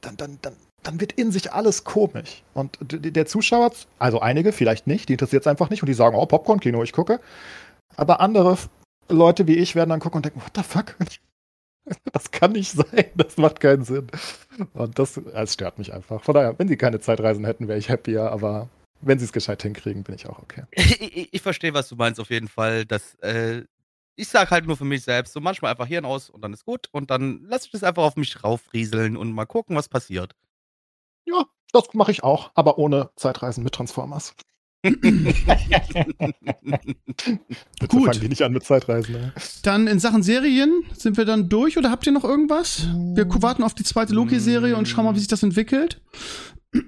[0.00, 2.42] dann, dann, dann, dann wird in sich alles komisch.
[2.54, 6.16] Und der Zuschauer, also einige, vielleicht nicht, die interessiert es einfach nicht und die sagen,
[6.16, 7.20] oh, Popcorn-Kino, ich gucke.
[7.97, 8.57] Aber andere
[9.09, 10.97] Leute wie ich werden dann gucken und denken, what the fuck?
[12.12, 14.07] Das kann nicht sein, das macht keinen Sinn.
[14.74, 16.22] Und das, das stört mich einfach.
[16.22, 18.68] Von daher, wenn sie keine Zeitreisen hätten, wäre ich happier, aber
[19.01, 20.64] wenn sie es gescheit hinkriegen, bin ich auch okay.
[20.70, 22.84] ich, ich, ich verstehe, was du meinst, auf jeden Fall.
[22.84, 23.64] Dass, äh,
[24.14, 26.64] ich sage halt nur für mich selbst, so manchmal einfach Hirn aus und dann ist
[26.64, 30.34] gut und dann lasse ich das einfach auf mich raufrieseln und mal gucken, was passiert.
[31.24, 34.34] Ja, das mache ich auch, aber ohne Zeitreisen mit Transformers.
[37.88, 38.04] Gut.
[38.06, 39.12] fangen die nicht an mit Zeitreisen.
[39.12, 39.32] Ne?
[39.62, 42.86] Dann in Sachen Serien sind wir dann durch oder habt ihr noch irgendwas?
[43.14, 46.00] Wir warten auf die zweite Loki-Serie und schauen mal, wie sich das entwickelt.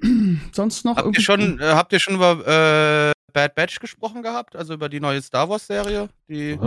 [0.53, 4.57] Sonst noch habt ihr schon äh, Habt ihr schon über äh, Bad Batch gesprochen gehabt?
[4.57, 6.09] Also über die neue Star Wars-Serie?
[6.29, 6.59] Die.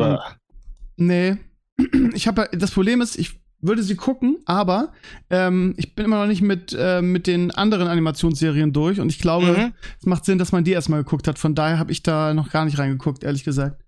[0.98, 1.38] Nee.
[2.14, 3.38] Ich habe das Problem ist, ich
[3.68, 4.94] würde sie gucken, aber
[5.30, 9.20] ähm, ich bin immer noch nicht mit, äh, mit den anderen Animationsserien durch und ich
[9.20, 9.74] glaube, mhm.
[10.00, 11.40] es macht Sinn, dass man die erstmal geguckt hat.
[11.40, 13.84] Von daher habe ich da noch gar nicht reingeguckt, ehrlich gesagt.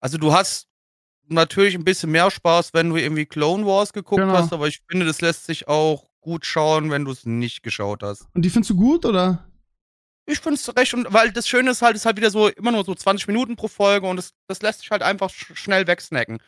[0.00, 0.68] Also du hast
[1.28, 4.34] natürlich ein bisschen mehr Spaß, wenn du irgendwie Clone Wars geguckt genau.
[4.34, 8.02] hast, aber ich finde, das lässt sich auch gut schauen, wenn du es nicht geschaut
[8.02, 8.26] hast.
[8.34, 9.48] Und die findest du gut, oder?
[10.24, 12.48] Ich finde es recht, und weil das Schöne ist halt, es ist halt wieder so
[12.48, 15.52] immer nur so 20 Minuten pro Folge und das, das lässt sich halt einfach sch
[15.54, 16.38] schnell wegsnacken.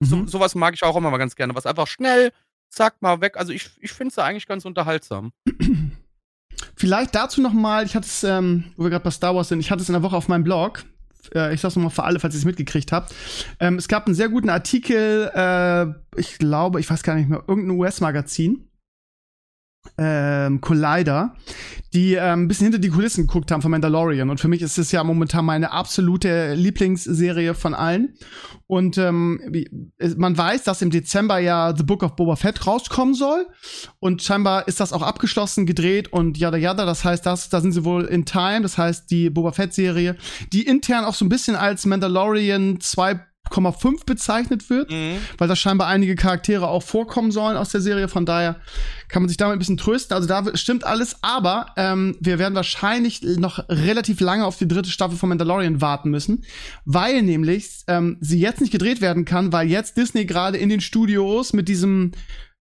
[0.00, 0.28] So, mhm.
[0.28, 1.54] sowas mag ich auch immer mal ganz gerne.
[1.54, 2.32] Was einfach schnell,
[2.70, 3.36] zack, mal weg.
[3.36, 5.32] Also ich, ich finde es eigentlich ganz unterhaltsam.
[6.76, 9.60] Vielleicht dazu noch mal, ich hatte es, ähm, wo wir gerade bei Star Wars sind,
[9.60, 10.84] ich hatte es in der Woche auf meinem Blog.
[11.34, 13.14] Äh, ich sag's nochmal für alle, falls ihr es mitgekriegt habt.
[13.60, 17.44] Ähm, es gab einen sehr guten Artikel, äh, ich glaube, ich weiß gar nicht mehr,
[17.46, 18.69] irgendein US-Magazin
[19.96, 21.34] ähm, Collider,
[21.92, 24.30] die ähm, ein bisschen hinter die Kulissen geguckt haben von Mandalorian.
[24.30, 28.14] Und für mich ist es ja momentan meine absolute Lieblingsserie von allen.
[28.66, 29.40] Und ähm,
[30.16, 33.46] man weiß, dass im Dezember ja The Book of Boba Fett rauskommen soll.
[33.98, 36.86] Und scheinbar ist das auch abgeschlossen, gedreht und yada yada.
[36.86, 38.62] Das heißt, das, da sind sie wohl in Time.
[38.62, 40.16] Das heißt, die Boba Fett-Serie,
[40.52, 43.20] die intern auch so ein bisschen als Mandalorian 2
[43.50, 45.16] 8,5 bezeichnet wird, Mhm.
[45.38, 48.08] weil da scheinbar einige Charaktere auch vorkommen sollen aus der Serie.
[48.08, 48.56] Von daher
[49.08, 50.14] kann man sich damit ein bisschen trösten.
[50.14, 54.90] Also da stimmt alles, aber ähm, wir werden wahrscheinlich noch relativ lange auf die dritte
[54.90, 56.44] Staffel von Mandalorian warten müssen,
[56.84, 60.80] weil nämlich ähm, sie jetzt nicht gedreht werden kann, weil jetzt Disney gerade in den
[60.80, 62.12] Studios mit diesem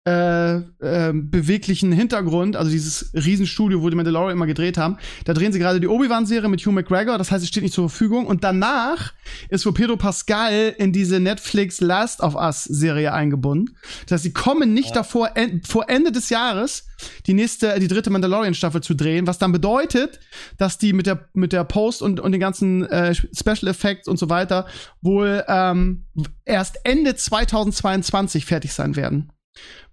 [0.07, 4.95] äh, äh, beweglichen Hintergrund, also dieses Riesenstudio, wo die Mandalorian immer gedreht haben,
[5.25, 7.89] da drehen sie gerade die Obi-Wan-Serie mit Hugh McGregor, das heißt, es steht nicht zur
[7.89, 8.25] Verfügung.
[8.25, 9.13] Und danach
[9.49, 13.75] ist wohl Pedro Pascal in diese Netflix Last of Us-Serie eingebunden.
[14.05, 16.87] Das heißt, sie kommen nicht davor, en vor Ende des Jahres
[17.25, 20.21] die nächste, die dritte Mandalorian-Staffel zu drehen, was dann bedeutet,
[20.57, 24.17] dass die mit der, mit der Post und, und den ganzen äh, Special Effects und
[24.17, 24.67] so weiter
[25.01, 26.05] wohl ähm,
[26.45, 29.33] erst Ende 2022 fertig sein werden.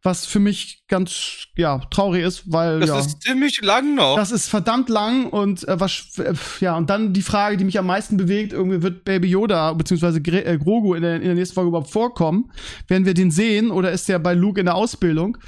[0.03, 2.99] Was für mich ganz, ja, traurig ist, weil, Das ja.
[2.99, 4.17] ist ziemlich lang noch.
[4.17, 7.79] Das ist verdammt lang und äh, was äh, ja und dann die Frage, die mich
[7.79, 10.19] am meisten bewegt, irgendwie wird Baby Yoda bzw.
[10.19, 12.51] Äh, Grogu in der, in der nächsten Folge überhaupt vorkommen?
[12.87, 15.39] Werden wir den sehen oder ist der bei Luke in der Ausbildung?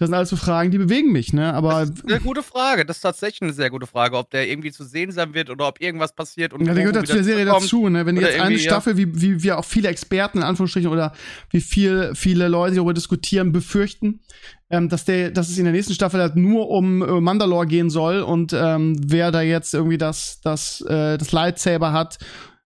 [0.00, 1.52] Das sind alles so Fragen, die bewegen mich, ne?
[1.52, 2.86] Aber Das ist eine gute Frage.
[2.86, 5.68] Das ist tatsächlich eine sehr gute Frage, ob der irgendwie zu sehen sein wird oder
[5.68, 8.06] ob irgendwas passiert und ja, der gehört dazu der Serie dazu, ne?
[8.06, 8.58] Wenn jetzt eine.
[8.58, 11.12] Staffel, wie, wie wir auch viele Experten in Anführungsstrichen oder
[11.50, 14.20] wie viel, viele Leute darüber diskutieren, befürchten,
[14.70, 17.90] ähm, dass der, dass es in der nächsten Staffel halt nur um äh, Mandalore gehen
[17.90, 22.18] soll und ähm, wer da jetzt irgendwie das, das, äh, das Lightsaber hat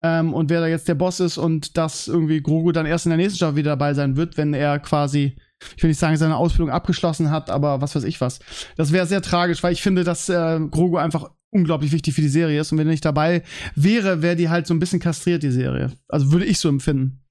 [0.03, 3.11] ähm, und wer da jetzt der Boss ist und dass irgendwie Grogu dann erst in
[3.11, 5.37] der nächsten Staffel wieder dabei sein wird, wenn er quasi,
[5.77, 8.41] ich will nicht sagen, seine Ausbildung abgeschlossen hat, aber was weiß ich was.
[8.77, 12.29] Das wäre sehr tragisch, weil ich finde, dass äh, Grogu einfach unglaublich wichtig für die
[12.29, 13.43] Serie ist und wenn er nicht dabei
[13.75, 15.93] wäre, wäre die halt so ein bisschen kastriert, die Serie.
[16.09, 17.25] Also würde ich so empfinden.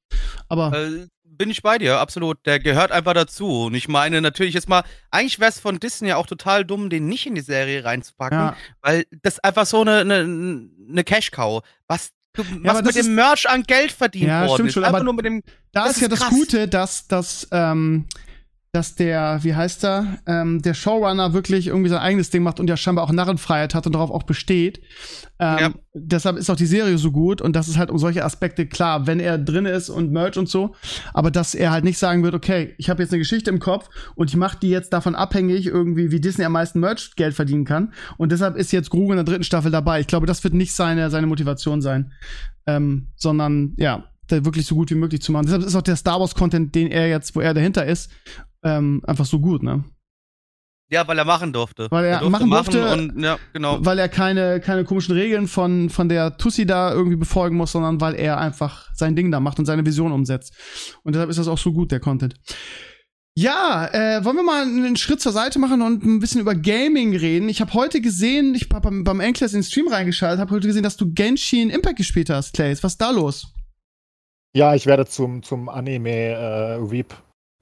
[0.47, 2.37] Aber Äh, bin ich bei dir, absolut.
[2.45, 3.65] Der gehört einfach dazu.
[3.65, 7.07] Und ich meine, natürlich jetzt mal, eigentlich wäre es von Disney auch total dumm, den
[7.07, 10.15] nicht in die Serie reinzupacken, ja, weil das einfach so eine, eine,
[10.89, 14.67] eine Cash-Cow, was, du- Ja, was mit dem Merch an Geld verdient Ja, worden stimmt
[14.69, 14.73] ist.
[14.75, 16.29] schon, aber nur mit dem, da Das ist ja ist das krass.
[16.29, 18.05] Gute, dass, dass, ähm,
[18.75, 22.69] dass der, wie heißt er, ähm, der Showrunner wirklich irgendwie sein eigenes Ding macht und
[22.69, 24.81] ja scheinbar auch Narrenfreiheit hat und darauf auch besteht.
[25.39, 25.73] Ähm, Ja.
[25.93, 29.07] Deshalb ist auch die Serie so gut und das ist halt um solche Aspekte klar,
[29.07, 30.75] wenn er drin ist und Merch und so,
[31.13, 33.89] aber dass er halt nicht sagen wird, okay, ich habe jetzt eine Geschichte im Kopf
[34.15, 37.63] und ich mache die jetzt davon abhängig, irgendwie, wie Disney am meisten Merch Geld verdienen
[37.63, 40.01] kann und deshalb ist jetzt Grogu in der dritten Staffel dabei.
[40.01, 42.11] Ich glaube, das wird nicht seine, seine Motivation sein,
[42.67, 45.45] ähm, sondern ja, wirklich so gut wie möglich zu machen.
[45.45, 48.11] Deshalb ist auch der Star Wars Content, den er jetzt, wo er dahinter ist,
[48.65, 49.85] ähm, einfach so gut, ne?
[50.89, 51.87] ja, weil er machen durfte.
[51.89, 53.83] Weil er durfte machen durfte, und, ja, genau.
[53.83, 57.99] Weil er keine, keine komischen Regeln von, von der Tussi da irgendwie befolgen muss, sondern
[58.01, 60.53] weil er einfach sein Ding da macht und seine Vision umsetzt.
[61.03, 62.35] Und deshalb ist das auch so gut, der Content.
[63.37, 67.15] Ja, äh, wollen wir mal einen Schritt zur Seite machen und ein bisschen über Gaming
[67.15, 67.49] reden.
[67.49, 70.67] Ich habe heute gesehen, ich habe beim, beim Enklers in den Stream reingeschaltet, habe heute
[70.67, 72.81] gesehen, dass du Genshin Impact gespielt hast, Clays.
[72.83, 73.51] Was ist da los?
[74.55, 77.13] Ja, ich werde zum, zum Anime äh, Weep.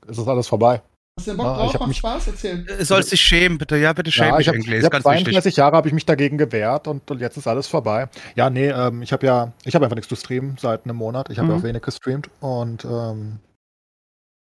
[0.08, 0.84] Es ist alles vorbei.
[1.18, 1.80] Hast du denn Bock Ja, ich drauf?
[1.82, 2.28] Macht mich- Spaß?
[2.28, 2.68] Erzähl.
[2.68, 3.78] Äh, Sollst dich schämen, bitte.
[3.78, 5.24] Ja, bitte schäm Ja, dich ich hab Ist ganz wichtig.
[5.26, 8.10] 32 Jahre habe ich mich dagegen gewehrt und, und jetzt ist alles vorbei.
[8.36, 11.30] Ja, nee, ähm, ich habe ja, ich habe einfach nichts zu streamen seit einem Monat.
[11.30, 11.60] Ich habe ja Mhm.
[11.60, 13.40] auch wenig gestreamt und ähm,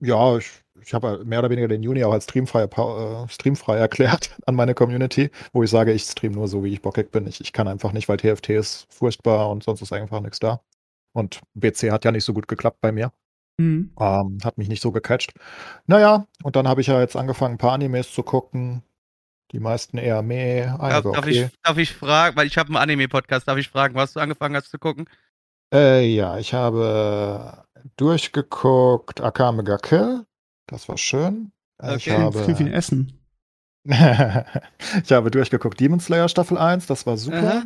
[0.01, 0.51] ja, ich,
[0.83, 4.75] ich habe mehr oder weniger den Juni auch als streamfrei, äh, streamfrei erklärt an meine
[4.75, 7.27] Community, wo ich sage, ich stream nur so, wie ich bockig bin.
[7.29, 10.61] Ich, ich kann einfach nicht, weil TFT ist furchtbar und sonst ist einfach nichts da.
[11.14, 13.12] Und BC hat ja nicht so gut geklappt bei mir.
[13.59, 13.92] Mhm.
[13.98, 15.32] Ähm, hat mich nicht so gecatcht.
[15.86, 18.82] Naja, und dann habe ich ja jetzt angefangen, ein paar Animes zu gucken.
[19.52, 21.44] Die meisten eher meh, Darf, darf, okay.
[21.44, 24.57] ich, darf ich fragen, weil ich habe einen Anime-Podcast, darf ich fragen, was du angefangen
[24.57, 25.09] hast zu gucken?
[25.72, 27.64] Äh, ja, ich habe
[27.96, 30.26] durchgeguckt Akame ga Kill.
[30.66, 31.52] Das war schön.
[31.80, 32.20] Äh, Ich Okay.
[32.20, 33.20] habe, Viel, viel Essen.
[33.84, 37.38] ich habe durchgeguckt Demon Slayer Staffel 1, das war super.
[37.59, 37.64] Aha.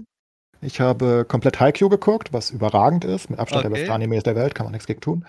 [0.61, 3.31] Ich habe komplett Haikyuu geguckt, was überragend ist.
[3.31, 3.81] Mit Abstand der Okay.
[3.81, 5.25] beste Animes der Welt, kann man nichts gegen tun.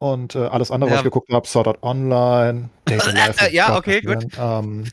[0.00, 1.00] Und äh, alles andere, was Ja.
[1.00, 3.50] ich geguckt habe, Sword Art Online, in Life.
[3.52, 4.26] Ja, okay, gut.
[4.38, 4.84] Ähm,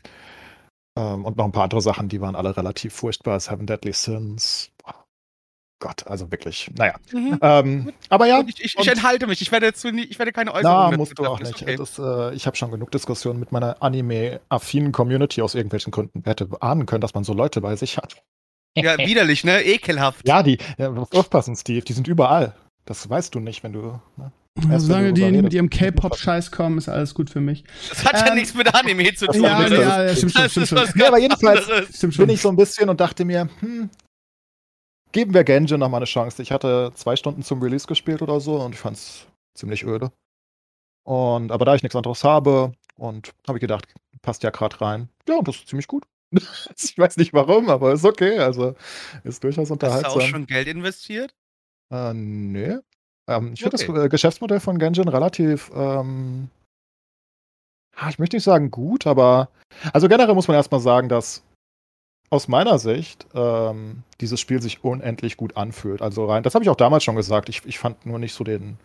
[0.98, 3.38] ähm, und noch ein paar andere Sachen, die waren alle relativ furchtbar.
[3.38, 4.70] Seven Deadly Sins.
[4.82, 5.04] Boah,
[5.78, 6.94] Gott, also wirklich, naja.
[7.12, 7.38] Mhm.
[7.42, 9.42] Ähm, aber ja, ich, ich, ich enthalte mich.
[9.42, 11.62] Ich werde, dazu nie, ich werde keine Äußerungen na, dazu musst du auch nicht.
[11.62, 11.76] Okay.
[11.76, 16.22] Das, äh, ich habe schon genug Diskussionen mit meiner anime-affinen Community aus irgendwelchen Gründen.
[16.24, 18.22] Wer hätte ahnen können, dass man so Leute bei sich hat.
[18.74, 19.62] Ja, widerlich, ne?
[19.62, 20.26] Ekelhaft.
[20.26, 22.54] Ja, die, ja, du musst aufpassen, Steve, die sind überall.
[22.86, 24.00] Das weißt du nicht, wenn du.
[24.16, 24.32] Ne?
[24.70, 27.64] Erst Solange die mit ihrem K-Pop-Scheiß kommen, ist alles gut für mich.
[27.90, 29.42] Das hat ja Ähm, nichts mit Anime zu tun.
[29.42, 30.78] Ja, nee, ja, ja, stimmt schon, das stimmt schon.
[30.78, 31.96] was Nee, aber jedenfalls anderes.
[31.96, 33.90] Stimmt bin ich so ein bisschen und dachte mir, hm,
[35.12, 36.42] geben wir Genji noch mal eine Chance.
[36.42, 40.10] Ich hatte zwei Stunden zum Release gespielt oder so und ich fand's ziemlich öde.
[41.04, 43.86] Und aber da ich nichts anderes habe und habe ich gedacht,
[44.22, 45.08] passt ja gerade rein.
[45.28, 46.04] Ja, und das ist ziemlich gut.
[46.32, 48.38] ich weiß nicht warum, aber ist okay.
[48.38, 48.74] Also
[49.22, 50.12] ist durchaus Hast du unterhaltsam.
[50.12, 51.34] auch schon Geld investiert?
[51.92, 52.78] Äh, nee.
[53.28, 53.86] Ähm, ich finde okay.
[53.92, 56.48] das äh, Geschäftsmodell von Genshin relativ, ähm,
[58.08, 59.48] ich möchte nicht sagen gut, aber
[59.92, 61.42] also generell muss man erstmal sagen, dass
[62.30, 66.02] aus meiner Sicht ähm, dieses Spiel sich unendlich gut anfühlt.
[66.02, 67.48] Also rein, das habe ich auch damals schon gesagt.
[67.48, 68.78] Ich, ich fand nur nicht so den,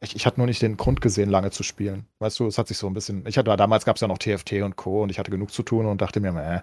[0.00, 2.06] ich, ich hatte nur nicht den Grund gesehen, lange zu spielen.
[2.20, 4.18] Weißt du, es hat sich so ein bisschen, ich hatte, damals gab es ja noch
[4.18, 5.02] TFT und Co.
[5.02, 6.60] und ich hatte genug zu tun und dachte mir, äh.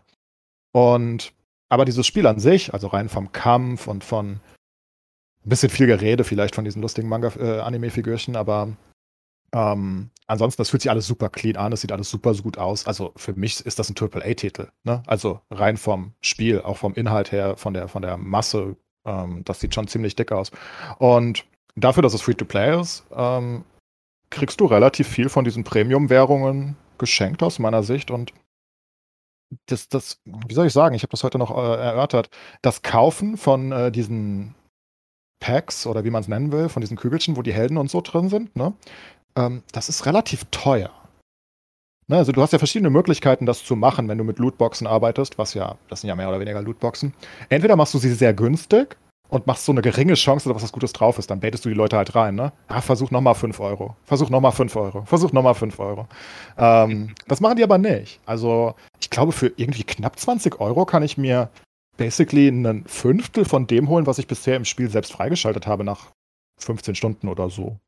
[0.71, 1.33] Und,
[1.69, 4.39] aber dieses Spiel an sich, also rein vom Kampf und von
[5.47, 8.67] ein bisschen viel Gerede vielleicht von diesen lustigen Manga-Anime-Figürchen, äh, aber
[9.53, 12.57] ähm, ansonsten, das fühlt sich alles super clean an, es sieht alles super so gut
[12.57, 12.85] aus.
[12.85, 14.67] Also für mich ist das ein AAA-Titel.
[14.83, 15.01] Ne?
[15.07, 18.75] Also rein vom Spiel, auch vom Inhalt her, von der, von der Masse,
[19.05, 20.51] ähm, das sieht schon ziemlich dick aus.
[20.99, 21.45] Und
[21.77, 23.63] dafür, dass es Free-to-Play ist, ähm,
[24.29, 28.33] kriegst du relativ viel von diesen Premium-Währungen geschenkt aus meiner Sicht und
[29.67, 32.29] das, das, wie soll ich sagen, ich habe das heute noch äh, erörtert,
[32.61, 34.55] das Kaufen von äh, diesen
[35.39, 38.01] Packs oder wie man es nennen will, von diesen Kügelchen, wo die Helden und so
[38.01, 38.73] drin sind, ne?
[39.35, 40.91] ähm, das ist relativ teuer.
[42.09, 45.37] Ne, also du hast ja verschiedene Möglichkeiten, das zu machen, wenn du mit Lootboxen arbeitest,
[45.37, 47.13] was ja, das sind ja mehr oder weniger Lootboxen.
[47.49, 48.95] Entweder machst du sie sehr günstig
[49.29, 51.75] und machst so eine geringe Chance, dass was Gutes drauf ist, dann baitest du die
[51.75, 52.53] Leute halt rein, ne?
[52.69, 53.97] Ja, versuch nochmal 5 Euro.
[54.05, 55.03] Versuch nochmal 5 Euro.
[55.03, 56.07] Versuch nochmal 5 Euro.
[56.57, 58.21] Ähm, das machen die aber nicht.
[58.25, 61.49] Also, ich glaube, für irgendwie knapp 20 Euro kann ich mir
[61.97, 66.11] basically ein Fünftel von dem holen, was ich bisher im Spiel selbst freigeschaltet habe nach
[66.59, 67.79] 15 Stunden oder so.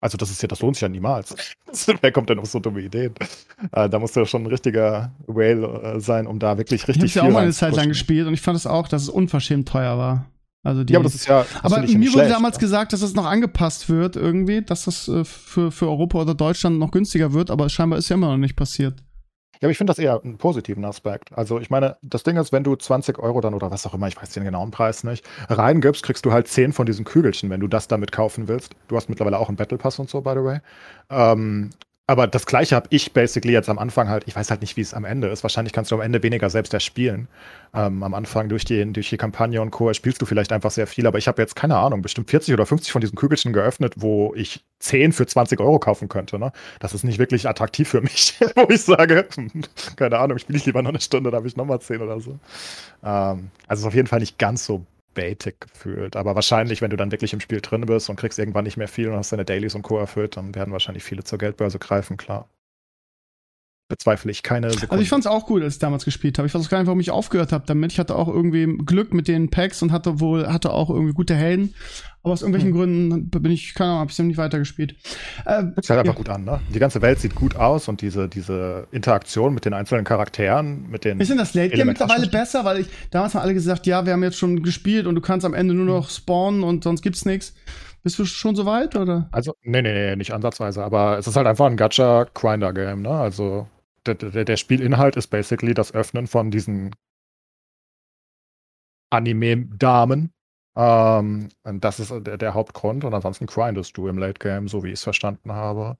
[0.00, 1.34] Also das ist ja, das lohnt sich ja niemals.
[2.02, 3.14] Wer kommt denn auf so dumme Ideen?
[3.72, 7.04] Äh, da musst du ja schon ein richtiger Whale äh, sein, um da wirklich richtig
[7.04, 8.66] ich viel Ich habe ja auch mal eine Zeit lang gespielt und ich fand es
[8.66, 10.26] auch, dass es unverschämt teuer war.
[10.62, 11.44] Also die, ja, aber das ist ja.
[11.44, 12.60] Das aber mir wurde damals ja.
[12.60, 16.78] gesagt, dass es noch angepasst wird irgendwie, dass das äh, für, für Europa oder Deutschland
[16.78, 19.02] noch günstiger wird, aber scheinbar ist ja immer noch nicht passiert.
[19.60, 21.32] Ja, aber ich finde das eher einen positiven Aspekt.
[21.36, 24.08] Also ich meine, das Ding ist, wenn du 20 Euro dann oder was auch immer,
[24.08, 27.60] ich weiß den genauen Preis nicht, reingibst, kriegst du halt 10 von diesen Kügelchen, wenn
[27.60, 28.74] du das damit kaufen willst.
[28.88, 30.58] Du hast mittlerweile auch einen Battle Pass und so, by the way.
[31.10, 31.70] Ähm,
[32.06, 34.82] aber das gleiche habe ich basically jetzt am Anfang halt, ich weiß halt nicht, wie
[34.82, 35.42] es am Ende ist.
[35.42, 37.28] Wahrscheinlich kannst du am Ende weniger selbst erspielen.
[37.72, 39.90] Ähm, am Anfang durch die, durch die Kampagne und Co.
[39.94, 42.66] spielst du vielleicht einfach sehr viel, aber ich habe jetzt keine Ahnung, bestimmt 40 oder
[42.66, 46.38] 50 von diesen Kügelchen geöffnet, wo ich 10 für 20 Euro kaufen könnte.
[46.38, 46.52] Ne?
[46.78, 49.26] Das ist nicht wirklich attraktiv für mich, wo ich sage,
[49.96, 52.38] keine Ahnung, spiele ich lieber noch eine Stunde, dann habe ich nochmal 10 oder so.
[53.02, 54.84] Ähm, also ist auf jeden Fall nicht ganz so
[55.14, 56.16] baitig gefühlt.
[56.16, 58.88] Aber wahrscheinlich, wenn du dann wirklich im Spiel drin bist und kriegst irgendwann nicht mehr
[58.88, 59.98] viel und hast deine Dailies und Co.
[59.98, 62.48] erfüllt, dann werden wahrscheinlich viele zur Geldbörse greifen, klar.
[63.88, 64.92] Bezweifle ich keine Sekunde.
[64.92, 66.48] Also ich fand es auch gut, als ich damals gespielt habe.
[66.48, 67.92] Ich weiß auch gar nicht, warum ich aufgehört habe damit.
[67.92, 71.34] Ich hatte auch irgendwie Glück mit den Packs und hatte wohl, hatte auch irgendwie gute
[71.34, 71.74] Helden.
[72.22, 72.76] Aber aus irgendwelchen hm.
[72.76, 74.96] Gründen bin ich, keine Ahnung, habe ich nicht weitergespielt.
[75.44, 76.60] Äh, sich halt einfach gut an, ne?
[76.72, 81.04] Die ganze Welt sieht gut aus und diese, diese Interaktion mit den einzelnen Charakteren, mit
[81.04, 81.20] den.
[81.20, 82.64] Ist denn das Late Game mittlerweile besser?
[82.64, 85.44] Weil ich, damals haben alle gesagt, ja, wir haben jetzt schon gespielt und du kannst
[85.44, 87.52] am Ende nur noch spawnen und sonst gibt's nichts.
[88.02, 89.28] Bist du schon so weit, oder?
[89.32, 93.10] Also, nee, nee, nee, nicht ansatzweise, aber es ist halt einfach ein Gacha-Grinder-Game, ne?
[93.10, 93.66] Also,
[94.06, 96.94] der, der, Spielinhalt ist basically das Öffnen von diesen
[99.10, 100.32] Anime-Damen,
[100.76, 104.88] ähm, das ist der, der, Hauptgrund und ansonsten grindest du im Late Game, so wie
[104.88, 105.96] ich es verstanden habe.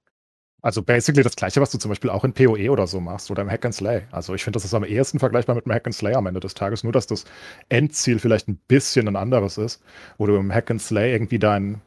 [0.62, 3.42] Also basically das gleiche, was du zum Beispiel auch in PoE oder so machst oder
[3.42, 4.02] im Hack and Slay.
[4.11, 6.40] Also ich finde, das ist am ehesten vergleichbar mit dem Hack and Slay am Ende
[6.40, 7.24] des Tages, nur dass das
[7.68, 9.82] Endziel vielleicht ein bisschen ein anderes ist,
[10.16, 11.82] wo du im Hack and Slay irgendwie dein,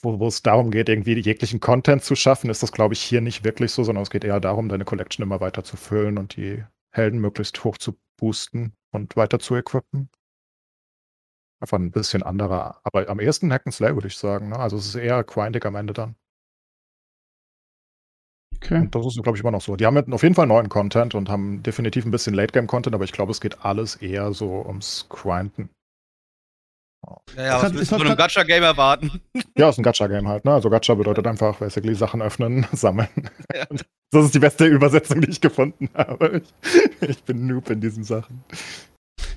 [0.00, 3.20] wo, wo es darum geht, irgendwie jeglichen Content zu schaffen, ist das, glaube ich, hier
[3.20, 6.36] nicht wirklich so, sondern es geht eher darum, deine Collection immer weiter zu füllen und
[6.36, 10.08] die Helden möglichst hoch zu boosten und weiter zu equippen.
[11.60, 14.48] Einfach ein bisschen anderer, aber am ehesten Hack and Slay, würde ich sagen.
[14.48, 14.58] Ne?
[14.58, 16.16] Also es ist eher grindig am Ende dann.
[18.56, 18.80] Okay.
[18.80, 19.76] Und das ist, glaube ich, immer noch so.
[19.76, 23.12] Die haben auf jeden Fall neuen Content und haben definitiv ein bisschen Late-Game-Content, aber ich
[23.12, 25.70] glaube, es geht alles eher so ums Grinden.
[27.36, 29.20] Ja, ja, was willst du von einem Gacha-Game erwarten?
[29.56, 30.52] Ja, ist ein Gacha-Game halt, ne?
[30.52, 33.08] Also Gacha bedeutet einfach basically Sachen öffnen, sammeln.
[33.54, 33.66] Ja.
[34.10, 36.42] Das ist die beste Übersetzung, die ich gefunden habe.
[36.42, 38.44] Ich, ich bin Noob in diesen Sachen.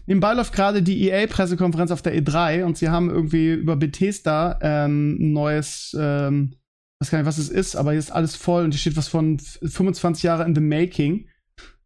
[0.05, 5.17] Nebenbei läuft gerade die EA-Pressekonferenz auf der E3 und sie haben irgendwie über Bethesda ähm,
[5.19, 6.55] ein neues, ähm,
[6.99, 9.07] weiß gar nicht, was es ist, aber hier ist alles voll und hier steht was
[9.07, 11.27] von 25 Jahre in the making.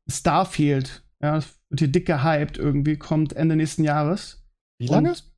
[0.07, 1.35] Starfield, ja,
[1.69, 4.43] wird hier dick gehypt irgendwie, kommt Ende nächsten Jahres.
[4.79, 5.09] Wie lange?
[5.09, 5.28] Und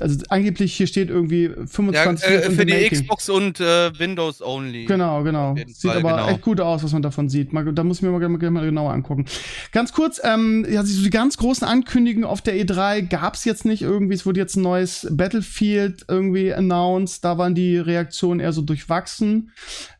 [0.00, 1.94] also angeblich hier steht irgendwie 25
[2.28, 3.00] ja, äh, für die making.
[3.02, 4.86] Xbox und äh, Windows only.
[4.86, 5.54] Genau, genau.
[5.54, 6.28] Sieht Fall, aber genau.
[6.28, 7.52] echt gut aus, was man davon sieht.
[7.52, 9.26] Mal, da muss ich mir mal, mal, mal genauer angucken.
[9.72, 13.64] Ganz kurz, ähm, ja, so die ganz großen Ankündigungen auf der E3 gab es jetzt
[13.64, 14.14] nicht irgendwie.
[14.14, 17.24] Es wurde jetzt ein neues Battlefield irgendwie announced.
[17.24, 19.50] Da waren die Reaktionen eher so durchwachsen.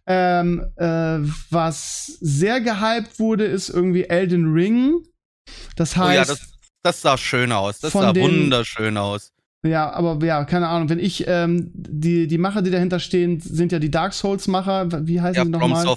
[0.07, 1.19] Ähm, äh,
[1.51, 5.03] was sehr gehypt wurde, ist irgendwie Elden Ring.
[5.77, 6.09] Das heißt.
[6.09, 6.53] Oh ja, das,
[6.83, 7.81] das sah schön aus.
[7.81, 9.32] Das sah wunderschön aus
[9.65, 10.89] Ja, aber ja, keine Ahnung.
[10.89, 15.07] Wenn ich, ähm, die, die Macher, die dahinter stehen, sind ja die Dark Souls-Macher.
[15.07, 15.97] Wie heißen Ja, die nochmal?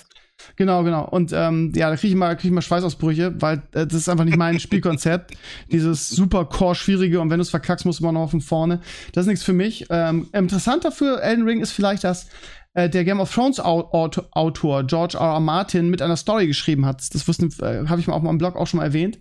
[0.55, 1.07] Genau, genau.
[1.07, 4.09] Und ähm, ja, da kriege ich, mal krieg ich mal Schweißausbrüche, weil äh, das ist
[4.09, 5.31] einfach nicht mein Spielkonzept.
[5.71, 8.81] Dieses super Core-Schwierige und wenn du es verkackst, musst du immer noch von vorne.
[9.13, 9.87] Das ist nichts für mich.
[9.89, 12.27] Ähm, interessanter für Elden Ring ist vielleicht, dass
[12.75, 15.33] äh, der Game of Thrones Au- Autor, Autor George R.
[15.33, 15.39] R.
[15.39, 17.01] Martin mit einer Story geschrieben hat.
[17.13, 19.19] Das äh, habe ich mal auf meinem Blog auch schon mal erwähnt.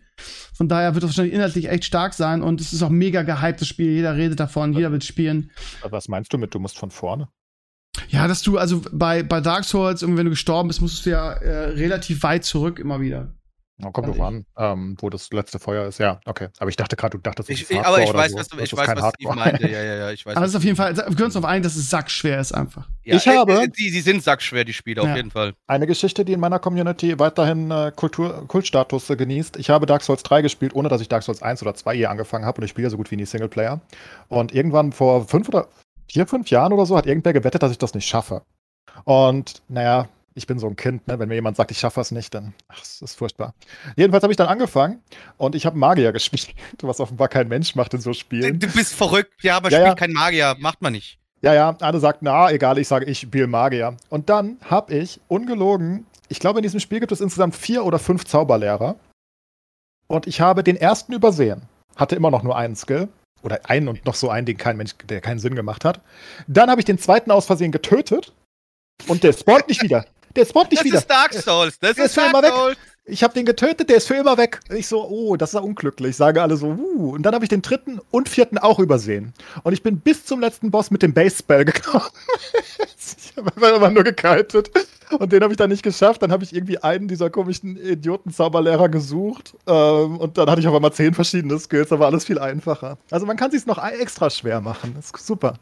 [0.52, 3.60] Von daher wird das wahrscheinlich inhaltlich echt stark sein und es ist auch mega gehypt,
[3.60, 3.90] das Spiel.
[3.90, 5.50] Jeder redet davon, jeder will spielen.
[5.88, 7.28] Was meinst du mit, du musst von vorne?
[8.08, 11.32] Ja, dass du, also bei, bei Dark Souls, wenn du gestorben bist, musstest du ja
[11.32, 13.34] äh, relativ weit zurück immer wieder.
[13.76, 15.98] Na, kommt Also drauf an, ähm, wo das letzte Feuer ist.
[15.98, 16.46] Ja, okay.
[16.58, 18.38] Aber ich dachte gerade, du dachtest, Ich, ist ich, Hardcore aber ich oder weiß, so.
[18.38, 19.68] was, du- ich weiß, was Steve meinte.
[19.68, 20.36] Ja, ja, ja, ich weiß.
[20.36, 22.52] Aber es ist auf jeden Fall, wir können uns darauf einigen, dass es sackschwer ist
[22.52, 22.88] einfach.
[23.02, 25.10] Ja, Ich habe- äh, Sie, sie sind sackschwer, die Spiele, Ja.
[25.10, 25.54] auf jeden Fall.
[25.66, 29.56] Eine Geschichte, die in meiner Community weiterhin äh, Kultur, Kultstatus äh, genießt.
[29.56, 32.06] Ich habe Dark Souls 3 gespielt, ohne dass ich Dark Souls 1 oder 2 je
[32.06, 33.80] angefangen habe und ich spiele ja so gut wie nie Singleplayer.
[34.28, 35.66] Und irgendwann vor fünf oder
[36.08, 38.42] vier, fünf Jahren oder so hat irgendwer gewettet, dass ich das nicht schaffe.
[39.04, 41.18] Und naja, ich bin so ein Kind, ne?
[41.18, 43.54] wenn mir jemand sagt, ich schaffe es nicht, dann, ach, es ist furchtbar.
[43.96, 45.00] Jedenfalls habe ich dann angefangen
[45.36, 48.58] und ich habe Magier gespielt, was offenbar kein Mensch macht in so Spielen.
[48.58, 49.94] du bist verrückt, ja, aber Ja, spielt ja.
[49.94, 51.18] kein Magier, macht man nicht.
[51.42, 53.96] Ja, ja, alle sagt, na, egal, ich sage, ich spiele Magier.
[54.08, 57.98] Und dann habe ich, ungelogen, ich glaube, in diesem Spiel gibt es insgesamt vier oder
[57.98, 58.96] fünf Zauberlehrer.
[60.06, 61.62] Und ich habe den ersten übersehen.
[61.96, 63.08] Hatte immer noch nur einen Skill.
[63.42, 66.00] Oder einen und noch so einen, den kein Mensch, der keinen Sinn gemacht hat.
[66.46, 68.32] Dann habe ich den zweiten aus Versehen getötet.
[69.06, 70.06] Und der spawnt nicht wieder.
[70.36, 70.98] Der spawnt nicht Das wieder.
[70.98, 72.52] ist Dark Souls, das Der ist ist für Dark immer weg.
[72.52, 72.76] Souls.
[73.06, 74.60] Ich habe den getötet, der ist für immer weg.
[74.70, 76.16] Ich so, oh, das ist ja unglücklich.
[76.16, 77.10] Sage alle so, uh.
[77.14, 79.34] Und dann habe ich den dritten und vierten auch übersehen.
[79.62, 82.04] Und ich bin bis zum letzten Boss mit dem Base-Spell gekommen.
[83.18, 84.70] ich habe einfach nur gekitet.
[85.18, 86.22] Und den habe ich dann nicht geschafft.
[86.22, 89.54] Dann habe ich irgendwie einen dieser komischen Idioten-Zauberlehrer gesucht.
[89.66, 92.96] Ähm, und dann hatte ich auf einmal zehn verschiedene Skills, aber alles viel einfacher.
[93.10, 94.94] Also man kann es noch extra schwer machen.
[94.96, 95.58] Das ist super.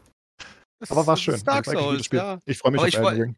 [0.79, 1.33] Das Aber war schön.
[1.33, 2.39] Das Dark Das war Souls, ja.
[2.45, 3.33] Ich freue mich Aber auf ich.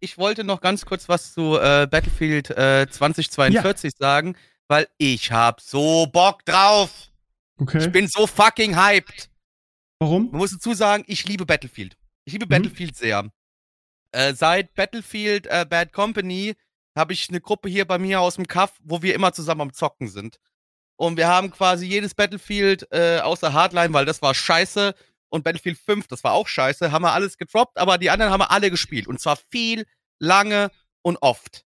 [0.00, 4.36] Ich wollte noch ganz kurz was zu äh, Battlefield äh, 2042 sagen,
[4.68, 6.90] weil ich hab so Bock drauf.
[7.60, 7.78] Okay.
[7.78, 9.28] Ich bin so fucking hyped.
[9.98, 10.30] Warum?
[10.30, 11.96] Man muss dazu sagen, ich liebe Battlefield.
[12.24, 12.50] Ich liebe Mhm.
[12.50, 13.28] Battlefield sehr.
[14.12, 16.54] Äh, seit Battlefield äh, Bad Company
[16.96, 19.72] habe ich eine Gruppe hier bei mir aus dem Kaff, wo wir immer zusammen am
[19.72, 20.38] Zocken sind.
[20.96, 24.94] Und wir haben quasi jedes Battlefield äh, außer Hardline, weil das war scheiße.
[25.30, 28.40] Und Battlefield 5, das war auch scheiße, haben wir alles gedroppt, aber die anderen haben
[28.40, 29.06] wir alle gespielt.
[29.06, 29.84] Und zwar viel,
[30.18, 30.70] lange
[31.02, 31.64] und oft.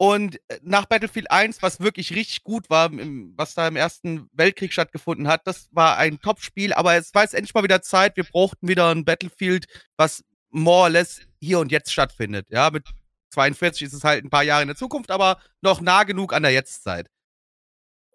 [0.00, 2.90] Und äh, nach Battlefield 1, was wirklich richtig gut war,
[3.36, 7.34] was da im Ersten Weltkrieg stattgefunden hat, das war ein Top-Spiel, aber es war jetzt
[7.34, 11.72] endlich mal wieder Zeit, wir brauchten wieder ein Battlefield, was more or less hier und
[11.72, 12.46] jetzt stattfindet.
[12.50, 12.86] Ja, mit
[13.30, 16.44] 42 ist es halt ein paar Jahre in der Zukunft, aber noch nah genug an
[16.44, 17.10] der Jetztzeit.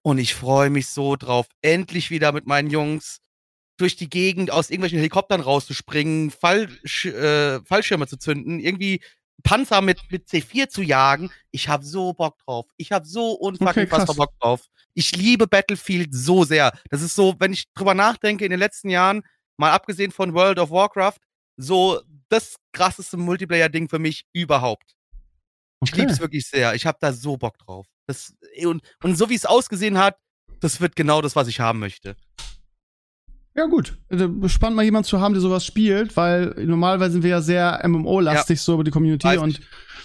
[0.01, 3.19] Und ich freue mich so drauf, endlich wieder mit meinen Jungs
[3.77, 9.01] durch die Gegend aus irgendwelchen Helikoptern rauszuspringen, Fallsch äh, Fallschirme zu zünden, irgendwie
[9.43, 11.31] Panzer mit, mit C4 zu jagen.
[11.51, 12.65] Ich habe so Bock drauf.
[12.77, 14.61] Ich habe so unfucking Okay, Bock drauf.
[14.93, 16.71] Ich liebe Battlefield so sehr.
[16.89, 19.23] Das ist so, wenn ich drüber nachdenke, in den letzten Jahren,
[19.57, 21.17] mal abgesehen von World of Warcraft,
[21.57, 24.95] so das krasseste Multiplayer-Ding für mich überhaupt.
[25.83, 26.01] Ich Okay.
[26.01, 26.73] lieb's wirklich sehr.
[26.75, 27.87] Ich habe da so Bock drauf.
[28.07, 28.33] Das,
[28.63, 30.17] und, und so wie es ausgesehen hat,
[30.61, 32.15] das wird genau das, was ich haben möchte.
[33.55, 33.97] Ja, gut.
[34.09, 37.81] Also, Spannend mal jemand zu haben, der sowas spielt, weil normalerweise sind wir ja sehr
[37.87, 39.59] MMO-lastig so über die Community und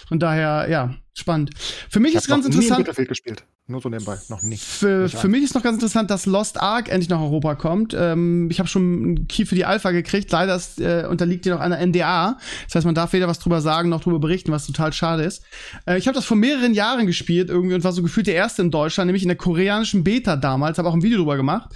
[0.07, 1.51] von daher, ja, spannend.
[1.89, 2.85] Für mich Ich ist ganz noch nie interessant.
[2.85, 3.43] Battlefield gespielt.
[3.69, 4.17] Nur so nebenbei.
[4.29, 4.57] Noch nie.
[4.57, 7.95] Für, Nicht für mich ist noch ganz interessant, dass Lost Ark endlich nach Europa kommt.
[7.95, 10.31] Ähm, ich habe schon einen Key für die Alpha gekriegt.
[10.31, 12.39] Leider ist, äh, unterliegt dir noch einer NDA.
[12.65, 15.43] Das heißt, man darf weder was drüber sagen noch drüber berichten, was total schade ist.
[15.85, 18.63] Äh, ich habe das vor mehreren Jahren gespielt irgendwie und war so gefühlt der erste
[18.63, 20.79] in Deutschland, nämlich in der koreanischen Beta damals.
[20.79, 21.69] Habe auch ein Video drüber gemacht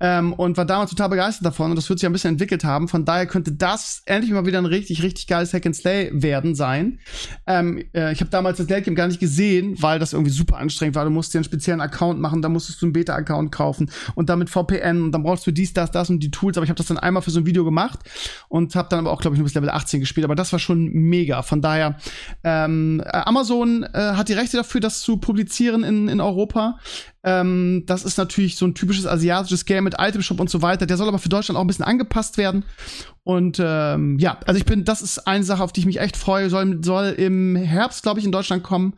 [0.00, 1.70] ähm, und war damals total begeistert davon.
[1.70, 2.88] Und das wird sich ein bisschen entwickelt haben.
[2.88, 6.54] Von daher könnte das endlich mal wieder ein richtig, richtig geiles Hack and Slay werden
[6.54, 6.98] sein.
[7.46, 10.58] Ähm, äh, ich habe damals das Late Game gar nicht gesehen, weil das irgendwie super
[10.58, 11.06] anstrengend war.
[11.06, 15.02] Du musst einen speziellen Account machen, da musstest du einen Beta-Account kaufen und damit VPN
[15.02, 16.56] und dann brauchst du dies, das, das und die Tools.
[16.56, 18.00] Aber ich habe das dann einmal für so ein Video gemacht
[18.48, 20.24] und habe dann aber auch, glaube ich, nur bis Level 18 gespielt.
[20.24, 21.42] Aber das war schon mega.
[21.42, 21.96] Von daher,
[22.44, 26.78] ähm, äh, Amazon äh, hat die Rechte dafür, das zu publizieren in, in Europa.
[27.24, 30.86] Ähm, das ist natürlich so ein typisches asiatisches Game mit Itemshop und so weiter.
[30.86, 32.64] Der soll aber für Deutschland auch ein bisschen angepasst werden.
[33.24, 36.16] Und ähm, ja, also ich bin, das ist eine Sache, auf die ich mich echt
[36.16, 36.48] freue.
[36.48, 38.94] Soll, soll im Herbst, glaube ich, in Deutschland kommen.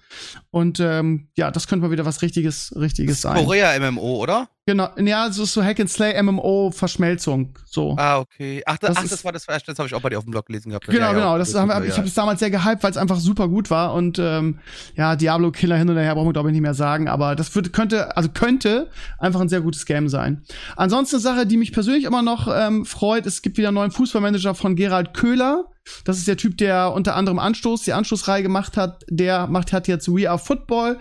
[0.50, 3.42] Und ähm, ja, das könnte mal wieder was richtiges, richtiges sein.
[3.42, 4.48] Korea MMO, oder?
[4.66, 7.96] Genau, ja, es ist so Hack and Slay MMO Verschmelzung, so.
[7.98, 8.62] Ah, okay.
[8.66, 10.24] Ach, das, Das ach, ist- das war das, das habe ich auch bei dir auf
[10.24, 10.86] dem Blog gelesen gehabt.
[10.86, 11.38] Genau, Ja, ja, genau.
[11.38, 11.82] Das haben ja.
[11.82, 14.60] ich habe es damals sehr gehypt, weil es einfach super gut war und ähm,
[14.96, 17.52] ja, Diablo Killer hin und her brauchen wir glaube ich nicht mehr sagen, aber das
[17.54, 20.42] wird, könnte, also könnte einfach ein sehr gutes Game sein.
[20.76, 23.90] Ansonsten eine Sache, die mich persönlich immer noch ähm, freut, es gibt wieder einen neuen
[23.90, 25.64] Fußballmanager von Gerald Köhler.
[26.04, 29.02] Das ist der Typ, der unter anderem Anstoß, die Anstoßreihe gemacht hat.
[29.08, 31.00] Der macht hat jetzt We Are Football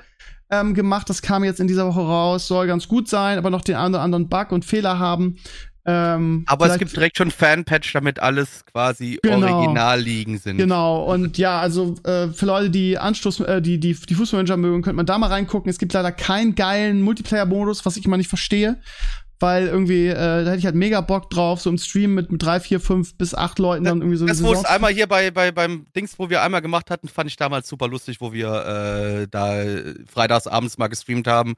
[0.50, 1.10] ähm, gemacht.
[1.10, 3.94] Das kam jetzt in dieser Woche raus, soll ganz gut sein, aber noch den einen
[3.96, 5.38] oder anderen Bug und Fehler haben.
[5.86, 9.58] Ähm, Aber es gibt direkt schon Fanpatch, damit alles quasi Genau.
[9.58, 10.58] original liegen sind.
[10.58, 14.82] Genau, und ja, also äh, für Leute, die Anstoß, äh, die, die, die Fußballmanager mögen,
[14.82, 15.70] könnte man da mal reingucken.
[15.70, 18.78] Es gibt leider keinen geilen Multiplayer-Modus, was ich immer nicht verstehe.
[19.42, 22.44] Weil irgendwie, äh, da hätte ich halt mega Bock drauf, so im Stream mit, mit
[22.44, 25.32] drei, vier, fünf bis acht Leuten dann irgendwie so Das, wo es einmal hier bei,
[25.32, 28.50] bei, beim Dings, wo wir einmal gemacht hatten, fand ich damals super lustig, wo wir
[28.50, 29.64] äh, da
[30.12, 31.56] freitags abends mal gestreamt haben,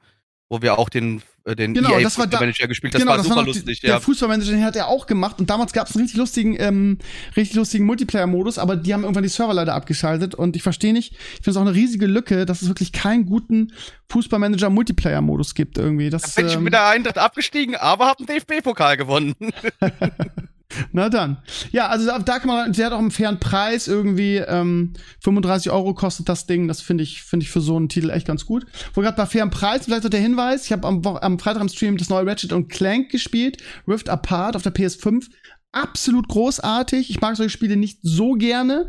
[0.52, 2.92] wo wir auch den, äh, den Genau, EA das war da- Manager gespielt.
[2.92, 3.94] Das genau, war das super war lustig, die, ja.
[3.94, 6.98] Der Fußballmanager, den hat er auch gemacht und damals gab es einen richtig lustigen, ähm,
[7.36, 11.12] richtig lustigen Multiplayer-Modus, aber die haben irgendwann die Server leider abgeschaltet und ich verstehe nicht,
[11.12, 13.72] ich finde es auch eine riesige Lücke, dass es wirklich keinen guten
[14.10, 16.10] Fußballmanager-Multiplayer-Modus gibt irgendwie.
[16.10, 19.34] Das, Da bin ich ähm, mit der Eintracht abgestiegen, aber hab einen DFB-Pokal gewonnen.
[20.92, 21.38] Na dann.
[21.70, 24.36] Ja, also da, kann man, der hat auch einen fairen Preis irgendwie.
[24.36, 26.68] Ähm, 35 Euro kostet das Ding.
[26.68, 28.66] Das finde ich, finde ich für so einen Titel echt ganz gut.
[28.94, 31.68] Wo gerade bei fairen Preis, vielleicht noch der Hinweis, ich habe am, am Freitag im
[31.68, 35.26] Stream das neue Ratchet und Clank gespielt, Rift Apart auf der PS5.
[35.74, 37.08] Absolut großartig.
[37.08, 38.88] Ich mag solche Spiele nicht so gerne.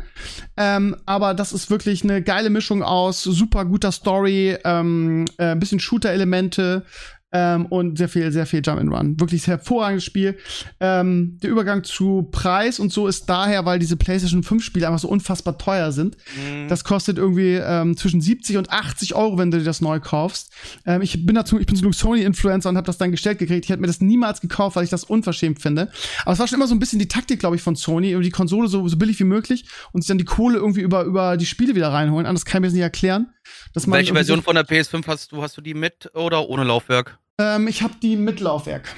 [0.58, 5.80] Ähm, aber das ist wirklich eine geile Mischung aus super guter Story, ähm, äh, bisschen
[5.80, 6.84] Shooter-Elemente
[7.34, 9.20] ähm, und sehr viel, sehr viel Jump and Run.
[9.20, 10.38] Wirklich hervorragendes Spiel.
[10.78, 15.00] Ähm, der Übergang zu Preis und so ist daher, weil diese PlayStation 5 Spiele einfach
[15.00, 16.16] so unfassbar teuer sind.
[16.68, 20.52] Das kostet irgendwie ähm, zwischen 70 und 80 Euro, wenn du dir das neu kaufst.
[20.86, 23.64] Ähm, ich bin dazu, ich bin so Sony-Influencer und habe das dann gestellt gekriegt.
[23.64, 25.90] Ich hätte mir das niemals gekauft, weil ich das unverschämt finde.
[26.22, 28.22] Aber es war schon immer so ein bisschen die Taktik, glaube ich, von Sony, über
[28.22, 31.36] die Konsole so, so billig wie möglich und sich dann die Kohle irgendwie über, über
[31.36, 32.26] die Spiele wieder reinholen.
[32.26, 33.34] Anders kann ich mir das nicht erklären.
[33.74, 35.42] Welche Version von der PS5 hast du?
[35.42, 37.18] Hast du die mit oder ohne Laufwerk?
[37.40, 38.94] Ähm, ich habe die mit Laufwerk.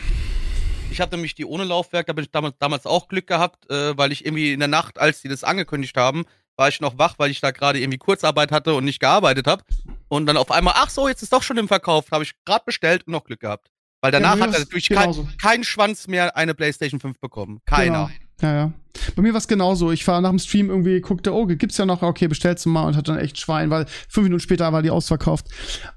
[0.91, 3.97] Ich hatte nämlich die ohne Laufwerk, da bin ich damals, damals auch Glück gehabt, äh,
[3.97, 6.25] weil ich irgendwie in der Nacht, als die das angekündigt haben,
[6.57, 9.63] war ich noch wach, weil ich da gerade irgendwie Kurzarbeit hatte und nicht gearbeitet habe.
[10.09, 12.65] Und dann auf einmal, ach so, jetzt ist doch schon im Verkauf, habe ich gerade
[12.65, 13.71] bestellt und noch Glück gehabt.
[14.01, 17.61] Weil danach mir hat natürlich kein, kein Schwanz mehr eine PlayStation 5 bekommen.
[17.67, 18.07] Keiner.
[18.07, 18.26] Genau.
[18.43, 18.73] Ja, ja.
[19.15, 19.93] Bei mir war es genauso.
[19.93, 22.85] Ich war nach dem Stream irgendwie, guckte, oh, gibt's ja noch, okay, bestellst du mal
[22.85, 25.49] und hatte dann echt Schwein, weil fünf Minuten später war die ausverkauft.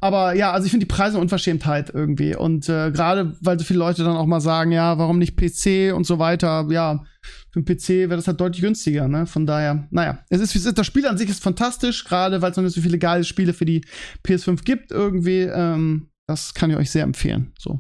[0.02, 2.36] Aber ja, also ich finde die Preise Unverschämtheit irgendwie.
[2.36, 5.96] Und äh, gerade, weil so viele Leute dann auch mal sagen, ja, warum nicht PC
[5.96, 7.04] und so weiter, ja,
[7.52, 9.26] für den PC wäre das halt deutlich günstiger, ne?
[9.26, 10.78] Von daher, naja, es ist, es ist.
[10.78, 13.54] Das Spiel an sich ist fantastisch, gerade weil es noch nicht so viele geile Spiele
[13.54, 13.84] für die
[14.26, 15.42] PS5 gibt, irgendwie.
[15.42, 17.54] Ähm, das kann ich euch sehr empfehlen.
[17.58, 17.80] So.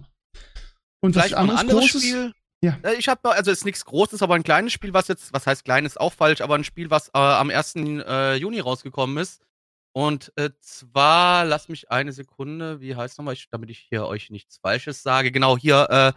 [1.02, 2.34] Und Vielleicht noch ein anderes Spiel.
[2.62, 2.78] Ja.
[2.84, 5.64] Äh, Ich habe also ist nichts Großes, aber ein kleines Spiel, was jetzt, was heißt
[5.66, 7.76] klein, ist auch falsch, aber ein Spiel, was äh, am 1.
[7.76, 9.42] Äh, Juni rausgekommen ist.
[9.92, 14.30] Und äh, zwar, lasst mich eine Sekunde, wie heißt nochmal, ich, damit ich hier euch
[14.30, 15.32] nichts Falsches sage.
[15.32, 16.14] Genau, hier, äh,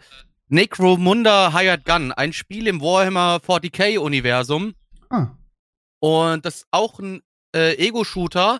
[0.47, 4.75] Necromunda Hired Gun, ein Spiel im Warhammer 40k-Universum.
[5.09, 5.27] Ah,
[5.99, 7.21] Und das ist auch ein
[7.55, 8.59] äh, Ego-Shooter.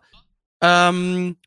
[0.61, 1.37] Ähm,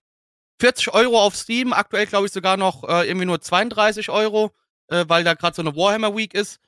[0.60, 4.52] 40 Euro auf Steam, aktuell glaube ich sogar noch äh, irgendwie nur 32 Euro,
[4.88, 6.60] äh, weil da gerade so eine Warhammer Week ist.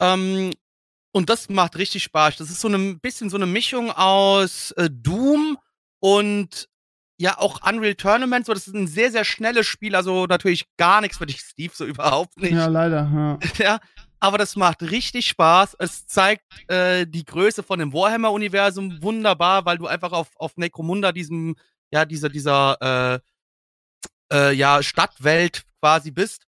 [0.00, 0.50] Ähm,
[1.12, 2.36] und das macht richtig Spaß.
[2.36, 5.58] Das ist so ein bisschen so eine Mischung aus äh, Doom
[6.00, 6.68] und
[7.18, 8.46] ja auch Unreal Tournament.
[8.46, 9.94] So, das ist ein sehr, sehr schnelles Spiel.
[9.94, 12.52] Also natürlich gar nichts für dich, Steve, so überhaupt nicht.
[12.52, 13.38] ja, leider, ja.
[13.64, 13.80] Ja,
[14.20, 15.76] aber das macht richtig Spaß.
[15.78, 21.12] Es zeigt äh, die Größe von dem Warhammer-Universum wunderbar, weil du einfach auf, auf Necromunda,
[21.12, 21.56] diesem,
[21.90, 23.20] ja, dieser, dieser,
[24.32, 26.46] äh, äh, ja, Stadtwelt quasi bist.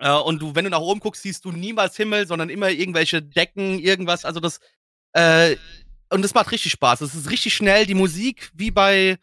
[0.00, 3.22] Äh, und du, wenn du nach oben guckst, siehst du niemals Himmel, sondern immer irgendwelche
[3.22, 4.24] Decken, irgendwas.
[4.24, 4.60] Also das,
[5.12, 5.56] äh,
[6.10, 7.02] und das macht richtig Spaß.
[7.02, 7.86] Es ist richtig schnell.
[7.86, 9.18] Die Musik, wie bei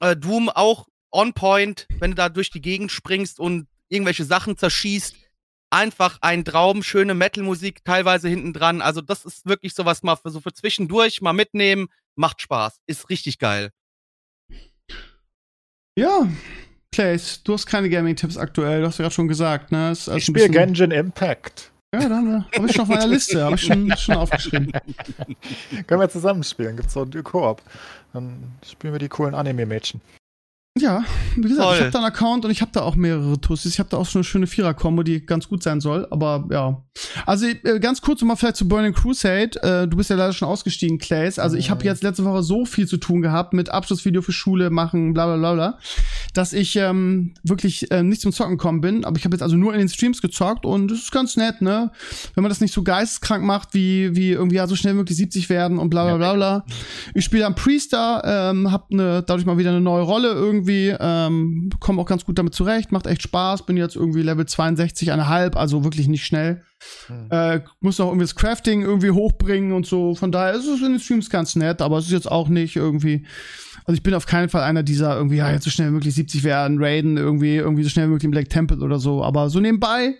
[0.00, 4.56] äh, Doom, auch on point, wenn du da durch die Gegend springst und irgendwelche Sachen
[4.56, 5.16] zerschießt
[5.70, 8.80] einfach ein Traum, schöne Metal-Musik teilweise hinten dran.
[8.80, 13.10] Also das ist wirklich sowas mal für so für zwischendurch mal mitnehmen, macht Spaß, ist
[13.10, 13.70] richtig geil.
[15.96, 16.28] Ja,
[16.94, 19.90] Clays, du hast keine Gaming-Tipps aktuell, du hast ja gerade schon gesagt, ne?
[19.90, 21.72] Ist alles Ich spiele Genshin Impact.
[21.92, 24.70] Ja, da haben wir- hab ich schon auf meiner Liste, habe ich schon, schon aufgeschrieben.
[25.88, 26.76] Können wir zusammen spielen?
[26.76, 27.62] Gibt's so einen Koop.
[28.12, 30.00] Dann spielen wir die coolen Anime-Mädchen.
[30.76, 31.04] Ja,
[31.36, 31.74] wie gesagt, Toll.
[31.76, 33.74] ich habe da einen Account und ich habe da auch mehrere Tussis.
[33.74, 36.08] Ich habe da auch schon eine schöne Vierer-Kombo, die ganz gut sein soll.
[36.10, 36.82] Aber ja.
[37.26, 39.50] Also äh, ganz kurz nochmal vielleicht zu Burning Crusade.
[39.62, 41.38] Äh, du bist ja leider schon ausgestiegen, Clays.
[41.38, 44.70] Also ich habe jetzt letzte Woche so viel zu tun gehabt mit Abschlussvideo für Schule
[44.70, 45.78] machen, bla bla bla bla,
[46.32, 49.04] dass ich ähm, wirklich äh, nicht zum Zocken gekommen bin.
[49.04, 51.62] Aber ich habe jetzt also nur in den Streams gezockt und das ist ganz nett,
[51.62, 51.92] ne?
[52.34, 55.48] Wenn man das nicht so geisteskrank macht, wie, wie irgendwie ja so schnell möglich 70
[55.50, 56.66] werden und bla bla bla bla.
[57.14, 61.70] Ich spiele am Priester, ähm, hab ne, dadurch mal wieder eine neue Rolle irgendwie, ähm,
[61.80, 65.84] komme auch ganz gut damit zurecht, macht echt Spaß, bin jetzt irgendwie Level 62,5, also
[65.84, 66.62] wirklich nicht schnell.
[67.06, 67.28] Hm.
[67.30, 70.14] Äh, muss noch irgendwie das Crafting irgendwie hochbringen und so.
[70.14, 72.76] Von daher ist es in den Streams ganz nett, aber es ist jetzt auch nicht
[72.76, 73.26] irgendwie.
[73.86, 76.14] Also ich bin auf keinen Fall einer dieser irgendwie, ja, jetzt so schnell wie möglich
[76.14, 79.22] 70 werden, raiden, irgendwie, irgendwie so schnell wie möglich im Black Temple oder so.
[79.22, 80.14] Aber so nebenbei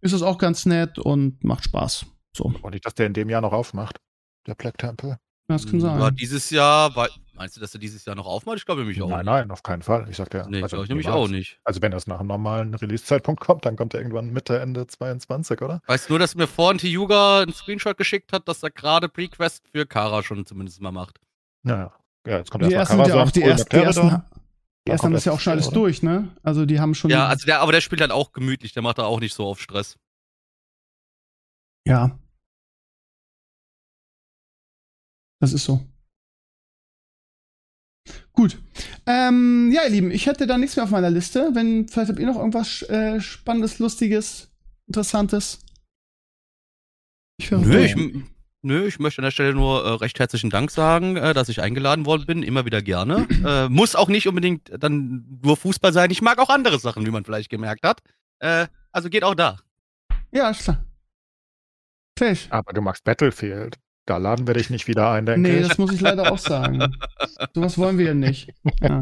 [0.00, 2.06] ist das auch ganz nett und macht Spaß.
[2.36, 2.44] So.
[2.44, 4.00] Und nicht, dass der in dem Jahr noch aufmacht,
[4.46, 5.18] der Black Temple.
[5.48, 6.00] Das kann sein.
[6.00, 8.58] Ja, dieses Jahr, weil, meinst du, dass er dieses Jahr noch aufmacht?
[8.58, 9.08] Ich glaube nämlich auch.
[9.08, 10.06] Nein, nein, auf keinen Fall.
[10.08, 10.46] Ich sagte ja.
[10.48, 11.58] Nee, also glaube ich nämlich auch nicht.
[11.64, 15.60] Also wenn das nach einem normalen Release-Zeitpunkt kommt, dann kommt er irgendwann Mitte, Ende 22,
[15.62, 15.80] oder?
[15.86, 19.68] Weißt du nur, dass mir vorhin Tiyuga einen Screenshot geschickt hat, dass er gerade Prequest
[19.68, 21.20] für Kara schon zumindest mal macht.
[21.64, 21.92] Ja,
[22.26, 22.38] ja.
[22.38, 24.22] jetzt kommt Die erstmal ersten sind ja auch die ersten, die ersten, die Dann
[24.86, 25.74] ersten haben das ja auch erst schon alles oder?
[25.74, 26.28] durch, ne?
[26.42, 27.10] Also die haben schon.
[27.10, 29.46] Ja, also der, aber der spielt halt auch gemütlich, der macht da auch nicht so
[29.46, 29.96] auf Stress.
[31.86, 32.18] Ja.
[35.40, 35.80] Das ist so.
[38.34, 38.58] Gut.
[39.06, 41.50] Ähm, ja, ihr Lieben, ich hätte da nichts mehr auf meiner Liste.
[41.54, 44.50] Wenn, vielleicht habt ihr noch irgendwas äh, Spannendes, Lustiges,
[44.88, 45.60] Interessantes.
[47.36, 47.96] Ich Nö, ich,
[48.62, 51.62] nö, ich möchte an der Stelle nur äh, recht herzlichen Dank sagen, äh, dass ich
[51.62, 53.28] eingeladen worden bin, immer wieder gerne.
[53.46, 56.10] äh, muss auch nicht unbedingt dann nur Fußball sein.
[56.10, 58.02] Ich mag auch andere Sachen, wie man vielleicht gemerkt hat.
[58.40, 59.60] Äh, also geht auch da.
[60.32, 60.84] Ja, ist klar.
[62.18, 62.46] Fisch.
[62.50, 63.78] Aber du magst Battlefield.
[64.06, 65.68] Da laden wir dich nicht wieder ein, denke Nee, ich.
[65.68, 66.78] das muss ich leider auch sagen.
[67.54, 68.50] Sowas wollen wir ja nicht.
[68.82, 69.00] Ja.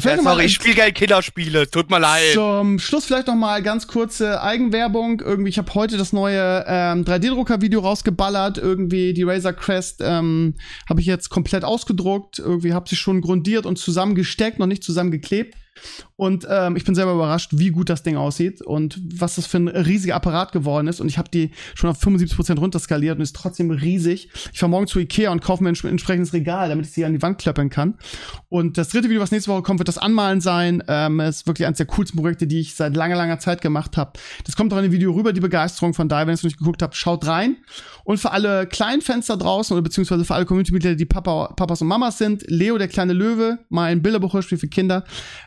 [0.00, 1.68] Ja, sorry, ich spiele gerne Killerspiele.
[1.68, 2.34] Tut mir leid.
[2.34, 5.20] Zum Schluss vielleicht noch mal ganz kurze Eigenwerbung.
[5.20, 8.58] Irgendwie, ich habe heute das neue ähm, 3D-Drucker-Video rausgeballert.
[8.58, 10.54] Irgendwie die Razer Crest ähm,
[10.88, 12.38] habe ich jetzt komplett ausgedruckt.
[12.38, 15.56] Irgendwie habe sie schon grundiert und zusammengesteckt, noch nicht zusammengeklebt.
[16.16, 19.58] Und ähm, ich bin selber überrascht, wie gut das Ding aussieht und was das für
[19.58, 21.00] ein riesiger Apparat geworden ist.
[21.00, 24.30] Und ich habe die schon auf 75% runterskaliert und ist trotzdem riesig.
[24.52, 27.12] Ich fahre morgen zu Ikea und kaufe mir ein entsprechendes Regal, damit ich sie an
[27.12, 27.98] die Wand klöppeln kann.
[28.48, 30.82] Und das dritte Video, was nächste Woche kommt, wird das Anmalen sein.
[30.88, 34.12] Ähm, ist wirklich eines der coolsten Projekte, die ich seit langer, langer Zeit gemacht habe.
[34.44, 36.48] Das kommt auch in dem Video rüber, die Begeisterung von daher, wenn ihr es noch
[36.48, 37.56] nicht geguckt habt, schaut rein.
[38.06, 41.88] Und für alle kleinen da draußen oder beziehungsweise für alle Community-Mitglieder, die Papa, Papas und
[41.88, 45.02] Mamas sind, Leo, der kleine Löwe, mein Bilderbuchhörspiel für Kinder,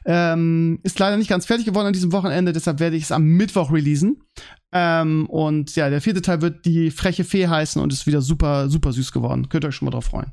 [0.05, 3.23] ähm, ist leider nicht ganz fertig geworden an diesem Wochenende, deshalb werde ich es am
[3.23, 4.23] Mittwoch releasen.
[4.71, 8.69] Ähm, und ja, der vierte Teil wird die freche Fee heißen und ist wieder super,
[8.69, 9.49] super süß geworden.
[9.49, 10.31] Könnt ihr euch schon mal drauf freuen.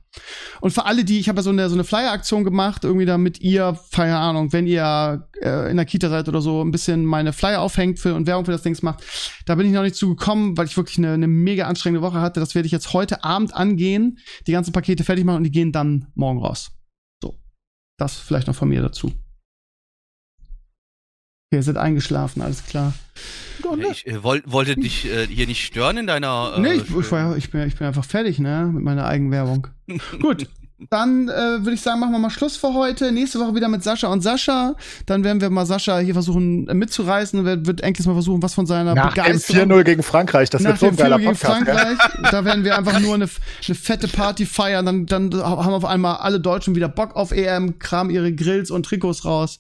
[0.61, 3.41] Und für alle, die, ich habe ja so eine, so eine Flyer-Aktion gemacht, irgendwie damit
[3.41, 7.33] ihr, keine Ahnung, wenn ihr äh, in der Kita seid oder so, ein bisschen meine
[7.33, 9.03] Flyer aufhängt für, und Werbung für das Ding macht.
[9.47, 12.41] Da bin ich noch nicht zugekommen, weil ich wirklich eine, eine mega anstrengende Woche hatte.
[12.41, 15.73] Das werde ich jetzt heute Abend angehen, die ganzen Pakete fertig machen und die gehen
[15.73, 16.73] dann morgen raus.
[17.23, 17.39] So.
[17.99, 19.13] Das vielleicht noch von mir dazu.
[21.53, 22.93] Ihr seid eingeschlafen, alles klar.
[23.93, 26.55] Ich äh, woll, wollte dich äh, hier nicht stören in deiner.
[26.57, 29.69] Äh, Nee, ich, ich, war, ich, bin, ich bin einfach fertig, ne, mit meiner Eigenwerbung.
[30.21, 30.49] Gut,
[30.91, 33.11] dann äh, würde ich sagen, machen wir mal Schluss für heute.
[33.11, 34.75] Nächste Woche wieder mit Sascha und Sascha.
[35.07, 37.45] Dann werden wir mal Sascha hier versuchen äh, mitzureißen.
[37.47, 40.71] Wird, wird endlich mal versuchen, was von seiner Nach Begeisterung 4-0 gegen Frankreich, das nach
[40.71, 41.67] wird so ein geiler 4 gegen Podcast.
[41.67, 41.75] Ja.
[41.75, 43.29] Frankreich, da werden wir einfach nur eine,
[43.67, 44.85] eine fette Party feiern.
[44.85, 48.85] Dann, dann haben auf einmal alle Deutschen wieder Bock auf EM, kramen ihre Grills und
[48.85, 49.59] Trikots raus.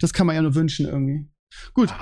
[0.00, 1.28] Das kann man ja nur wünschen irgendwie.
[1.74, 1.94] Gut.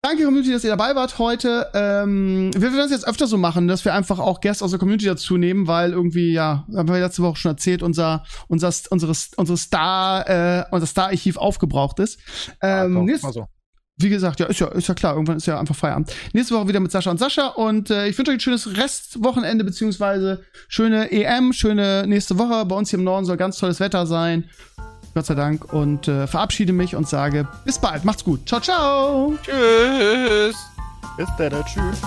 [0.00, 1.66] Danke, Community, dass ihr dabei wart heute.
[1.74, 4.78] Ähm, wir werden das jetzt öfter so machen, dass wir einfach auch Gäste aus der
[4.78, 9.12] Community dazu nehmen, weil irgendwie, ja, haben wir letzte Woche schon erzählt, unser, unser, unsere,
[9.36, 12.20] unsere Star, äh, unser Star-Archiv aufgebraucht ist.
[12.62, 13.46] Ähm, Also, nächst- mal so.
[13.96, 16.14] wie gesagt, ja, ist ja, ist ja klar, irgendwann ist ja einfach Feierabend.
[16.32, 19.64] Nächste Woche wieder mit Sascha und Sascha und äh, ich wünsche euch ein schönes Restwochenende,
[19.64, 22.64] beziehungsweise schöne EM, schöne nächste Woche.
[22.66, 24.48] Bei uns hier im Norden soll ganz tolles Wetter sein.
[25.14, 25.72] Gott sei Dank.
[25.72, 28.04] Und äh, verabschiede mich und sage bis bald.
[28.04, 28.48] Macht's gut.
[28.48, 29.34] Ciao, ciao.
[29.42, 30.56] Tschüss.
[31.16, 32.00] Bis dann, tschüss.